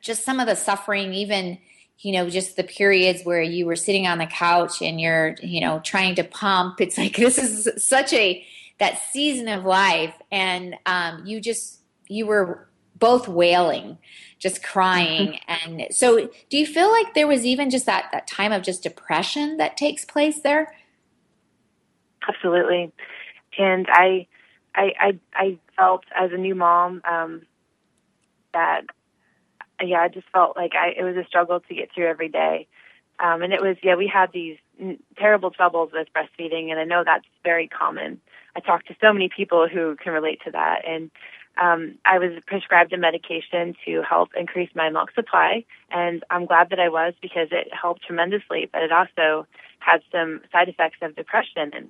just 0.00 0.24
some 0.24 0.38
of 0.38 0.46
the 0.46 0.54
suffering 0.54 1.14
even 1.14 1.58
you 2.00 2.12
know 2.12 2.28
just 2.28 2.56
the 2.56 2.64
periods 2.64 3.22
where 3.22 3.42
you 3.42 3.66
were 3.66 3.76
sitting 3.76 4.06
on 4.06 4.18
the 4.18 4.26
couch 4.26 4.80
and 4.82 5.00
you're 5.00 5.34
you 5.42 5.60
know 5.60 5.80
trying 5.80 6.14
to 6.14 6.24
pump 6.24 6.80
it's 6.80 6.96
like 6.98 7.16
this 7.16 7.38
is 7.38 7.82
such 7.82 8.12
a 8.12 8.44
that 8.78 9.00
season 9.10 9.48
of 9.48 9.64
life 9.64 10.14
and 10.30 10.76
um, 10.86 11.26
you 11.26 11.40
just 11.40 11.80
you 12.06 12.26
were 12.26 12.68
both 12.98 13.28
wailing, 13.28 13.98
just 14.38 14.62
crying. 14.62 15.38
and 15.46 15.86
so, 15.90 16.28
do 16.50 16.58
you 16.58 16.66
feel 16.66 16.90
like 16.90 17.14
there 17.14 17.26
was 17.26 17.44
even 17.44 17.70
just 17.70 17.86
that, 17.86 18.06
that 18.12 18.26
time 18.26 18.52
of 18.52 18.62
just 18.62 18.82
depression 18.82 19.56
that 19.58 19.76
takes 19.76 20.04
place 20.04 20.40
there? 20.40 20.74
Absolutely. 22.28 22.92
And 23.58 23.86
I, 23.90 24.26
I, 24.74 24.92
I, 25.00 25.18
I 25.34 25.58
felt 25.76 26.04
as 26.14 26.30
a 26.32 26.36
new 26.36 26.54
mom 26.54 27.02
um, 27.08 27.42
that, 28.52 28.82
yeah, 29.82 30.00
I 30.00 30.08
just 30.08 30.28
felt 30.32 30.56
like 30.56 30.72
I, 30.74 30.88
it 30.98 31.04
was 31.04 31.16
a 31.16 31.26
struggle 31.26 31.60
to 31.60 31.74
get 31.74 31.90
through 31.94 32.08
every 32.08 32.28
day. 32.28 32.66
Um, 33.20 33.42
and 33.42 33.52
it 33.52 33.60
was, 33.60 33.76
yeah, 33.82 33.96
we 33.96 34.06
had 34.06 34.30
these 34.32 34.56
n- 34.80 34.98
terrible 35.16 35.50
troubles 35.50 35.90
with 35.92 36.08
breastfeeding, 36.14 36.70
and 36.70 36.78
I 36.78 36.84
know 36.84 37.02
that's 37.04 37.26
very 37.42 37.66
common. 37.68 38.20
I 38.54 38.60
talked 38.60 38.88
to 38.88 38.96
so 39.00 39.12
many 39.12 39.28
people 39.28 39.68
who 39.68 39.96
can 39.96 40.12
relate 40.12 40.40
to 40.44 40.52
that, 40.52 40.82
and 40.86 41.10
um, 41.60 41.98
I 42.04 42.18
was 42.18 42.30
prescribed 42.46 42.92
a 42.92 42.98
medication 42.98 43.74
to 43.84 44.02
help 44.08 44.30
increase 44.36 44.70
my 44.74 44.88
milk 44.90 45.10
supply, 45.14 45.64
and 45.90 46.24
I'm 46.30 46.46
glad 46.46 46.70
that 46.70 46.78
I 46.78 46.88
was 46.88 47.14
because 47.20 47.48
it 47.50 47.68
helped 47.72 48.04
tremendously. 48.04 48.68
But 48.72 48.82
it 48.82 48.92
also 48.92 49.46
had 49.80 50.00
some 50.12 50.40
side 50.52 50.68
effects 50.68 50.98
of 51.02 51.16
depression, 51.16 51.70
and 51.74 51.88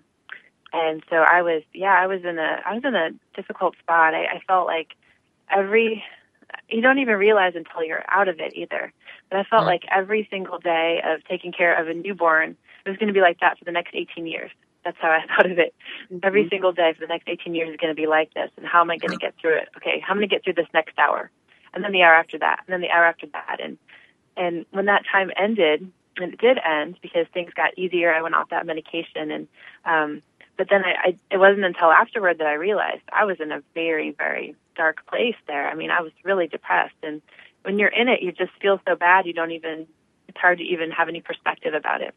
and 0.73 1.03
so 1.09 1.17
I 1.17 1.43
was, 1.43 1.63
yeah, 1.73 1.95
I 1.95 2.07
was 2.07 2.21
in 2.25 2.39
a, 2.39 2.61
I 2.65 2.75
was 2.75 2.83
in 2.85 2.95
a 2.95 3.11
difficult 3.35 3.75
spot. 3.79 4.15
I, 4.15 4.25
I 4.25 4.41
felt 4.47 4.67
like 4.67 4.89
every, 5.51 6.03
you 6.69 6.81
don't 6.81 6.99
even 6.99 7.17
realize 7.17 7.55
until 7.55 7.83
you're 7.83 8.05
out 8.09 8.29
of 8.29 8.41
it 8.41 8.55
either. 8.55 8.93
But 9.31 9.39
I 9.41 9.45
felt 9.45 9.65
like 9.65 9.83
every 9.91 10.27
single 10.31 10.59
day 10.59 11.01
of 11.05 11.25
taking 11.25 11.53
care 11.53 11.75
of 11.75 11.89
a 11.89 11.95
newborn, 11.95 12.57
it 12.85 12.89
was 12.89 12.99
going 12.99 13.09
to 13.09 13.15
be 13.15 13.21
like 13.21 13.41
that 13.41 13.59
for 13.59 13.65
the 13.65 13.73
next 13.73 13.95
18 13.95 14.27
years. 14.27 14.51
That's 14.85 14.97
how 15.01 15.11
I 15.11 15.25
thought 15.37 15.51
of 15.51 15.59
it. 15.59 15.75
Every 16.23 16.49
single 16.49 16.73
day 16.73 16.93
for 16.95 17.01
the 17.01 17.07
next 17.07 17.29
18 17.29 17.55
years 17.55 17.71
is 17.71 17.77
going 17.77 17.95
to 17.95 18.01
be 18.01 18.07
like 18.07 18.33
this. 18.35 18.51
And 18.57 18.67
how 18.67 18.81
am 18.81 18.91
I 18.91 18.97
going 18.99 19.11
to 19.11 19.17
get 19.17 19.35
through 19.41 19.57
it? 19.57 19.69
Okay, 19.77 20.01
how 20.01 20.13
am 20.13 20.19
I 20.19 20.21
going 20.21 20.29
to 20.29 20.35
get 20.35 20.45
through 20.45 20.55
this 20.55 20.73
next 20.73 20.99
hour? 20.99 21.31
And 21.75 21.85
then 21.85 21.93
the 21.93 22.03
hour 22.03 22.15
after 22.15 22.39
that, 22.39 22.61
and 22.67 22.73
then 22.73 22.81
the 22.81 22.91
hour 22.91 23.05
after 23.05 23.27
that. 23.27 23.59
And, 23.63 23.79
and 24.37 24.65
when 24.71 24.87
that 24.87 25.03
time 25.11 25.31
ended, 25.37 25.91
and 26.17 26.33
it 26.33 26.41
did 26.41 26.59
end 26.59 26.99
because 27.03 27.27
things 27.33 27.53
got 27.55 27.77
easier, 27.79 28.13
I 28.13 28.23
went 28.23 28.35
off 28.35 28.51
that 28.51 28.67
medication 28.67 29.31
and, 29.31 29.49
um, 29.85 30.23
but 30.57 30.69
then 30.69 30.85
I, 30.85 30.95
I 31.05 31.17
it 31.31 31.39
wasn't 31.39 31.65
until 31.65 31.91
afterward 31.91 32.39
that 32.39 32.47
I 32.47 32.55
realized 32.55 33.03
I 33.13 33.25
was 33.25 33.39
in 33.41 33.53
a 33.53 33.63
very 33.75 34.11
very 34.11 34.57
dark 34.79 35.07
place 35.07 35.37
there. 35.47 35.69
I 35.69 35.75
mean, 35.75 35.91
I 35.91 36.01
was 36.01 36.13
really 36.25 36.47
depressed, 36.47 36.97
and 37.03 37.21
when 37.65 37.79
you're 37.79 37.89
in 38.01 38.09
it, 38.09 38.23
you 38.23 38.33
just 38.33 38.53
feel 38.63 38.81
so 38.89 38.97
bad. 38.97 39.27
You 39.27 39.35
don't 39.35 39.51
even 39.51 39.87
it's 40.29 40.39
hard 40.39 40.59
to 40.59 40.65
even 40.65 40.91
have 40.91 41.09
any 41.09 41.21
perspective 41.21 41.75
about 41.75 42.01
it. 42.01 42.15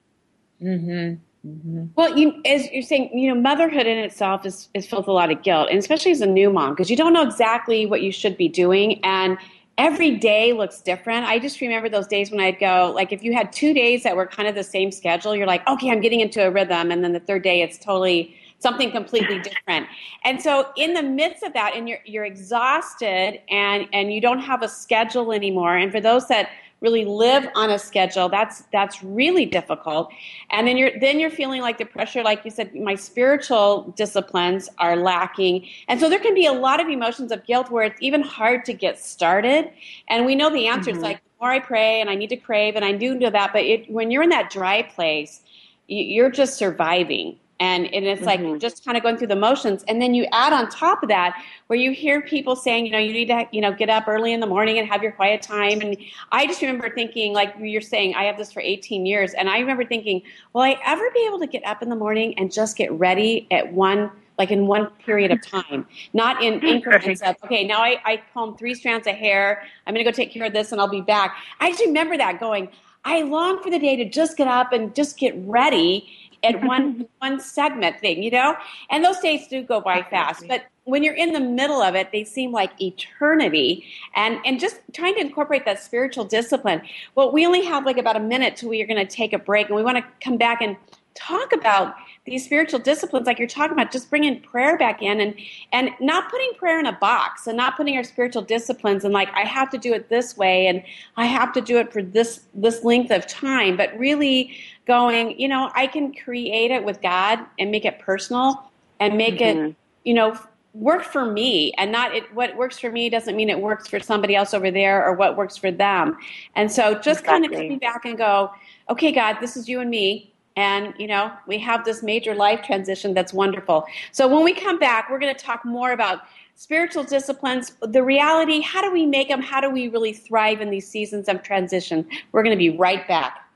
Mm-hmm. 0.62 1.16
Mm-hmm. 1.48 1.86
Well, 1.96 2.18
you, 2.18 2.40
as 2.46 2.70
you're 2.72 2.84
saying, 2.84 3.18
you 3.18 3.34
know, 3.34 3.42
motherhood 3.42 3.88
in 3.88 3.98
itself 3.98 4.46
is, 4.46 4.70
is 4.76 4.86
filled 4.86 5.04
with 5.04 5.08
a 5.08 5.14
lot 5.14 5.32
of 5.32 5.42
guilt, 5.42 5.70
and 5.72 5.80
especially 5.80 6.12
as 6.12 6.22
a 6.22 6.28
new 6.28 6.52
mom, 6.52 6.74
because 6.74 6.90
you 6.92 6.96
don't 6.96 7.14
know 7.14 7.24
exactly 7.24 7.88
what 7.88 8.04
you 8.04 8.12
should 8.12 8.38
be 8.38 8.48
doing, 8.48 9.04
and 9.04 9.38
every 9.78 10.12
day 10.18 10.54
looks 10.54 10.82
different. 10.82 11.26
I 11.26 11.40
just 11.40 11.60
remember 11.60 11.90
those 11.90 12.06
days 12.06 12.30
when 12.30 12.40
I'd 12.40 12.60
go, 12.60 12.92
like, 12.94 13.12
if 13.12 13.24
you 13.24 13.34
had 13.34 13.52
two 13.52 13.74
days 13.74 14.04
that 14.04 14.16
were 14.16 14.28
kind 14.28 14.48
of 14.48 14.54
the 14.54 14.64
same 14.64 14.92
schedule, 14.92 15.36
you're 15.36 15.48
like, 15.48 15.68
okay, 15.68 15.90
I'm 15.90 16.00
getting 16.00 16.20
into 16.20 16.46
a 16.46 16.52
rhythm, 16.52 16.92
and 16.92 17.04
then 17.04 17.14
the 17.14 17.20
third 17.20 17.42
day 17.42 17.64
it's 17.64 17.80
totally 17.80 18.36
something 18.62 18.92
completely 18.92 19.40
different. 19.40 19.88
And 20.24 20.42
so 20.42 20.70
in 20.78 20.94
the 20.94 21.04
midst 21.04 21.44
of 21.44 21.54
that 21.54 21.76
and 21.76 21.90
you're 21.90 22.00
you're 22.06 22.26
exhausted 22.26 23.42
and 23.50 23.88
and 23.92 24.14
you 24.14 24.22
don't 24.22 24.40
have 24.40 24.62
a 24.62 24.70
schedule 24.70 25.34
anymore 25.34 25.76
and 25.78 25.92
for 25.92 26.00
those 26.00 26.28
that 26.28 26.50
really 26.80 27.06
live 27.06 27.48
on 27.54 27.70
a 27.70 27.78
schedule 27.78 28.28
that's 28.28 28.64
that's 28.72 29.04
really 29.04 29.46
difficult. 29.46 30.12
And 30.50 30.68
then 30.68 30.78
you're 30.78 30.92
then 31.00 31.20
you're 31.20 31.30
feeling 31.30 31.62
like 31.62 31.78
the 31.78 31.86
pressure 31.86 32.24
like 32.24 32.44
you 32.46 32.52
said 32.52 32.74
my 32.76 32.96
spiritual 32.96 33.94
disciplines 33.96 34.70
are 34.78 34.96
lacking. 34.96 35.68
And 35.88 36.00
so 36.00 36.10
there 36.10 36.20
can 36.20 36.34
be 36.34 36.46
a 36.46 36.54
lot 36.54 36.80
of 36.80 36.88
emotions 36.88 37.32
of 37.32 37.46
guilt 37.46 37.72
where 37.72 37.84
it's 37.84 38.02
even 38.02 38.22
hard 38.22 38.66
to 38.66 38.74
get 38.74 39.00
started. 39.00 39.72
And 40.08 40.26
we 40.26 40.36
know 40.36 40.50
the 40.50 40.68
answer. 40.68 40.92
Mm-hmm. 40.92 40.98
is 40.98 41.04
like 41.04 41.18
the 41.18 41.46
more 41.46 41.52
i 41.52 41.60
pray 41.60 42.02
and 42.02 42.10
i 42.10 42.16
need 42.16 42.30
to 42.30 42.38
crave 42.38 42.76
and 42.76 42.84
i 42.84 42.92
do 42.92 43.18
do 43.18 43.30
that 43.30 43.52
but 43.54 43.64
it, 43.64 43.90
when 43.90 44.10
you're 44.12 44.24
in 44.24 44.30
that 44.30 44.50
dry 44.50 44.82
place 44.82 45.42
you're 45.88 46.32
just 46.32 46.58
surviving 46.58 47.38
and, 47.62 47.94
and 47.94 48.06
it's 48.06 48.24
like 48.24 48.40
mm-hmm. 48.40 48.58
just 48.58 48.84
kind 48.84 48.98
of 48.98 49.04
going 49.04 49.18
through 49.18 49.28
the 49.28 49.36
motions 49.36 49.86
and 49.88 50.02
then 50.02 50.14
you 50.14 50.26
add 50.34 50.52
on 50.52 50.68
top 50.70 51.04
of 51.04 51.10
that 51.10 51.42
where 51.68 51.78
you 51.78 51.92
hear 51.92 52.20
people 52.22 52.56
saying 52.56 52.86
you 52.86 52.92
know 52.92 52.98
you 52.98 53.14
need 53.14 53.28
to 53.28 53.46
you 53.52 53.62
know 53.62 53.72
get 53.72 53.90
up 53.90 54.08
early 54.08 54.34
in 54.34 54.40
the 54.40 54.48
morning 54.48 54.80
and 54.80 54.88
have 54.88 55.02
your 55.02 55.12
quiet 55.12 55.42
time 55.42 55.80
and 55.80 55.96
i 56.32 56.46
just 56.46 56.62
remember 56.62 56.90
thinking 56.94 57.34
like 57.34 57.54
you're 57.60 57.80
saying 57.80 58.14
i 58.16 58.24
have 58.24 58.38
this 58.38 58.52
for 58.52 58.62
18 58.62 59.06
years 59.06 59.34
and 59.34 59.48
i 59.48 59.60
remember 59.60 59.86
thinking 59.86 60.22
will 60.54 60.64
i 60.64 60.76
ever 60.86 61.10
be 61.14 61.24
able 61.28 61.40
to 61.40 61.48
get 61.48 61.64
up 61.66 61.82
in 61.82 61.90
the 61.90 61.96
morning 61.96 62.38
and 62.38 62.52
just 62.52 62.76
get 62.76 62.92
ready 62.94 63.48
at 63.52 63.72
one 63.72 64.12
like 64.38 64.50
in 64.50 64.66
one 64.66 64.88
period 65.06 65.30
of 65.30 65.40
time, 65.46 65.86
not 66.14 66.42
in 66.42 66.60
increments 66.66 67.22
of, 67.22 67.36
okay, 67.44 67.64
now 67.64 67.84
I, 67.84 68.02
I 68.04 68.24
comb 68.34 68.58
three 68.58 68.74
strands 68.74 69.06
of 69.06 69.14
hair. 69.14 69.62
I'm 69.86 69.94
going 69.94 70.04
to 70.04 70.12
go 70.12 70.16
take 70.16 70.32
care 70.32 70.46
of 70.46 70.54
this 70.54 70.72
and 70.72 70.82
I'll 70.82 70.88
be 70.88 71.02
back. 71.02 71.36
I 71.60 71.70
just 71.70 71.86
remember 71.86 72.18
that 72.18 72.40
going, 72.40 72.70
I 73.06 73.22
long 73.22 73.62
for 73.62 73.70
the 73.70 73.78
day 73.78 73.96
to 73.98 74.10
just 74.10 74.38
get 74.38 74.48
up 74.48 74.74
and 74.74 74.96
just 74.96 75.20
get 75.20 75.36
ready 75.46 76.10
at 76.44 76.64
one 76.64 77.08
one 77.20 77.40
segment 77.40 78.00
thing, 78.00 78.24
you 78.24 78.32
know? 78.32 78.56
And 78.90 79.04
those 79.04 79.20
days 79.20 79.48
do 79.48 79.62
go 79.62 79.82
by 79.82 80.04
fast, 80.10 80.48
but 80.48 80.66
when 80.86 81.04
you're 81.04 81.14
in 81.14 81.32
the 81.32 81.40
middle 81.40 81.82
of 81.82 81.96
it, 81.96 82.12
they 82.12 82.24
seem 82.24 82.52
like 82.52 82.72
eternity. 82.82 83.86
And 84.16 84.40
and 84.46 84.60
just 84.60 84.80
trying 84.94 85.16
to 85.16 85.22
incorporate 85.22 85.66
that 85.66 85.82
spiritual 85.82 86.26
discipline. 86.26 86.82
Well, 87.16 87.32
we 87.32 87.46
only 87.46 87.64
have 87.66 87.86
like 87.86 87.98
about 87.98 88.16
a 88.16 88.22
minute 88.22 88.56
till 88.56 88.70
we 88.70 88.82
are 88.82 88.88
going 88.88 89.06
to 89.06 89.12
take 89.12 89.34
a 89.34 89.40
break, 89.40 89.68
and 89.68 89.76
we 89.76 89.84
want 89.84 89.98
to 89.98 90.04
come 90.24 90.38
back 90.38 90.62
and 90.62 90.76
talk 91.14 91.54
about 91.54 91.96
these 92.32 92.46
spiritual 92.46 92.80
disciplines 92.80 93.28
like 93.28 93.38
you're 93.38 93.48
talking 93.48 93.74
about 93.74 93.92
just 93.92 94.10
bringing 94.10 94.40
prayer 94.40 94.78
back 94.78 95.02
in 95.02 95.20
and 95.20 95.36
and 95.72 95.92
not 96.00 96.32
putting 96.32 96.52
prayer 96.54 96.80
in 96.80 96.86
a 96.86 96.94
box 96.94 97.46
and 97.46 97.58
not 97.58 97.76
putting 97.78 97.96
our 97.98 98.04
spiritual 98.04 98.42
disciplines 98.42 99.04
and 99.04 99.14
like 99.14 99.30
i 99.34 99.42
have 99.42 99.70
to 99.70 99.78
do 99.78 99.94
it 99.94 100.10
this 100.10 100.38
way 100.38 100.68
and 100.68 100.82
i 101.18 101.26
have 101.26 101.52
to 101.54 101.62
do 101.62 101.78
it 101.78 101.92
for 101.92 102.02
this 102.02 102.42
this 102.56 102.84
length 102.84 103.12
of 103.12 103.28
time 103.28 103.76
but 103.78 103.96
really 104.00 104.58
going 104.88 105.38
you 105.40 105.48
know 105.48 105.70
i 105.76 105.86
can 105.86 106.14
create 106.14 106.72
it 106.72 106.84
with 106.84 107.02
god 107.02 107.40
and 107.60 107.70
make 107.70 107.86
it 107.86 108.00
personal 108.00 108.72
and 109.00 109.18
make 109.18 109.36
mm-hmm. 109.36 109.66
it 109.66 109.76
you 110.06 110.14
know 110.14 110.38
work 110.74 111.04
for 111.04 111.30
me 111.30 111.74
and 111.78 111.92
not 111.92 112.16
it 112.16 112.34
what 112.34 112.56
works 112.56 112.80
for 112.80 112.90
me 112.90 113.10
doesn't 113.10 113.36
mean 113.36 113.50
it 113.50 113.60
works 113.60 113.90
for 113.90 114.00
somebody 114.00 114.36
else 114.38 114.54
over 114.54 114.72
there 114.72 115.06
or 115.06 115.14
what 115.14 115.36
works 115.36 115.58
for 115.58 115.70
them 115.70 116.18
and 116.56 116.72
so 116.72 116.94
just 116.94 117.22
exactly. 117.22 117.32
kind 117.32 117.46
of 117.46 117.52
coming 117.52 117.78
back 117.78 118.06
and 118.06 118.18
go 118.18 118.50
okay 118.90 119.12
god 119.12 119.36
this 119.42 119.58
is 119.58 119.68
you 119.68 119.82
and 119.82 119.90
me 119.90 120.31
and 120.56 120.94
you 120.98 121.08
know 121.08 121.32
we 121.48 121.58
have 121.58 121.86
this 121.86 122.04
major 122.04 122.36
life 122.36 122.62
transition 122.64 123.14
that's 123.14 123.34
wonderful. 123.34 123.86
So 124.12 124.28
when 124.28 124.44
we 124.44 124.54
come 124.54 124.80
back 124.80 125.10
we're 125.10 125.20
going 125.20 125.36
to 125.36 125.44
talk 125.44 125.66
more 125.66 125.92
about 125.92 126.22
spiritual 126.56 127.04
disciplines 127.04 127.74
the 127.82 128.04
reality 128.04 128.62
how 128.62 128.82
do 128.82 128.92
we 128.92 129.06
make 129.06 129.30
them 129.30 129.42
how 129.42 129.60
do 129.60 129.70
we 129.70 129.88
really 129.88 130.14
thrive 130.14 130.62
in 130.62 130.70
these 130.70 130.88
seasons 130.88 131.28
of 131.28 131.44
transition? 131.44 132.08
We're 132.32 132.44
going 132.44 132.56
to 132.56 132.60
be 132.60 132.78
right 132.78 133.08
back 133.08 133.51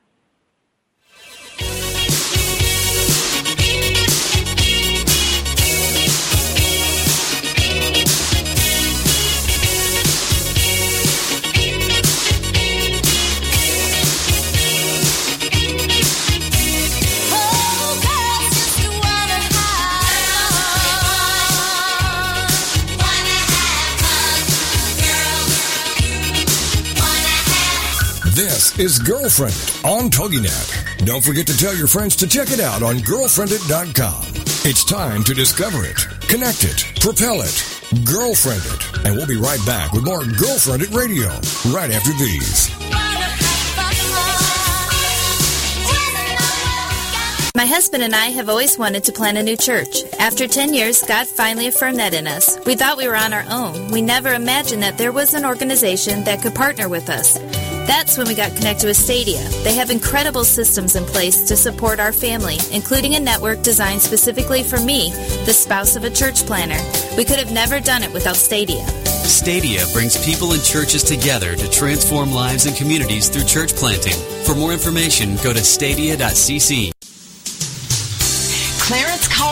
Is 28.78 29.00
Girlfriend 29.00 29.56
on 29.86 30.10
TogiNet. 30.10 31.06
Don't 31.06 31.24
forget 31.24 31.48
to 31.48 31.56
tell 31.58 31.74
your 31.74 31.88
friends 31.88 32.14
to 32.18 32.28
check 32.28 32.52
it 32.52 32.60
out 32.60 32.84
on 32.84 32.98
girlfriendit.com. 32.98 34.22
It's 34.70 34.84
time 34.84 35.24
to 35.24 35.34
discover 35.34 35.86
it, 35.86 35.96
connect 36.28 36.66
it, 36.66 37.00
propel 37.00 37.40
it, 37.40 37.56
girlfriend 38.04 38.62
it. 38.66 39.08
And 39.08 39.16
we'll 39.16 39.28
be 39.28 39.38
right 39.38 39.66
back 39.66 39.94
with 39.94 40.04
more 40.04 40.24
GirlfriendIT 40.24 40.94
Radio 40.94 41.30
right 41.74 41.90
after 41.90 42.12
these. 42.20 42.70
My 47.56 47.66
husband 47.66 48.04
and 48.04 48.14
I 48.14 48.26
have 48.26 48.50
always 48.50 48.78
wanted 48.78 49.06
to 49.06 49.14
plant 49.14 49.38
a 49.38 49.44
new 49.44 49.56
church. 49.56 50.04
After 50.20 50.46
10 50.50 50.74
years, 50.74 51.02
God 51.02 51.28
finally 51.28 51.68
affirmed 51.68 52.00
that 52.00 52.14
in 52.14 52.28
us. 52.28 52.60
We 52.66 52.76
thought 52.76 52.98
we 52.98 53.08
were 53.08 53.16
on 53.16 53.32
our 53.32 53.46
own. 53.50 53.88
We 53.88 54.02
never 54.02 54.34
imagined 54.34 54.84
that 54.84 54.98
there 54.98 55.14
was 55.14 55.34
an 55.34 55.46
organization 55.46 56.26
that 56.26 56.42
could 56.42 56.54
partner 56.54 56.90
with 56.90 57.10
us. 57.10 57.40
That's 57.88 58.18
when 58.18 58.28
we 58.28 58.34
got 58.34 58.56
connected 58.56 58.88
with 58.88 58.98
Stadia. 58.98 59.48
They 59.64 59.76
have 59.76 59.92
incredible 59.92 60.44
systems 60.44 60.96
in 60.96 61.06
place 61.06 61.44
to 61.44 61.56
support 61.56 62.00
our 62.00 62.12
family, 62.12 62.58
including 62.72 63.14
a 63.14 63.20
network 63.20 63.62
designed 63.62 64.02
specifically 64.02 64.64
for 64.64 64.80
me, 64.80 65.12
the 65.46 65.54
spouse 65.54 65.96
of 65.96 66.04
a 66.04 66.10
church 66.10 66.46
planter. 66.46 66.82
We 67.16 67.26
could 67.26 67.38
have 67.38 67.52
never 67.52 67.80
done 67.80 68.02
it 68.02 68.12
without 68.12 68.38
Stadia. 68.38 68.86
Stadia 69.26 69.86
brings 69.94 70.24
people 70.26 70.54
and 70.54 70.64
churches 70.64 71.04
together 71.04 71.56
to 71.56 71.70
transform 71.70 72.32
lives 72.32 72.66
and 72.66 72.76
communities 72.76 73.30
through 73.30 73.46
church 73.46 73.76
planting. 73.76 74.18
For 74.46 74.56
more 74.56 74.74
information, 74.74 75.36
go 75.44 75.54
to 75.54 75.60
stadia.cc. 75.60 76.95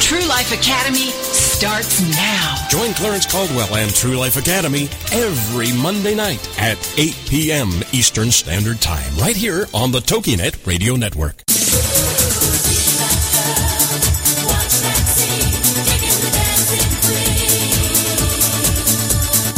True 0.00 0.24
Life 0.28 0.52
Academy 0.52 1.10
starts 1.10 2.00
now. 2.16 2.54
Join 2.68 2.92
Clarence 2.94 3.26
Caldwell 3.26 3.74
and 3.74 3.92
True 3.92 4.16
Life 4.16 4.36
Academy 4.36 4.88
every 5.10 5.72
Monday 5.72 6.14
night 6.14 6.46
at 6.60 6.76
8 6.98 7.14
p.m. 7.28 7.70
Eastern 7.92 8.30
Standard 8.30 8.80
Time, 8.80 9.16
right 9.16 9.36
here 9.36 9.66
on 9.74 9.90
the 9.90 10.00
TogiNet 10.00 10.66
Radio 10.66 10.94
Network. 10.96 11.42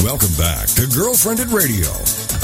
Welcome 0.02 0.34
back 0.38 0.68
to 0.76 0.82
GirlfriendIT 0.86 1.52
Radio. 1.52 1.88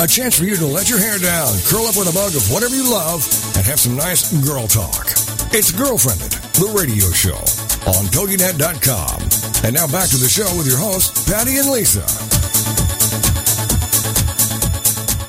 A 0.03 0.09
chance 0.09 0.36
for 0.38 0.45
you 0.45 0.57
to 0.57 0.66
let 0.66 0.90
your 0.90 0.99
hair 0.99 1.18
down, 1.18 1.55
curl 1.64 1.86
up 1.86 1.97
with 1.97 2.09
a 2.09 2.12
mug 2.12 2.34
of 2.34 2.51
whatever 2.51 2.74
you 2.74 2.90
love, 2.90 3.24
and 3.57 3.64
have 3.64 3.78
some 3.80 3.97
nice 3.97 4.32
girl 4.45 4.66
talk. 4.66 5.07
It's 5.55 5.70
GirlfriendIT, 5.70 6.42
the 6.59 6.76
radio 6.76 7.09
show 7.12 7.54
on 7.87 8.07
TogiNet.com. 8.07 9.64
And 9.64 9.74
now 9.74 9.87
back 9.87 10.09
to 10.09 10.16
the 10.16 10.28
show 10.28 10.45
with 10.57 10.66
your 10.66 10.78
hosts, 10.78 11.30
Patty 11.30 11.59
and 11.59 11.70
Lisa. 11.70 12.05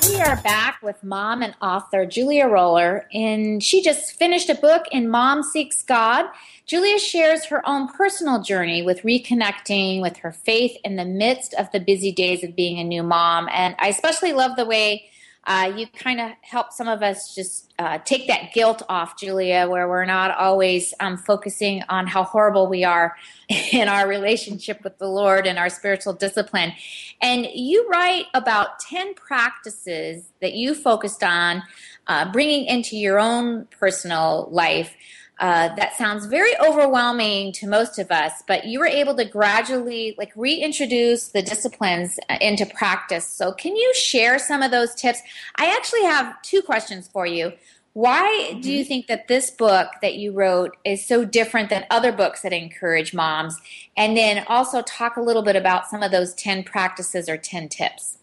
We 0.09 0.21
are 0.21 0.37
back 0.41 0.81
with 0.81 1.03
mom 1.03 1.41
and 1.41 1.53
author 1.61 2.05
Julia 2.05 2.47
Roller, 2.47 3.07
and 3.13 3.61
she 3.61 3.83
just 3.83 4.13
finished 4.13 4.49
a 4.49 4.55
book 4.55 4.85
in 4.91 5.09
Mom 5.09 5.43
Seeks 5.43 5.83
God. 5.83 6.25
Julia 6.65 6.97
shares 6.97 7.45
her 7.45 7.67
own 7.67 7.89
personal 7.89 8.41
journey 8.41 8.81
with 8.81 9.01
reconnecting 9.01 10.01
with 10.01 10.17
her 10.17 10.31
faith 10.31 10.77
in 10.83 10.95
the 10.95 11.05
midst 11.05 11.53
of 11.55 11.69
the 11.71 11.79
busy 11.79 12.11
days 12.11 12.43
of 12.43 12.55
being 12.55 12.79
a 12.79 12.83
new 12.83 13.03
mom. 13.03 13.49
And 13.51 13.75
I 13.79 13.89
especially 13.89 14.31
love 14.31 14.55
the 14.55 14.65
way 14.65 15.09
uh, 15.45 15.71
you 15.75 15.85
kind 15.87 16.19
of 16.19 16.31
help 16.41 16.71
some 16.71 16.87
of 16.87 17.03
us 17.03 17.35
just 17.35 17.73
uh, 17.77 17.99
take 17.99 18.27
that 18.27 18.53
guilt 18.53 18.81
off, 18.89 19.19
Julia, 19.19 19.67
where 19.67 19.87
we're 19.87 20.05
not 20.05 20.35
always 20.35 20.93
um, 20.99 21.17
focusing 21.17 21.83
on 21.87 22.07
how 22.07 22.23
horrible 22.23 22.67
we 22.67 22.83
are 22.83 23.15
in 23.71 23.87
our 23.87 24.07
relationship 24.07 24.83
with 24.83 24.97
the 24.97 25.07
Lord 25.07 25.45
and 25.45 25.59
our 25.59 25.69
spiritual 25.69 26.13
discipline. 26.13 26.73
And 27.21 27.47
you 27.53 27.87
write 27.89 28.25
about 28.33 28.79
10 28.79 29.13
practices 29.13 30.25
that 30.41 30.53
you 30.53 30.73
focused 30.73 31.23
on 31.23 31.63
uh, 32.07 32.31
bringing 32.31 32.65
into 32.65 32.97
your 32.97 33.19
own 33.19 33.65
personal 33.79 34.47
life 34.51 34.95
uh, 35.39 35.75
that 35.75 35.95
sounds 35.97 36.25
very 36.25 36.51
overwhelming 36.59 37.51
to 37.53 37.67
most 37.67 37.99
of 37.99 38.09
us, 38.09 38.43
but 38.47 38.65
you 38.65 38.79
were 38.79 38.87
able 38.87 39.15
to 39.15 39.25
gradually 39.25 40.15
like 40.17 40.31
reintroduce 40.35 41.29
the 41.29 41.41
disciplines 41.41 42.17
uh, 42.29 42.37
into 42.39 42.65
practice. 42.65 43.27
So, 43.27 43.51
can 43.51 43.75
you 43.75 43.93
share 43.93 44.39
some 44.39 44.61
of 44.61 44.71
those 44.71 44.95
tips? 44.95 45.19
I 45.57 45.75
actually 45.75 46.03
have 46.03 46.41
two 46.41 46.61
questions 46.61 47.07
for 47.07 47.25
you. 47.25 47.51
Why 47.93 48.49
mm-hmm. 48.49 48.61
do 48.61 48.71
you 48.71 48.81
mm-hmm. 48.81 48.87
think 48.87 49.07
that 49.07 49.27
this 49.27 49.51
book 49.51 49.87
that 50.01 50.15
you 50.15 50.31
wrote 50.31 50.75
is 50.83 51.05
so 51.05 51.25
different 51.25 51.69
than 51.69 51.85
other 51.89 52.11
books 52.11 52.41
that 52.41 52.53
encourage 52.53 53.13
moms? 53.13 53.57
And 53.95 54.15
then 54.15 54.45
also 54.47 54.81
talk 54.81 55.17
a 55.17 55.21
little 55.21 55.43
bit 55.43 55.55
about 55.55 55.87
some 55.87 56.03
of 56.03 56.11
those 56.11 56.33
10 56.33 56.63
practices 56.63 57.29
or 57.29 57.37
10 57.37 57.69
tips. 57.69 58.17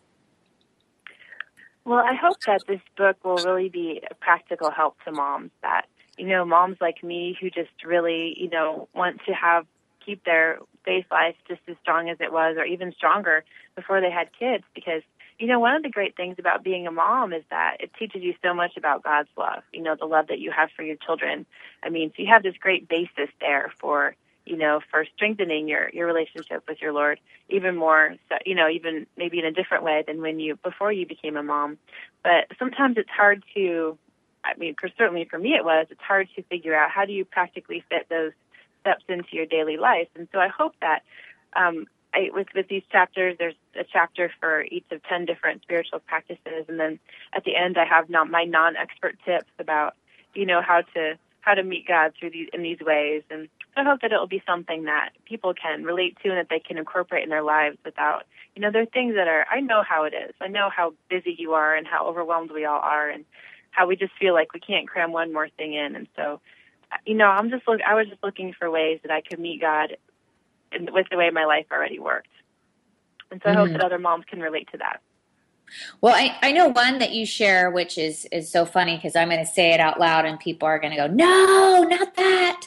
Well, 1.84 2.04
I 2.06 2.14
hope 2.14 2.36
that 2.46 2.62
this 2.68 2.80
book 2.96 3.16
will 3.24 3.38
really 3.38 3.68
be 3.68 4.00
a 4.10 4.14
practical 4.14 4.70
help 4.70 5.02
to 5.04 5.12
moms 5.12 5.50
that 5.62 5.86
you 6.16 6.26
know, 6.28 6.44
moms 6.44 6.76
like 6.80 7.02
me 7.02 7.36
who 7.40 7.50
just 7.50 7.84
really, 7.84 8.34
you 8.38 8.50
know, 8.50 8.88
want 8.94 9.20
to 9.26 9.32
have 9.32 9.66
keep 10.04 10.24
their 10.24 10.58
faith 10.84 11.06
life 11.10 11.36
just 11.48 11.60
as 11.68 11.76
strong 11.82 12.08
as 12.08 12.16
it 12.20 12.32
was 12.32 12.56
or 12.58 12.64
even 12.64 12.92
stronger 12.92 13.44
before 13.74 14.00
they 14.00 14.10
had 14.10 14.28
kids 14.38 14.64
because 14.74 15.02
you 15.38 15.46
know 15.46 15.60
one 15.60 15.74
of 15.74 15.82
the 15.82 15.88
great 15.88 16.16
things 16.16 16.36
about 16.38 16.64
being 16.64 16.86
a 16.86 16.90
mom 16.90 17.32
is 17.32 17.44
that 17.50 17.76
it 17.80 17.90
teaches 17.98 18.22
you 18.22 18.34
so 18.42 18.52
much 18.52 18.76
about 18.76 19.02
God's 19.02 19.28
love 19.36 19.62
you 19.72 19.82
know 19.82 19.94
the 19.98 20.06
love 20.06 20.26
that 20.28 20.40
you 20.40 20.50
have 20.50 20.70
for 20.74 20.82
your 20.82 20.96
children. 20.96 21.46
I 21.82 21.88
mean 21.88 22.12
so 22.16 22.22
you 22.22 22.28
have 22.32 22.42
this 22.42 22.56
great 22.60 22.88
basis 22.88 23.30
there 23.40 23.72
for 23.80 24.16
you 24.44 24.56
know 24.56 24.80
for 24.90 25.06
strengthening 25.14 25.68
your 25.68 25.88
your 25.92 26.06
relationship 26.06 26.64
with 26.68 26.82
your 26.82 26.92
lord 26.92 27.20
even 27.48 27.76
more 27.76 28.16
so 28.28 28.36
you 28.44 28.56
know 28.56 28.68
even 28.68 29.06
maybe 29.16 29.38
in 29.38 29.44
a 29.44 29.52
different 29.52 29.84
way 29.84 30.02
than 30.04 30.20
when 30.20 30.40
you 30.40 30.56
before 30.56 30.92
you 30.92 31.06
became 31.06 31.36
a 31.36 31.42
mom. 31.42 31.78
But 32.24 32.46
sometimes 32.58 32.96
it's 32.98 33.10
hard 33.10 33.44
to 33.54 33.98
I 34.44 34.54
mean, 34.58 34.74
for, 34.80 34.88
certainly 34.98 35.24
for 35.24 35.38
me 35.38 35.54
it 35.54 35.64
was, 35.64 35.86
it's 35.90 36.00
hard 36.00 36.28
to 36.36 36.42
figure 36.44 36.74
out 36.74 36.90
how 36.90 37.04
do 37.04 37.12
you 37.12 37.24
practically 37.24 37.84
fit 37.88 38.08
those 38.08 38.32
steps 38.80 39.04
into 39.08 39.28
your 39.32 39.46
daily 39.46 39.76
life. 39.76 40.08
And 40.16 40.28
so 40.32 40.38
I 40.38 40.48
hope 40.48 40.74
that 40.80 41.02
um, 41.54 41.86
I, 42.14 42.30
with, 42.32 42.48
with 42.54 42.68
these 42.68 42.82
chapters, 42.90 43.36
there's 43.38 43.54
a 43.78 43.84
chapter 43.84 44.30
for 44.40 44.64
each 44.64 44.84
of 44.90 45.02
10 45.04 45.24
different 45.24 45.62
spiritual 45.62 46.00
practices. 46.00 46.66
And 46.68 46.78
then 46.78 46.98
at 47.32 47.44
the 47.44 47.56
end, 47.56 47.78
I 47.78 47.84
have 47.84 48.10
not, 48.10 48.30
my 48.30 48.44
non-expert 48.44 49.16
tips 49.24 49.50
about, 49.58 49.94
you 50.34 50.44
know, 50.44 50.60
how 50.60 50.82
to, 50.94 51.18
how 51.40 51.54
to 51.54 51.62
meet 51.62 51.88
God 51.88 52.12
through 52.18 52.30
these, 52.30 52.48
in 52.52 52.62
these 52.62 52.80
ways. 52.80 53.22
And 53.30 53.48
I 53.76 53.84
hope 53.84 54.02
that 54.02 54.12
it 54.12 54.16
will 54.16 54.26
be 54.26 54.42
something 54.46 54.84
that 54.84 55.10
people 55.24 55.54
can 55.54 55.84
relate 55.84 56.16
to 56.22 56.28
and 56.28 56.38
that 56.38 56.48
they 56.50 56.60
can 56.60 56.76
incorporate 56.76 57.24
in 57.24 57.30
their 57.30 57.42
lives 57.42 57.78
without, 57.84 58.24
you 58.54 58.60
know, 58.60 58.70
there 58.70 58.82
are 58.82 58.86
things 58.86 59.14
that 59.14 59.28
are, 59.28 59.46
I 59.50 59.60
know 59.60 59.82
how 59.82 60.04
it 60.04 60.12
is. 60.12 60.34
I 60.40 60.48
know 60.48 60.68
how 60.74 60.92
busy 61.08 61.34
you 61.38 61.54
are 61.54 61.74
and 61.74 61.86
how 61.86 62.06
overwhelmed 62.06 62.50
we 62.50 62.66
all 62.66 62.80
are. 62.80 63.08
And 63.08 63.24
how 63.72 63.86
we 63.86 63.96
just 63.96 64.12
feel 64.20 64.32
like 64.32 64.52
we 64.52 64.60
can't 64.60 64.88
cram 64.88 65.12
one 65.12 65.32
more 65.32 65.48
thing 65.48 65.74
in. 65.74 65.96
And 65.96 66.06
so, 66.14 66.40
you 67.04 67.14
know, 67.14 67.26
I'm 67.26 67.50
just 67.50 67.66
look. 67.66 67.80
I 67.86 67.94
was 67.94 68.06
just 68.06 68.22
looking 68.22 68.54
for 68.56 68.70
ways 68.70 69.00
that 69.02 69.10
I 69.10 69.20
could 69.20 69.40
meet 69.40 69.60
God 69.60 69.96
in, 70.70 70.88
with 70.92 71.06
the 71.10 71.16
way 71.16 71.30
my 71.30 71.44
life 71.44 71.66
already 71.72 71.98
worked. 71.98 72.28
And 73.30 73.40
so, 73.42 73.50
I 73.50 73.54
hope 73.54 73.68
mm-hmm. 73.68 73.78
that 73.78 73.84
other 73.84 73.98
moms 73.98 74.24
can 74.26 74.40
relate 74.40 74.68
to 74.72 74.78
that. 74.78 75.00
Well, 76.02 76.14
I, 76.14 76.36
I 76.42 76.52
know 76.52 76.68
one 76.68 76.98
that 76.98 77.12
you 77.12 77.24
share, 77.24 77.70
which 77.70 77.96
is 77.96 78.26
is 78.30 78.50
so 78.50 78.66
funny 78.66 78.96
because 78.96 79.16
I'm 79.16 79.28
going 79.28 79.44
to 79.44 79.50
say 79.50 79.70
it 79.72 79.80
out 79.80 79.98
loud, 79.98 80.26
and 80.26 80.38
people 80.38 80.68
are 80.68 80.78
going 80.78 80.92
to 80.92 80.96
go, 80.96 81.06
"No, 81.06 81.86
not 81.88 82.14
that." 82.16 82.66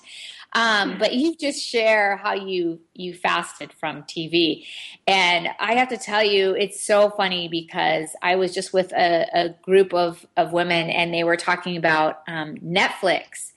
Um, 0.56 0.98
but 0.98 1.14
you 1.14 1.36
just 1.36 1.62
share 1.62 2.16
how 2.16 2.34
you 2.34 2.80
you 2.94 3.14
fasted 3.14 3.74
from 3.74 4.04
TV, 4.04 4.66
and 5.06 5.50
I 5.60 5.74
have 5.74 5.90
to 5.90 5.98
tell 5.98 6.24
you, 6.24 6.56
it's 6.56 6.82
so 6.82 7.10
funny 7.10 7.50
because 7.50 8.16
I 8.22 8.36
was 8.36 8.54
just 8.54 8.74
with 8.74 8.94
a, 8.94 9.28
a 9.34 9.50
group 9.62 9.94
of 9.94 10.26
of 10.38 10.54
women, 10.54 10.90
and 10.90 11.14
they 11.14 11.26
were 11.26 11.36
talking 11.36 11.76
about 11.76 12.22
um, 12.28 12.56
Netflix 12.56 13.52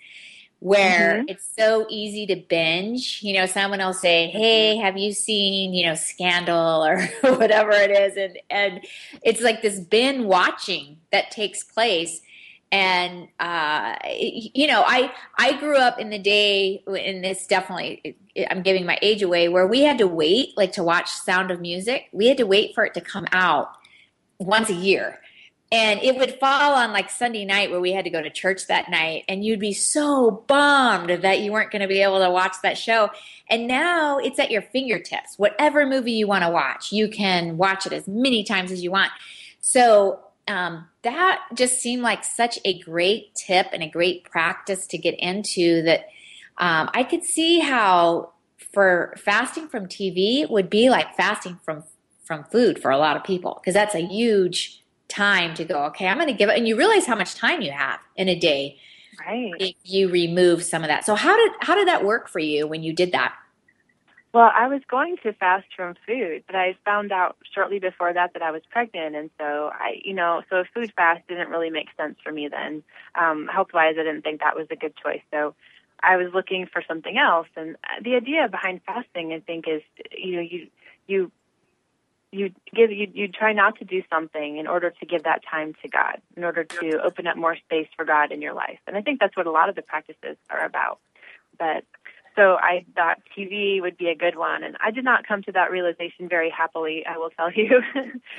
where 0.60 1.18
mm-hmm. 1.18 1.28
it's 1.28 1.48
so 1.56 1.86
easy 1.88 2.26
to 2.26 2.34
binge. 2.34 3.20
You 3.22 3.34
know, 3.34 3.46
someone 3.46 3.78
will 3.78 3.92
say, 3.92 4.26
"Hey, 4.26 4.76
have 4.76 4.96
you 4.98 5.12
seen, 5.12 5.72
you 5.74 5.86
know, 5.86 5.94
Scandal 5.94 6.84
or 6.84 7.06
whatever 7.22 7.70
it 7.70 7.90
is?" 7.90 8.16
and 8.16 8.38
and 8.50 8.84
it's 9.22 9.40
like 9.40 9.62
this 9.62 9.78
binge 9.78 10.24
watching 10.24 10.98
that 11.12 11.30
takes 11.30 11.62
place 11.62 12.22
and 12.70 13.28
uh, 13.40 13.96
you 14.04 14.66
know 14.66 14.84
i 14.86 15.10
i 15.38 15.58
grew 15.58 15.76
up 15.76 15.98
in 15.98 16.10
the 16.10 16.18
day 16.18 16.82
and 16.86 17.24
this 17.24 17.46
definitely 17.46 18.16
i'm 18.50 18.62
giving 18.62 18.84
my 18.84 18.98
age 19.00 19.22
away 19.22 19.48
where 19.48 19.66
we 19.66 19.82
had 19.82 19.98
to 19.98 20.06
wait 20.06 20.56
like 20.56 20.72
to 20.72 20.82
watch 20.82 21.08
sound 21.08 21.50
of 21.50 21.60
music. 21.60 22.08
We 22.12 22.26
had 22.26 22.36
to 22.38 22.46
wait 22.46 22.74
for 22.74 22.84
it 22.84 22.94
to 22.94 23.00
come 23.00 23.26
out 23.32 23.70
once 24.38 24.68
a 24.70 24.74
year. 24.74 25.20
And 25.70 26.00
it 26.02 26.16
would 26.16 26.40
fall 26.40 26.74
on 26.74 26.92
like 26.92 27.10
sunday 27.10 27.44
night 27.44 27.70
where 27.70 27.80
we 27.80 27.92
had 27.92 28.04
to 28.04 28.10
go 28.10 28.22
to 28.22 28.30
church 28.30 28.66
that 28.68 28.90
night 28.90 29.24
and 29.28 29.44
you'd 29.44 29.60
be 29.60 29.74
so 29.74 30.42
bummed 30.46 31.10
that 31.22 31.40
you 31.40 31.52
weren't 31.52 31.70
going 31.70 31.82
to 31.82 31.88
be 31.88 32.02
able 32.02 32.20
to 32.20 32.30
watch 32.30 32.56
that 32.62 32.78
show. 32.78 33.10
And 33.50 33.68
now 33.68 34.18
it's 34.18 34.38
at 34.38 34.50
your 34.50 34.62
fingertips. 34.62 35.38
Whatever 35.38 35.84
movie 35.86 36.12
you 36.12 36.26
want 36.26 36.44
to 36.44 36.50
watch 36.50 36.90
you 36.90 37.08
can 37.08 37.58
watch 37.58 37.86
it 37.86 37.92
as 37.92 38.08
many 38.08 38.44
times 38.44 38.72
as 38.72 38.82
you 38.82 38.90
want. 38.90 39.12
So 39.60 40.20
um, 40.48 40.86
that 41.02 41.42
just 41.54 41.80
seemed 41.80 42.02
like 42.02 42.24
such 42.24 42.58
a 42.64 42.78
great 42.80 43.34
tip 43.34 43.66
and 43.72 43.82
a 43.82 43.88
great 43.88 44.24
practice 44.24 44.86
to 44.88 44.98
get 44.98 45.14
into 45.18 45.82
that 45.82 46.08
um, 46.58 46.90
I 46.92 47.04
could 47.04 47.22
see 47.22 47.60
how 47.60 48.32
for 48.72 49.14
fasting 49.16 49.68
from 49.68 49.86
TV 49.86 50.48
would 50.50 50.68
be 50.68 50.90
like 50.90 51.16
fasting 51.16 51.58
from 51.64 51.84
from 52.24 52.44
food 52.44 52.80
for 52.80 52.90
a 52.90 52.98
lot 52.98 53.16
of 53.16 53.24
people 53.24 53.58
because 53.60 53.74
that's 53.74 53.94
a 53.94 54.06
huge 54.06 54.82
time 55.08 55.54
to 55.54 55.64
go 55.64 55.84
okay 55.84 56.06
i'm 56.06 56.18
going 56.18 56.28
to 56.28 56.34
give 56.34 56.50
it 56.50 56.58
and 56.58 56.68
you 56.68 56.76
realize 56.76 57.06
how 57.06 57.16
much 57.16 57.34
time 57.34 57.62
you 57.62 57.72
have 57.72 57.98
in 58.16 58.28
a 58.28 58.38
day 58.38 58.78
right. 59.26 59.52
if 59.58 59.74
you 59.84 60.08
remove 60.08 60.62
some 60.62 60.82
of 60.82 60.88
that. 60.88 61.04
So 61.04 61.14
how 61.14 61.36
did 61.36 61.52
how 61.60 61.74
did 61.74 61.88
that 61.88 62.04
work 62.04 62.28
for 62.28 62.38
you 62.38 62.66
when 62.66 62.82
you 62.82 62.92
did 62.92 63.12
that 63.12 63.34
well, 64.32 64.50
I 64.54 64.68
was 64.68 64.82
going 64.90 65.16
to 65.22 65.32
fast 65.32 65.66
from 65.74 65.94
food, 66.06 66.44
but 66.46 66.54
I 66.54 66.76
found 66.84 67.12
out 67.12 67.36
shortly 67.54 67.78
before 67.78 68.12
that 68.12 68.34
that 68.34 68.42
I 68.42 68.50
was 68.50 68.62
pregnant, 68.70 69.16
and 69.16 69.30
so 69.38 69.70
I, 69.72 70.00
you 70.04 70.14
know, 70.14 70.42
so 70.50 70.56
a 70.56 70.64
food 70.74 70.92
fast 70.94 71.26
didn't 71.28 71.48
really 71.48 71.70
make 71.70 71.88
sense 71.96 72.16
for 72.22 72.30
me 72.30 72.48
then. 72.48 72.82
Um, 73.14 73.48
health 73.48 73.68
wise, 73.72 73.94
I 73.98 74.02
didn't 74.02 74.22
think 74.22 74.40
that 74.40 74.56
was 74.56 74.66
a 74.70 74.76
good 74.76 74.94
choice. 75.02 75.22
So 75.30 75.54
I 76.02 76.16
was 76.16 76.32
looking 76.34 76.66
for 76.70 76.82
something 76.86 77.16
else, 77.16 77.48
and 77.56 77.76
the 78.02 78.16
idea 78.16 78.48
behind 78.48 78.82
fasting, 78.84 79.32
I 79.32 79.40
think, 79.40 79.66
is 79.66 79.82
you 80.16 80.36
know, 80.36 80.42
you 80.42 80.68
you 81.06 81.32
you 82.30 82.52
give 82.74 82.92
you 82.92 83.08
you 83.12 83.28
try 83.28 83.54
not 83.54 83.78
to 83.78 83.84
do 83.84 84.02
something 84.10 84.58
in 84.58 84.66
order 84.66 84.90
to 84.90 85.06
give 85.06 85.22
that 85.22 85.42
time 85.50 85.74
to 85.82 85.88
God, 85.88 86.20
in 86.36 86.44
order 86.44 86.64
to 86.64 87.02
open 87.02 87.26
up 87.26 87.38
more 87.38 87.56
space 87.56 87.88
for 87.96 88.04
God 88.04 88.30
in 88.30 88.42
your 88.42 88.52
life. 88.52 88.78
And 88.86 88.96
I 88.96 89.00
think 89.00 89.20
that's 89.20 89.36
what 89.36 89.46
a 89.46 89.50
lot 89.50 89.70
of 89.70 89.74
the 89.74 89.82
practices 89.82 90.36
are 90.50 90.64
about. 90.64 90.98
But 91.58 91.84
so 92.38 92.56
I 92.60 92.86
thought 92.94 93.18
TV 93.36 93.82
would 93.82 93.98
be 93.98 94.08
a 94.08 94.14
good 94.14 94.36
one, 94.36 94.62
and 94.62 94.76
I 94.84 94.90
did 94.90 95.04
not 95.04 95.26
come 95.26 95.42
to 95.42 95.52
that 95.52 95.70
realization 95.70 96.28
very 96.28 96.50
happily. 96.50 97.04
I 97.04 97.18
will 97.18 97.30
tell 97.30 97.50
you, 97.52 97.82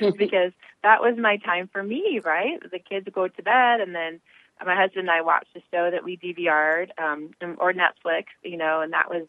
because 0.16 0.52
that 0.82 1.00
was 1.00 1.16
my 1.18 1.36
time 1.36 1.68
for 1.72 1.82
me. 1.82 2.20
Right, 2.24 2.58
the 2.62 2.78
kids 2.78 3.06
go 3.12 3.28
to 3.28 3.42
bed, 3.42 3.80
and 3.80 3.94
then 3.94 4.20
my 4.64 4.74
husband 4.74 5.08
and 5.08 5.10
I 5.10 5.20
watched 5.20 5.56
a 5.56 5.60
show 5.70 5.90
that 5.90 6.04
we 6.04 6.16
DVR'd 6.16 6.92
um, 6.98 7.30
or 7.58 7.72
Netflix, 7.72 8.24
you 8.42 8.56
know, 8.56 8.80
and 8.80 8.92
that 8.92 9.10
was 9.10 9.26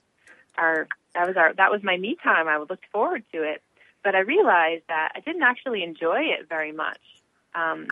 our 0.57 0.87
that 1.13 1.27
was 1.27 1.37
our 1.37 1.53
that 1.53 1.71
was 1.71 1.83
my 1.83 1.97
me 1.97 2.17
time. 2.23 2.47
I 2.47 2.57
looked 2.57 2.85
forward 2.91 3.23
to 3.33 3.43
it 3.43 3.61
but 4.03 4.15
I 4.15 4.19
realized 4.19 4.83
that 4.87 5.11
I 5.15 5.19
didn't 5.19 5.43
actually 5.43 5.83
enjoy 5.83 6.21
it 6.21 6.49
very 6.49 6.71
much. 6.71 6.99
Um, 7.53 7.87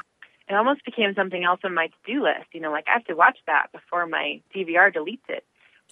it 0.48 0.56
almost 0.56 0.84
became 0.84 1.14
something 1.14 1.44
else 1.44 1.60
on 1.64 1.74
my 1.74 1.88
to-do 1.88 2.24
list. 2.24 2.48
You 2.54 2.62
know, 2.62 2.72
like 2.72 2.86
I 2.88 2.94
have 2.94 3.06
to 3.06 3.14
watch 3.14 3.38
that 3.46 3.68
before 3.72 4.08
my 4.08 4.42
DVR 4.56 4.94
deletes 4.94 5.28
it, 5.30 5.44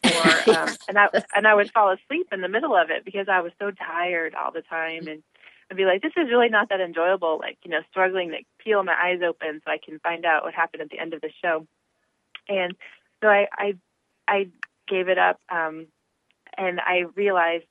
or 0.04 0.56
um, 0.58 0.70
and 0.88 0.98
I 0.98 1.08
and 1.36 1.48
I 1.48 1.56
would 1.56 1.72
fall 1.72 1.92
asleep 1.92 2.28
in 2.32 2.42
the 2.42 2.50
middle 2.50 2.76
of 2.76 2.90
it 2.90 3.06
because 3.06 3.28
I 3.30 3.42
was 3.42 3.52
so 3.60 3.72
tired 3.72 4.36
all 4.36 4.52
the 4.52 4.62
time, 4.62 5.08
and 5.08 5.24
I'd 5.70 5.78
be 5.78 5.86
like, 5.86 6.02
this 6.02 6.14
is 6.18 6.30
really 6.30 6.50
not 6.50 6.70
that 6.70 6.82
enjoyable. 6.82 7.38
Like 7.40 7.58
you 7.64 7.72
know, 7.72 7.82
struggling 7.90 8.30
to 8.30 8.38
peel 8.64 8.84
my 8.84 8.96
eyes 8.96 9.20
open 9.28 9.62
so 9.66 9.72
I 9.72 9.80
can 9.84 10.00
find 10.00 10.26
out 10.26 10.44
what 10.44 10.54
happened 10.54 10.82
at 10.82 10.90
the 10.90 11.00
end 11.00 11.14
of 11.14 11.22
the 11.22 11.32
show, 11.44 11.66
and 12.48 12.76
so 13.22 13.30
I 13.30 13.48
I, 13.52 13.74
I 14.28 14.48
gave 14.88 15.10
it 15.10 15.18
up, 15.18 15.40
um, 15.50 15.88
and 16.58 16.80
I 16.80 17.06
realized 17.16 17.66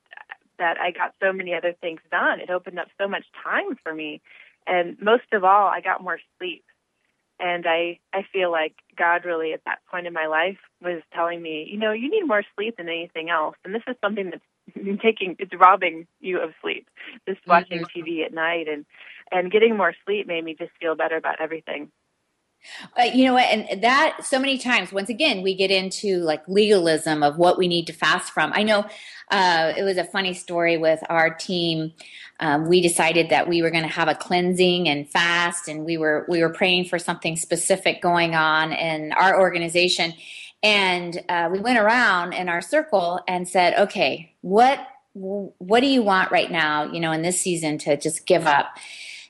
that 0.59 0.77
I 0.79 0.91
got 0.91 1.13
so 1.21 1.31
many 1.31 1.53
other 1.53 1.73
things 1.79 2.01
done. 2.11 2.39
It 2.39 2.49
opened 2.49 2.79
up 2.79 2.87
so 2.99 3.07
much 3.07 3.25
time 3.43 3.77
for 3.83 3.93
me. 3.93 4.21
And 4.65 4.97
most 5.01 5.31
of 5.31 5.43
all, 5.43 5.67
I 5.67 5.81
got 5.81 6.03
more 6.03 6.19
sleep. 6.37 6.63
And 7.39 7.65
I, 7.67 7.99
I 8.13 8.25
feel 8.33 8.51
like 8.51 8.73
God 8.97 9.25
really 9.25 9.53
at 9.53 9.61
that 9.65 9.79
point 9.91 10.07
in 10.07 10.13
my 10.13 10.25
life 10.25 10.57
was 10.81 11.01
telling 11.13 11.41
me, 11.41 11.67
you 11.69 11.77
know, 11.77 11.91
you 11.91 12.09
need 12.09 12.25
more 12.25 12.43
sleep 12.55 12.77
than 12.77 12.89
anything 12.89 13.29
else. 13.29 13.55
And 13.63 13.73
this 13.73 13.83
is 13.87 13.95
something 14.01 14.31
that's 14.31 14.99
taking, 15.01 15.35
it's 15.39 15.53
robbing 15.53 16.07
you 16.19 16.41
of 16.41 16.51
sleep, 16.61 16.87
just 17.27 17.45
watching 17.45 17.83
mm-hmm. 17.83 17.99
TV 17.99 18.25
at 18.25 18.33
night. 18.33 18.67
And, 18.67 18.85
and 19.31 19.51
getting 19.51 19.77
more 19.77 19.93
sleep 20.05 20.27
made 20.27 20.43
me 20.43 20.55
just 20.57 20.71
feel 20.79 20.95
better 20.95 21.15
about 21.15 21.39
everything. 21.39 21.91
Uh, 22.97 23.03
you 23.03 23.25
know 23.25 23.33
what? 23.33 23.45
And 23.45 23.81
that 23.83 24.25
so 24.25 24.39
many 24.39 24.57
times, 24.57 24.91
once 24.91 25.09
again, 25.09 25.41
we 25.41 25.55
get 25.55 25.71
into 25.71 26.17
like 26.19 26.47
legalism 26.47 27.23
of 27.23 27.37
what 27.37 27.57
we 27.57 27.67
need 27.67 27.87
to 27.87 27.93
fast 27.93 28.33
from. 28.33 28.51
I 28.53 28.63
know 28.63 28.85
uh, 29.31 29.73
it 29.77 29.83
was 29.83 29.97
a 29.97 30.03
funny 30.03 30.33
story 30.33 30.77
with 30.77 31.01
our 31.09 31.33
team. 31.33 31.93
Um, 32.39 32.67
we 32.67 32.81
decided 32.81 33.29
that 33.29 33.47
we 33.47 33.61
were 33.61 33.71
going 33.71 33.83
to 33.83 33.89
have 33.89 34.07
a 34.07 34.15
cleansing 34.15 34.87
and 34.87 35.09
fast, 35.09 35.67
and 35.67 35.85
we 35.85 35.97
were 35.97 36.25
we 36.29 36.41
were 36.41 36.49
praying 36.49 36.85
for 36.85 36.99
something 36.99 37.35
specific 37.35 38.01
going 38.01 38.35
on 38.35 38.73
in 38.73 39.11
our 39.13 39.39
organization. 39.39 40.13
And 40.63 41.21
uh, 41.29 41.49
we 41.51 41.59
went 41.59 41.79
around 41.79 42.33
in 42.33 42.49
our 42.49 42.61
circle 42.61 43.21
and 43.27 43.47
said, 43.47 43.77
"Okay, 43.79 44.33
what 44.41 44.79
what 45.13 45.79
do 45.79 45.87
you 45.87 46.03
want 46.03 46.31
right 46.31 46.51
now? 46.51 46.83
You 46.91 46.99
know, 46.99 47.11
in 47.11 47.21
this 47.21 47.39
season 47.39 47.77
to 47.79 47.97
just 47.97 48.25
give 48.25 48.45
up." 48.45 48.77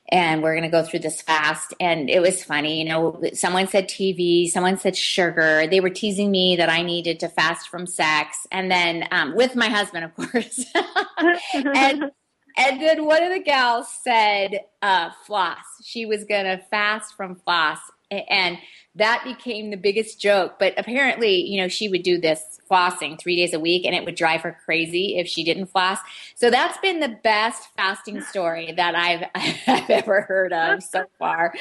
And 0.10 0.42
we're 0.42 0.54
going 0.54 0.64
to 0.64 0.70
go 0.70 0.84
through 0.84 1.00
this 1.00 1.22
fast. 1.22 1.74
And 1.80 2.10
it 2.10 2.22
was 2.22 2.44
funny, 2.44 2.80
you 2.80 2.88
know, 2.88 3.22
someone 3.34 3.68
said 3.68 3.90
TV, 3.90 4.50
someone 4.50 4.78
said 4.78 4.96
sugar. 4.96 5.68
They 5.68 5.80
were 5.80 5.90
teasing 5.90 6.32
me 6.32 6.56
that 6.56 6.70
I 6.70 6.82
needed 6.82 7.20
to 7.22 7.30
fast 7.30 7.70
from 7.70 7.86
sex. 7.86 8.48
And 8.52 8.72
then 8.72 9.08
um, 9.12 9.36
with 9.36 9.56
my 9.56 9.68
husband, 9.68 10.06
of 10.06 10.16
course. 10.16 10.66
and, 11.54 12.12
and 12.58 12.82
then 12.82 13.06
one 13.06 13.22
of 13.22 13.34
the 13.34 13.44
gals 13.44 13.88
said 14.02 14.62
uh, 14.82 15.12
floss. 15.26 15.66
She 15.84 16.06
was 16.06 16.24
going 16.24 16.46
to 16.46 16.64
fast 16.70 17.16
from 17.16 17.36
floss. 17.36 17.80
And 18.10 18.58
that 18.98 19.24
became 19.24 19.70
the 19.70 19.78
biggest 19.78 20.20
joke. 20.20 20.56
But 20.60 20.74
apparently, 20.78 21.42
you 21.42 21.62
know, 21.62 21.68
she 21.68 21.88
would 21.88 22.04
do 22.04 22.20
this 22.20 22.60
flossing 22.70 23.20
three 23.20 23.36
days 23.36 23.54
a 23.54 23.60
week 23.60 23.86
and 23.86 23.96
it 23.96 24.04
would 24.04 24.16
drive 24.16 24.42
her 24.42 24.58
crazy 24.66 25.18
if 25.18 25.28
she 25.28 25.44
didn't 25.44 25.68
floss. 25.68 26.00
So 26.36 26.50
that's 26.50 26.78
been 26.80 27.00
the 27.00 27.18
best 27.24 27.70
fasting 27.76 28.22
story 28.22 28.74
that 28.74 28.96
I've, 28.96 29.24
I've 29.68 29.90
ever 29.90 30.22
heard 30.22 30.52
of 30.52 30.84
so 30.84 31.06
far. 31.20 31.54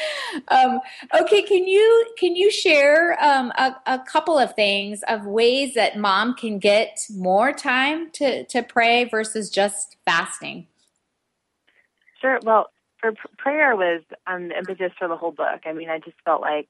Um, 0.48 0.80
okay. 1.20 1.42
Can 1.42 1.66
you, 1.66 2.06
can 2.18 2.34
you 2.34 2.50
share 2.50 3.22
um, 3.22 3.52
a, 3.56 3.76
a 3.86 3.98
couple 4.00 4.38
of 4.38 4.54
things 4.54 5.02
of 5.08 5.26
ways 5.26 5.74
that 5.74 5.98
mom 5.98 6.34
can 6.34 6.58
get 6.58 6.98
more 7.14 7.52
time 7.52 8.10
to, 8.12 8.44
to 8.46 8.62
pray 8.62 9.04
versus 9.04 9.50
just 9.50 9.96
fasting? 10.04 10.66
Sure. 12.20 12.40
Well, 12.42 12.70
for 13.00 13.12
prayer 13.36 13.76
was 13.76 14.02
um, 14.26 14.48
the 14.48 14.58
impetus 14.58 14.92
for 14.98 15.06
the 15.06 15.16
whole 15.16 15.32
book. 15.32 15.60
I 15.66 15.72
mean, 15.72 15.90
I 15.90 15.98
just 15.98 16.16
felt 16.24 16.40
like 16.40 16.68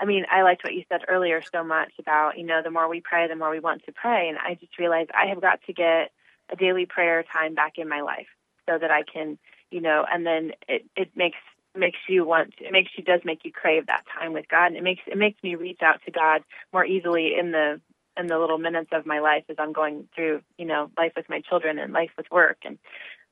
I 0.00 0.04
mean, 0.06 0.24
I 0.30 0.42
liked 0.42 0.64
what 0.64 0.74
you 0.74 0.84
said 0.90 1.02
earlier 1.08 1.42
so 1.54 1.64
much 1.64 1.92
about, 1.98 2.38
you 2.38 2.44
know, 2.44 2.62
the 2.62 2.70
more 2.70 2.88
we 2.88 3.00
pray, 3.00 3.28
the 3.28 3.36
more 3.36 3.50
we 3.50 3.60
want 3.60 3.84
to 3.86 3.92
pray. 3.92 4.28
And 4.28 4.38
I 4.38 4.54
just 4.54 4.78
realized 4.78 5.10
I 5.14 5.26
have 5.28 5.40
got 5.40 5.60
to 5.66 5.72
get 5.72 6.10
a 6.52 6.56
daily 6.56 6.86
prayer 6.86 7.24
time 7.32 7.54
back 7.54 7.74
in 7.78 7.88
my 7.88 8.02
life 8.02 8.26
so 8.68 8.78
that 8.78 8.90
I 8.90 9.02
can, 9.10 9.38
you 9.70 9.80
know, 9.80 10.04
and 10.10 10.26
then 10.26 10.52
it, 10.68 10.84
it 10.96 11.10
makes 11.16 11.38
makes 11.76 11.98
you 12.08 12.24
want 12.24 12.54
it 12.60 12.72
makes 12.72 12.90
you 12.96 13.04
does 13.04 13.20
make 13.24 13.40
you 13.44 13.52
crave 13.52 13.86
that 13.86 14.04
time 14.18 14.32
with 14.32 14.48
God 14.48 14.68
and 14.68 14.76
it 14.76 14.82
makes 14.82 15.02
it 15.06 15.18
makes 15.18 15.42
me 15.42 15.56
reach 15.56 15.80
out 15.82 16.00
to 16.06 16.10
God 16.12 16.42
more 16.72 16.86
easily 16.86 17.34
in 17.38 17.52
the 17.52 17.80
in 18.16 18.28
the 18.28 18.38
little 18.38 18.58
minutes 18.58 18.90
of 18.92 19.06
my 19.06 19.20
life 19.20 19.44
as 19.50 19.56
I'm 19.58 19.74
going 19.74 20.08
through, 20.14 20.40
you 20.58 20.66
know, 20.66 20.90
life 20.96 21.12
with 21.16 21.28
my 21.28 21.40
children 21.42 21.78
and 21.78 21.92
life 21.92 22.10
with 22.16 22.26
work 22.30 22.58
and 22.64 22.78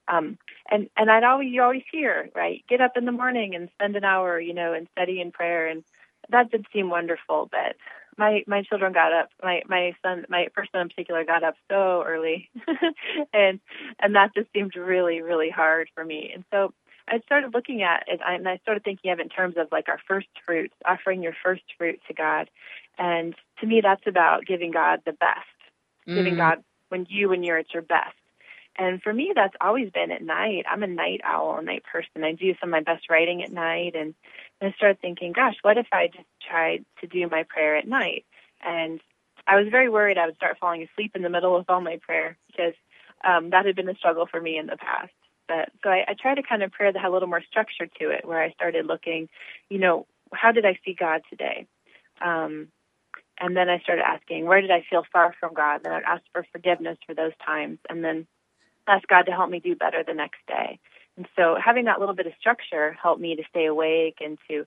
um 0.09 0.39
and 0.71 0.91
and 0.97 1.11
I'd 1.11 1.25
always 1.25 1.51
you 1.53 1.63
always 1.63 1.85
hear, 1.93 2.31
right? 2.35 2.65
Get 2.69 2.81
up 2.81 2.93
in 2.97 3.05
the 3.07 3.13
morning 3.13 3.55
and 3.55 3.71
spend 3.75 3.97
an 3.97 4.05
hour, 4.05 4.41
you 4.41 4.55
know, 4.55 4.75
and 4.75 4.89
study 4.93 5.21
in 5.21 5.33
prayer 5.33 5.69
and 5.69 5.85
that 6.31 6.51
did 6.51 6.67
seem 6.73 6.91
wonderful, 6.91 7.49
but 7.51 7.77
my 8.17 8.45
my 8.47 8.63
children 8.63 8.93
got 8.93 9.13
up. 9.13 9.31
My 9.43 9.63
my 9.69 9.93
son, 10.03 10.25
my 10.29 10.49
first 10.55 10.73
son 10.73 10.83
in 10.83 10.89
particular, 10.89 11.25
got 11.25 11.43
up 11.43 11.55
so 11.71 12.03
early, 12.07 12.51
and 13.33 13.61
and 14.01 14.15
that 14.15 14.35
just 14.35 14.53
seemed 14.53 14.77
really 14.77 15.21
really 15.21 15.51
hard 15.51 15.89
for 15.95 16.05
me. 16.05 16.31
And 16.35 16.45
so 16.53 16.73
I 17.09 17.21
started 17.21 17.55
looking 17.55 17.83
at 17.83 18.05
it, 18.07 18.21
and 18.27 18.49
I 18.49 18.59
started 18.59 18.85
thinking 18.85 19.11
of 19.11 19.19
it 19.19 19.23
in 19.23 19.29
terms 19.29 19.57
of 19.57 19.69
like 19.73 19.89
our 19.89 20.01
first 20.07 20.29
fruits, 20.45 20.75
offering 20.85 21.23
your 21.23 21.35
first 21.43 21.63
fruit 21.77 22.01
to 22.09 22.15
God. 22.15 22.51
And 22.99 23.35
to 23.61 23.67
me, 23.67 23.81
that's 23.83 24.07
about 24.07 24.47
giving 24.47 24.71
God 24.71 25.01
the 25.05 25.13
best, 25.13 25.47
mm. 26.09 26.15
giving 26.15 26.37
God 26.37 26.63
when 26.89 27.07
you 27.09 27.29
when 27.29 27.43
you're 27.43 27.59
at 27.59 27.73
your 27.73 27.83
best. 27.83 28.15
And 28.77 29.01
for 29.03 29.13
me, 29.13 29.33
that's 29.35 29.55
always 29.61 29.91
been 29.91 30.11
at 30.11 30.23
night. 30.23 30.65
I'm 30.69 30.83
a 30.83 30.89
night 30.89 31.21
owl, 31.25 31.59
a 31.59 31.63
night 31.63 31.85
person. 31.91 32.25
I 32.25 32.33
do 32.33 32.55
some 32.61 32.71
of 32.71 32.73
my 32.73 32.81
best 32.81 33.09
writing 33.09 33.43
at 33.43 33.53
night. 33.53 33.95
And 33.95 34.15
I 34.61 34.73
started 34.73 35.01
thinking, 35.01 35.33
gosh, 35.33 35.55
what 35.63 35.79
if 35.79 35.87
I 35.93 36.09
just 36.09 36.29
tried 36.49 36.85
to 37.01 37.07
do 37.07 37.29
my 37.29 37.45
prayer 37.45 37.77
at 37.77 37.87
night? 37.87 38.25
And 38.65 39.01
I 39.47 39.57
was 39.57 39.69
very 39.71 39.89
worried 39.89 40.19
I 40.19 40.27
would 40.27 40.37
start 40.37 40.59
falling 40.59 40.83
asleep 40.83 41.13
in 41.15 41.23
the 41.23 41.29
middle 41.29 41.57
of 41.57 41.67
all 41.69 41.81
my 41.81 41.99
prayer 42.05 42.37
because 42.49 42.75
um, 43.25 43.51
that 43.51 43.67
had 43.67 43.77
been 43.77 43.89
a 43.89 43.95
struggle 43.95 44.27
for 44.31 44.41
me 44.41 44.59
in 44.59 44.67
the 44.67 44.77
past. 44.77 45.13
But 45.47 45.71
so 45.83 45.91
I, 45.91 46.05
I 46.09 46.15
tried 46.21 46.37
to 46.37 46.43
kind 46.43 46.63
of 46.63 46.73
prayer 46.73 46.93
that 46.93 46.99
had 46.99 47.09
a 47.09 47.13
little 47.13 47.29
more 47.29 47.43
structure 47.43 47.87
to 48.01 48.11
it, 48.11 48.27
where 48.27 48.43
I 48.43 48.53
started 48.53 48.87
looking, 48.87 49.29
you 49.69 49.79
know, 49.79 50.07
how 50.33 50.53
did 50.53 50.65
I 50.65 50.79
see 50.85 50.97
God 50.99 51.23
today? 51.29 51.67
Um, 52.25 52.69
and 53.39 53.57
then 53.57 53.69
I 53.69 53.79
started 53.81 54.05
asking, 54.07 54.47
where 54.47 54.61
did 54.61 54.71
I 54.71 54.85
feel 54.89 55.05
far 55.13 55.35
from 55.39 55.55
God? 55.55 55.81
Then 55.83 55.93
I'd 55.93 56.05
ask 56.05 56.23
for 56.33 56.47
forgiveness 56.53 56.99
for 57.07 57.15
those 57.15 57.33
times, 57.45 57.79
and 57.89 58.03
then 58.03 58.27
ask 58.87 59.07
God 59.09 59.23
to 59.23 59.33
help 59.33 59.51
me 59.51 59.61
do 59.61 59.75
better 59.75 60.03
the 60.07 60.15
next 60.15 60.41
day. 60.47 60.79
And 61.17 61.27
so 61.37 61.57
having 61.63 61.85
that 61.85 62.01
little 62.01 62.15
bit 62.15 62.27
of 62.27 62.33
structure 62.39 62.97
helped 63.01 63.21
me 63.21 63.37
to 63.37 63.43
stay 63.49 63.67
awake 63.67 64.19
and 64.21 64.39
to 64.49 64.67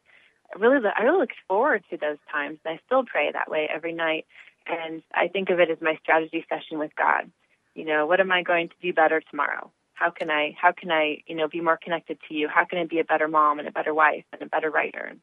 really, 0.57 0.80
I 0.97 1.03
really 1.03 1.20
look 1.20 1.32
forward 1.47 1.84
to 1.89 1.97
those 1.97 2.18
times. 2.32 2.59
And 2.65 2.76
I 2.76 2.80
still 2.86 3.03
pray 3.03 3.32
that 3.32 3.49
way 3.49 3.70
every 3.74 3.93
night. 3.93 4.26
And 4.65 5.01
I 5.13 5.28
think 5.28 5.49
of 5.49 5.59
it 5.59 5.70
as 5.70 5.78
my 5.82 5.97
strategy 6.01 6.45
session 6.49 6.80
with 6.80 6.91
God. 6.97 7.32
You 7.76 7.86
know, 7.86 8.05
what 8.05 8.20
am 8.20 8.32
I 8.32 8.43
going 8.43 8.70
to 8.70 8.76
do 8.82 8.93
better 8.93 9.22
tomorrow? 9.30 9.72
How 9.93 10.09
can 10.09 10.30
I, 10.30 10.55
how 10.59 10.72
can 10.72 10.91
I, 10.91 11.24
you 11.28 11.36
know, 11.36 11.47
be 11.47 11.61
more 11.61 11.78
connected 11.82 12.18
to 12.28 12.34
you? 12.34 12.47
How 12.47 12.65
can 12.65 12.80
I 12.80 12.86
be 12.86 12.99
a 12.99 13.03
better 13.03 13.28
mom 13.28 13.59
and 13.59 13.68
a 13.68 13.72
better 13.72 13.93
wife 13.93 14.26
and 14.32 14.41
a 14.41 14.45
better 14.45 14.70
writer? 14.70 15.13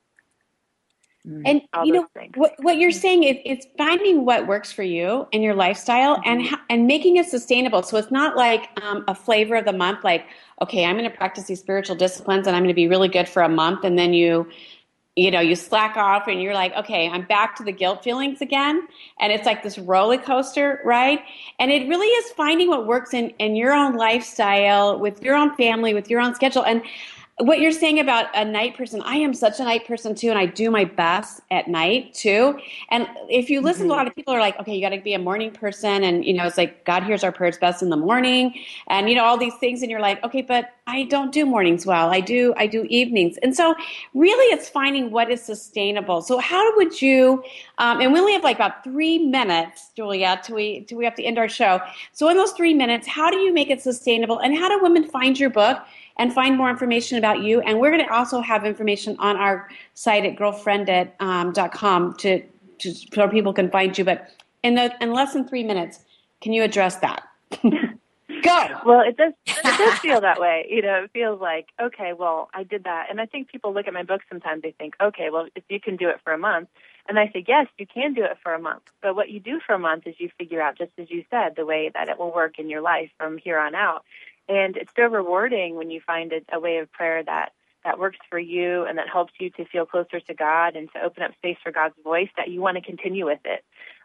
Mm-hmm. 1.27 1.43
And 1.47 1.63
All 1.73 1.87
you 1.87 1.93
know 1.95 2.07
what, 2.35 2.55
what 2.59 2.77
you're 2.77 2.91
saying 2.91 3.25
is 3.25 3.37
it's 3.47 3.67
finding 3.79 4.27
what 4.27 4.47
works 4.47 4.71
for 4.73 4.83
you 4.83 5.27
and 5.33 5.43
your 5.43 5.55
lifestyle 5.55 6.17
mm-hmm. 6.17 6.29
and 6.29 6.57
and 6.69 6.87
making 6.87 7.17
it 7.17 7.27
sustainable. 7.27 7.83
So 7.83 7.97
it's 7.97 8.11
not 8.11 8.37
like 8.37 8.69
um, 8.83 9.05
a 9.09 9.15
flavor 9.15 9.57
of 9.57 9.65
the 9.65 9.73
month, 9.73 10.05
like 10.05 10.27
okay, 10.61 10.85
I'm 10.85 10.97
going 10.97 11.11
to 11.11 11.17
practice 11.17 11.45
these 11.45 11.61
spiritual 11.61 11.97
disciplines 11.97 12.47
and 12.47 12.55
I'm 12.55 12.63
going 12.63 12.69
to 12.69 12.75
be 12.75 12.89
really 12.89 13.09
good 13.09 13.29
for 13.29 13.43
a 13.43 13.49
month, 13.49 13.85
and 13.85 13.99
then 13.99 14.13
you 14.13 14.47
you 15.17 15.31
know 15.31 15.41
you 15.41 15.55
slack 15.55 15.97
off 15.97 16.27
and 16.27 16.43
you're 16.43 16.55
like 16.55 16.75
okay 16.75 17.09
i'm 17.09 17.25
back 17.27 17.55
to 17.55 17.63
the 17.63 17.71
guilt 17.71 18.03
feelings 18.03 18.41
again 18.41 18.87
and 19.21 19.33
it's 19.33 19.47
like 19.47 19.63
this 19.63 19.79
roller 19.79 20.19
coaster 20.19 20.81
right 20.85 21.21
and 21.61 21.71
it 21.71 21.89
really 21.89 22.09
is 22.09 22.33
finding 22.33 22.69
what 22.69 22.87
works 22.87 23.15
in 23.15 23.31
in 23.39 23.55
your 23.55 23.73
own 23.73 23.95
lifestyle 23.95 24.99
with 24.99 25.23
your 25.23 25.37
own 25.37 25.55
family 25.55 25.95
with 25.95 26.11
your 26.11 26.21
own 26.21 26.35
schedule 26.35 26.65
and 26.65 26.83
what 27.39 27.59
you're 27.59 27.73
saying 27.73 27.99
about 27.99 28.27
a 28.35 28.45
night 28.45 28.77
person, 28.77 29.03
I 29.03 29.17
am 29.17 29.35
such 29.35 29.59
a 29.59 29.65
night 29.65 29.87
person 29.89 30.15
too, 30.15 30.31
and 30.31 30.39
I 30.39 30.47
do 30.47 30.71
my 30.71 30.85
best 30.85 31.41
at 31.51 31.67
night 31.67 32.15
too. 32.15 32.59
And 32.91 33.09
if 33.29 33.51
you 33.51 33.61
listen 33.61 33.85
Mm-hmm. 33.85 33.89
to 33.89 33.95
a 33.95 33.97
lot 33.97 34.07
of 34.07 34.15
people 34.15 34.33
are 34.33 34.41
like, 34.41 34.59
okay, 34.61 34.73
you 34.75 34.81
got 34.81 34.91
to 34.95 35.01
be 35.01 35.15
a 35.15 35.19
morning 35.19 35.51
person, 35.51 36.05
and 36.05 36.25
you 36.25 36.33
know, 36.33 36.47
it's 36.47 36.57
like 36.57 36.85
God 36.85 37.03
hears 37.03 37.25
our 37.25 37.33
prayers 37.33 37.59
best 37.59 37.83
in 37.83 37.91
the 37.91 37.97
morning, 37.97 38.55
and 38.87 39.09
you 39.09 39.17
know 39.17 39.25
all 39.25 39.37
these 39.37 39.55
things, 39.57 39.83
and 39.83 39.91
you're 39.91 40.01
like, 40.01 40.23
okay, 40.23 40.43
but 40.43 40.71
I 40.87 41.05
don't 41.05 41.33
do 41.33 41.45
mornings 41.45 41.87
well. 41.87 42.11
I 42.11 42.21
do 42.21 42.55
I 42.57 42.69
do 42.69 42.85
evenings, 42.89 43.37
and 43.43 43.57
so 43.57 43.75
really, 44.15 44.55
it's 44.55 44.69
finding 44.69 45.11
what 45.11 45.29
is 45.29 45.43
sustainable. 45.43 46.23
So 46.23 46.39
how 46.39 46.77
would 46.77 47.03
you? 47.03 47.43
Um, 47.79 48.01
and 48.01 48.13
we 48.13 48.21
only 48.21 48.33
have 48.35 48.45
like 48.45 48.57
about 48.57 48.85
three 48.85 49.19
minutes, 49.19 49.91
Julia, 49.97 50.41
till 50.45 50.55
we 50.55 50.83
till 50.83 50.99
we 50.99 51.05
have 51.05 51.17
to 51.17 51.25
end 51.25 51.39
our 51.39 51.49
show. 51.49 51.81
So 52.13 52.29
in 52.29 52.37
those 52.37 52.53
three 52.53 52.75
minutes, 52.75 53.09
how 53.09 53.29
do 53.29 53.39
you 53.39 53.53
make 53.53 53.71
it 53.71 53.81
sustainable, 53.83 54.39
and 54.39 54.57
how 54.57 54.69
do 54.69 54.81
women 54.81 55.03
find 55.09 55.37
your 55.37 55.51
book? 55.51 55.79
And 56.17 56.33
find 56.33 56.57
more 56.57 56.71
information 56.71 57.19
about 57.19 57.43
you. 57.43 57.61
And 57.63 57.81
we're 57.81 57.91
going 57.91 58.05
to 58.05 58.13
also 58.13 58.41
have 58.41 58.65
information 58.65 59.17
on 59.19 59.37
our 59.37 59.69
site 59.95 60.25
at 60.25 60.37
girlfriendit.com 60.37 62.03
um, 62.03 62.15
to, 62.19 62.43
to 62.79 62.95
so 62.95 63.29
people 63.29 63.53
can 63.53 63.69
find 63.71 63.99
you. 63.99 64.05
But 64.05 64.31
in 64.63 64.77
the 64.77 64.95
in 65.01 65.13
less 65.13 65.33
than 65.33 65.47
three 65.47 65.65
minutes, 65.65 66.01
can 66.41 66.53
you 66.53 66.63
address 66.63 66.97
that? 66.97 67.25
Go. 68.43 68.67
Well, 68.85 69.01
it 69.01 69.17
does. 69.17 69.33
It 69.47 69.79
does 69.79 69.99
feel 70.01 70.21
that 70.21 70.41
way. 70.41 70.67
You 70.69 70.83
know, 70.83 71.05
it 71.05 71.11
feels 71.13 71.41
like 71.41 71.69
okay. 71.81 72.13
Well, 72.13 72.49
I 72.55 72.63
did 72.63 72.85
that, 72.85 73.07
and 73.11 73.21
I 73.21 73.27
think 73.27 73.49
people 73.49 73.73
look 73.73 73.87
at 73.87 73.95
my 73.95 74.03
book 74.03 74.21
sometimes. 74.29 74.63
They 74.63 74.73
think, 74.73 74.95
okay, 75.01 75.31
well, 75.31 75.49
if 75.55 75.65
you 75.69 75.81
can 75.81 75.97
do 75.97 76.09
it 76.09 76.21
for 76.23 76.33
a 76.33 76.39
month, 76.39 76.69
and 77.09 77.19
I 77.19 77.31
say, 77.33 77.45
yes, 77.47 77.67
you 77.79 77.87
can 77.87 78.15
do 78.15 78.25
it 78.25 78.39
for 78.43 78.55
a 78.55 78.59
month. 78.59 78.83
But 79.03 79.15
what 79.15 79.31
you 79.31 79.41
do 79.41 79.61
for 79.67 79.75
a 79.75 79.79
month 79.79 80.07
is 80.07 80.15
you 80.19 80.31
figure 80.39 80.61
out, 80.61 80.79
just 80.79 80.93
as 80.99 81.11
you 81.11 81.25
said, 81.31 81.55
the 81.57 81.67
way 81.67 81.91
that 81.95 82.09
it 82.09 82.19
will 82.19 82.33
work 82.33 82.59
in 82.59 82.71
your 82.71 82.81
life 82.81 83.11
from 83.19 83.37
here 83.37 83.59
on 83.59 83.75
out. 83.75 84.05
And 84.49 84.77
it's 84.77 84.93
so 84.97 85.05
rewarding 85.05 85.77
when 85.77 85.91
you 85.91 86.01
find 86.07 86.33
a, 86.33 86.41
a 86.57 86.61
way 86.61 86.79
of 86.79 86.93
prayer 86.93 87.23
that 87.25 87.53
that 87.85 87.99
works 87.99 88.19
for 88.31 88.39
you 88.39 88.85
and 88.85 88.97
that 88.99 89.09
helps 89.13 89.35
you 89.39 89.51
to 89.51 89.65
feel 89.67 89.85
closer 89.85 90.19
to 90.19 90.35
God 90.35 90.75
and 90.75 90.91
to 90.93 91.03
open 91.03 91.23
up 91.23 91.35
space 91.35 91.59
for 91.63 91.71
God's 91.71 91.95
voice 92.03 92.31
that 92.37 92.49
you 92.49 92.61
want 92.61 92.77
to 92.77 92.83
continue 92.83 93.27
with 93.27 93.41
it. 93.45 93.63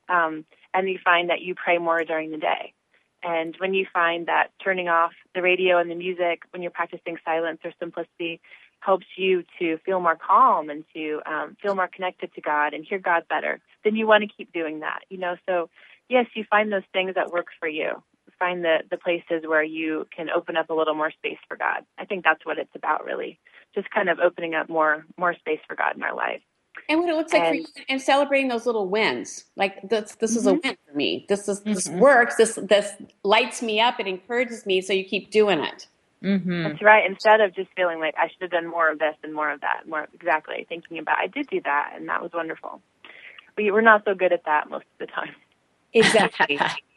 Um, 0.09 0.45
and 0.73 0.89
you 0.89 0.99
find 1.03 1.29
that 1.29 1.41
you 1.41 1.55
pray 1.55 1.77
more 1.77 2.03
during 2.03 2.31
the 2.31 2.37
day. 2.37 2.73
And 3.23 3.55
when 3.57 3.73
you 3.73 3.85
find 3.93 4.27
that 4.27 4.47
turning 4.63 4.87
off 4.87 5.11
the 5.33 5.41
radio 5.41 5.77
and 5.77 5.89
the 5.89 5.95
music 5.95 6.43
when 6.51 6.61
you're 6.61 6.71
practicing 6.71 7.17
silence 7.25 7.59
or 7.63 7.71
simplicity 7.79 8.41
helps 8.79 9.05
you 9.17 9.43
to 9.59 9.77
feel 9.79 9.99
more 9.99 10.15
calm 10.17 10.69
and 10.69 10.85
to 10.93 11.21
um, 11.25 11.57
feel 11.61 11.75
more 11.75 11.89
connected 11.93 12.33
to 12.33 12.41
God 12.41 12.73
and 12.73 12.85
hear 12.85 12.99
God 12.99 13.23
better, 13.29 13.59
then 13.83 13.95
you 13.95 14.07
want 14.07 14.23
to 14.23 14.35
keep 14.35 14.53
doing 14.53 14.79
that. 14.79 14.99
You 15.09 15.17
know, 15.17 15.35
so 15.47 15.69
yes, 16.07 16.27
you 16.33 16.45
find 16.49 16.71
those 16.71 16.83
things 16.93 17.15
that 17.15 17.31
work 17.31 17.47
for 17.59 17.67
you. 17.67 18.01
Find 18.39 18.63
the 18.63 18.79
the 18.91 18.97
places 18.97 19.43
where 19.47 19.63
you 19.63 20.07
can 20.15 20.29
open 20.29 20.57
up 20.57 20.69
a 20.69 20.73
little 20.73 20.95
more 20.95 21.11
space 21.11 21.37
for 21.47 21.57
God. 21.57 21.85
I 21.99 22.05
think 22.05 22.23
that's 22.25 22.45
what 22.45 22.57
it's 22.59 22.75
about, 22.75 23.05
really. 23.05 23.39
Just 23.75 23.89
kind 23.91 24.09
of 24.09 24.19
opening 24.19 24.55
up 24.55 24.69
more 24.69 25.05
more 25.17 25.35
space 25.35 25.59
for 25.67 25.75
God 25.75 25.95
in 25.97 26.03
our 26.03 26.15
life. 26.15 26.41
And 26.89 27.01
what 27.01 27.09
it 27.09 27.15
looks 27.15 27.33
like 27.33 27.47
for 27.47 27.55
you, 27.55 27.65
and 27.89 28.01
celebrating 28.01 28.49
those 28.49 28.65
little 28.65 28.87
wins. 28.89 29.45
Like 29.57 29.89
this, 29.89 30.15
this 30.15 30.35
is 30.35 30.47
a 30.47 30.53
Mhm. 30.53 30.63
win 30.63 30.77
for 30.87 30.93
me. 30.97 31.25
This 31.29 31.47
is 31.49 31.63
this 31.63 31.87
Mhm. 31.87 31.99
works. 31.99 32.35
This 32.35 32.55
this 32.55 32.93
lights 33.23 33.61
me 33.61 33.81
up. 33.81 33.99
It 33.99 34.07
encourages 34.07 34.65
me. 34.65 34.81
So 34.81 34.93
you 34.93 35.05
keep 35.05 35.31
doing 35.31 35.59
it. 35.61 35.87
Mm-hmm. 36.23 36.63
That's 36.63 36.81
right. 36.81 37.05
Instead 37.09 37.41
of 37.41 37.55
just 37.55 37.71
feeling 37.75 37.99
like 37.99 38.15
I 38.17 38.29
should 38.29 38.41
have 38.41 38.51
done 38.51 38.67
more 38.67 38.89
of 38.91 38.99
this 38.99 39.15
and 39.23 39.33
more 39.33 39.51
of 39.51 39.61
that, 39.61 39.87
more 39.87 40.07
exactly 40.13 40.65
thinking 40.69 40.99
about 40.99 41.17
I 41.19 41.27
did 41.27 41.47
do 41.49 41.61
that 41.61 41.93
and 41.95 42.09
that 42.09 42.21
was 42.21 42.31
wonderful. 42.33 42.81
We 43.57 43.71
we're 43.71 43.81
not 43.81 44.03
so 44.05 44.15
good 44.15 44.33
at 44.33 44.45
that 44.45 44.69
most 44.69 44.85
of 44.85 44.99
the 44.99 45.07
time. 45.07 45.35
Exactly. 45.93 46.59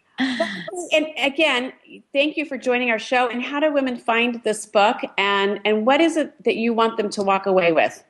and 0.93 1.07
again, 1.19 1.73
thank 2.13 2.37
you 2.37 2.45
for 2.45 2.59
joining 2.59 2.91
our 2.91 2.99
show. 2.99 3.29
And 3.29 3.43
how 3.43 3.61
do 3.61 3.73
women 3.73 3.97
find 3.97 4.43
this 4.45 4.67
book? 4.67 4.99
And 5.19 5.61
and 5.65 5.87
what 5.87 6.01
is 6.01 6.17
it 6.17 6.43
that 6.45 6.57
you 6.57 6.73
want 6.75 6.97
them 6.97 7.11
to 7.11 7.23
walk 7.23 7.47
away 7.47 7.73
with? 7.73 8.03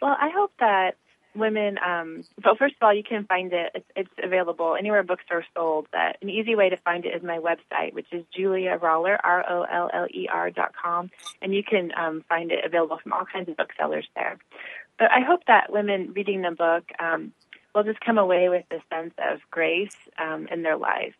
Well, 0.00 0.16
I 0.20 0.30
hope 0.30 0.52
that 0.60 0.96
women. 1.34 1.78
Um, 1.84 2.24
but 2.42 2.58
first 2.58 2.74
of 2.80 2.84
all, 2.84 2.94
you 2.94 3.02
can 3.02 3.24
find 3.24 3.52
it. 3.52 3.70
It's, 3.74 3.86
it's 3.96 4.10
available 4.22 4.76
anywhere 4.78 5.02
books 5.02 5.24
are 5.30 5.44
sold. 5.54 5.86
An 5.92 6.28
easy 6.28 6.54
way 6.54 6.68
to 6.68 6.76
find 6.78 7.04
it 7.04 7.14
is 7.14 7.22
my 7.22 7.38
website, 7.38 7.92
which 7.94 8.06
is 8.12 8.24
Julia 8.34 8.78
Roller 8.80 9.18
R 9.24 9.44
O 9.48 9.62
L 9.62 9.90
L 9.92 10.06
E 10.10 10.28
R 10.30 10.50
dot 10.50 10.72
com, 10.80 11.10
and 11.40 11.54
you 11.54 11.62
can 11.62 11.92
um, 11.96 12.24
find 12.28 12.50
it 12.50 12.64
available 12.64 12.98
from 13.02 13.12
all 13.12 13.24
kinds 13.24 13.48
of 13.48 13.56
booksellers 13.56 14.06
there. 14.14 14.38
But 14.98 15.10
I 15.12 15.20
hope 15.20 15.42
that 15.46 15.72
women 15.72 16.12
reading 16.14 16.42
the 16.42 16.50
book 16.50 16.84
um, 16.98 17.32
will 17.78 17.92
just 17.92 18.04
come 18.04 18.18
away 18.18 18.48
with 18.48 18.64
a 18.72 18.82
sense 18.92 19.14
of 19.18 19.38
grace 19.50 19.96
um, 20.18 20.48
in 20.50 20.62
their 20.62 20.76
lives. 20.76 21.14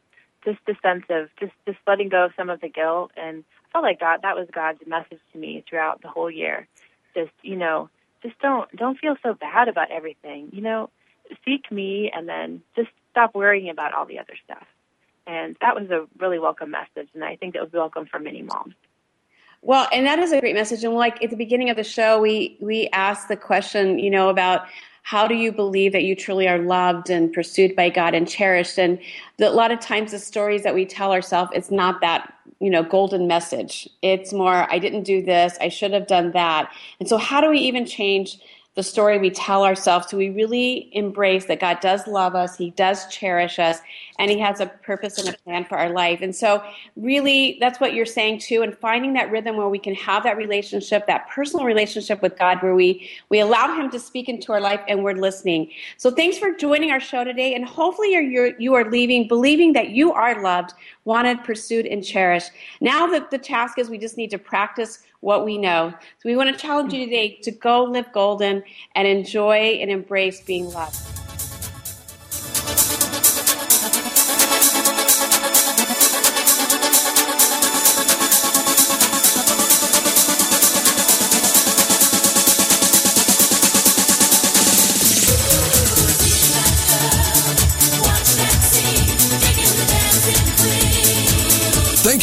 just 0.44 0.58
the 0.66 0.74
sense 0.82 1.04
of 1.08 1.28
just 1.38 1.52
just 1.66 1.78
letting 1.86 2.08
go 2.08 2.24
of 2.24 2.32
some 2.36 2.50
of 2.50 2.60
the 2.60 2.68
guilt. 2.68 3.12
And 3.16 3.44
I 3.68 3.72
felt 3.72 3.84
like 3.84 4.00
God 4.00 4.20
that 4.22 4.36
was 4.36 4.48
God's 4.52 4.80
message 4.86 5.20
to 5.32 5.38
me 5.38 5.64
throughout 5.68 6.02
the 6.02 6.08
whole 6.08 6.30
year. 6.30 6.66
Just 7.14 7.32
you 7.42 7.56
know, 7.56 7.88
just 8.22 8.38
don't 8.40 8.70
don't 8.76 8.98
feel 8.98 9.16
so 9.22 9.34
bad 9.34 9.68
about 9.68 9.90
everything. 9.90 10.48
You 10.52 10.62
know, 10.62 10.90
seek 11.44 11.70
me 11.70 12.10
and 12.14 12.28
then 12.28 12.62
just 12.74 12.90
stop 13.12 13.34
worrying 13.34 13.70
about 13.70 13.94
all 13.94 14.06
the 14.06 14.18
other 14.18 14.34
stuff. 14.44 14.66
And 15.26 15.56
that 15.60 15.74
was 15.74 15.90
a 15.90 16.06
really 16.18 16.38
welcome 16.38 16.70
message, 16.70 17.08
and 17.14 17.22
I 17.22 17.36
think 17.36 17.54
it 17.54 17.60
was 17.60 17.72
welcome 17.72 18.06
for 18.06 18.18
many 18.18 18.42
moms. 18.42 18.74
Well, 19.60 19.88
and 19.92 20.06
that 20.06 20.18
is 20.18 20.32
a 20.32 20.40
great 20.40 20.54
message. 20.54 20.84
And 20.84 20.94
like 20.94 21.22
at 21.22 21.30
the 21.30 21.36
beginning 21.36 21.68
of 21.68 21.76
the 21.76 21.84
show, 21.84 22.20
we 22.20 22.56
we 22.60 22.88
asked 22.92 23.28
the 23.28 23.36
question, 23.36 23.98
you 23.98 24.10
know, 24.10 24.28
about 24.28 24.66
how 25.08 25.26
do 25.26 25.34
you 25.34 25.50
believe 25.50 25.92
that 25.92 26.04
you 26.04 26.14
truly 26.14 26.46
are 26.46 26.58
loved 26.58 27.08
and 27.08 27.32
pursued 27.32 27.74
by 27.74 27.88
God 27.88 28.12
and 28.12 28.28
cherished? 28.28 28.78
And 28.78 28.98
the, 29.38 29.48
a 29.48 29.50
lot 29.50 29.70
of 29.70 29.80
times, 29.80 30.10
the 30.10 30.18
stories 30.18 30.64
that 30.64 30.74
we 30.74 30.84
tell 30.84 31.12
ourselves, 31.12 31.50
it's 31.54 31.70
not 31.70 32.02
that 32.02 32.30
you 32.60 32.68
know 32.68 32.82
golden 32.82 33.26
message. 33.26 33.88
It's 34.02 34.34
more, 34.34 34.70
I 34.70 34.78
didn't 34.78 35.04
do 35.04 35.22
this, 35.22 35.56
I 35.62 35.70
should 35.70 35.94
have 35.94 36.08
done 36.08 36.32
that. 36.32 36.70
And 37.00 37.08
so, 37.08 37.16
how 37.16 37.40
do 37.40 37.48
we 37.48 37.58
even 37.58 37.86
change? 37.86 38.38
The 38.78 38.82
story 38.84 39.18
we 39.18 39.28
tell 39.28 39.64
ourselves 39.64 40.06
so 40.08 40.16
we 40.16 40.30
really 40.30 40.88
embrace 40.92 41.46
that 41.46 41.58
God 41.58 41.80
does 41.80 42.06
love 42.06 42.36
us, 42.36 42.56
He 42.56 42.70
does 42.70 43.08
cherish 43.08 43.58
us, 43.58 43.80
and 44.20 44.30
He 44.30 44.38
has 44.38 44.60
a 44.60 44.66
purpose 44.66 45.18
and 45.18 45.28
a 45.28 45.36
plan 45.38 45.64
for 45.64 45.76
our 45.76 45.90
life. 45.90 46.20
And 46.22 46.32
so, 46.32 46.62
really, 46.94 47.56
that's 47.58 47.80
what 47.80 47.92
you're 47.92 48.06
saying 48.06 48.38
too, 48.38 48.62
and 48.62 48.78
finding 48.78 49.14
that 49.14 49.32
rhythm 49.32 49.56
where 49.56 49.68
we 49.68 49.80
can 49.80 49.96
have 49.96 50.22
that 50.22 50.36
relationship, 50.36 51.08
that 51.08 51.28
personal 51.28 51.66
relationship 51.66 52.22
with 52.22 52.38
God, 52.38 52.62
where 52.62 52.76
we 52.76 53.10
we 53.30 53.40
allow 53.40 53.74
Him 53.74 53.90
to 53.90 53.98
speak 53.98 54.28
into 54.28 54.52
our 54.52 54.60
life 54.60 54.80
and 54.86 55.02
we're 55.02 55.16
listening. 55.16 55.72
So, 55.96 56.12
thanks 56.12 56.38
for 56.38 56.52
joining 56.52 56.92
our 56.92 57.00
show 57.00 57.24
today, 57.24 57.54
and 57.54 57.64
hopefully, 57.64 58.12
you're, 58.12 58.22
you're 58.22 58.60
you 58.60 58.74
are 58.74 58.88
leaving 58.88 59.26
believing 59.26 59.72
that 59.72 59.88
you 59.88 60.12
are 60.12 60.40
loved, 60.40 60.74
wanted, 61.04 61.42
pursued, 61.42 61.86
and 61.86 62.04
cherished. 62.04 62.52
Now 62.80 63.08
that 63.08 63.32
the 63.32 63.38
task 63.38 63.76
is, 63.80 63.90
we 63.90 63.98
just 63.98 64.16
need 64.16 64.30
to 64.30 64.38
practice 64.38 65.00
what 65.20 65.44
we 65.44 65.58
know. 65.58 65.92
So 66.18 66.28
we 66.28 66.36
want 66.36 66.54
to 66.54 66.60
challenge 66.60 66.92
you 66.92 67.04
today 67.04 67.38
to 67.42 67.50
go 67.50 67.84
live 67.84 68.12
golden 68.12 68.62
and 68.94 69.08
enjoy 69.08 69.78
and 69.80 69.90
embrace 69.90 70.40
being 70.40 70.70
loved. 70.70 71.17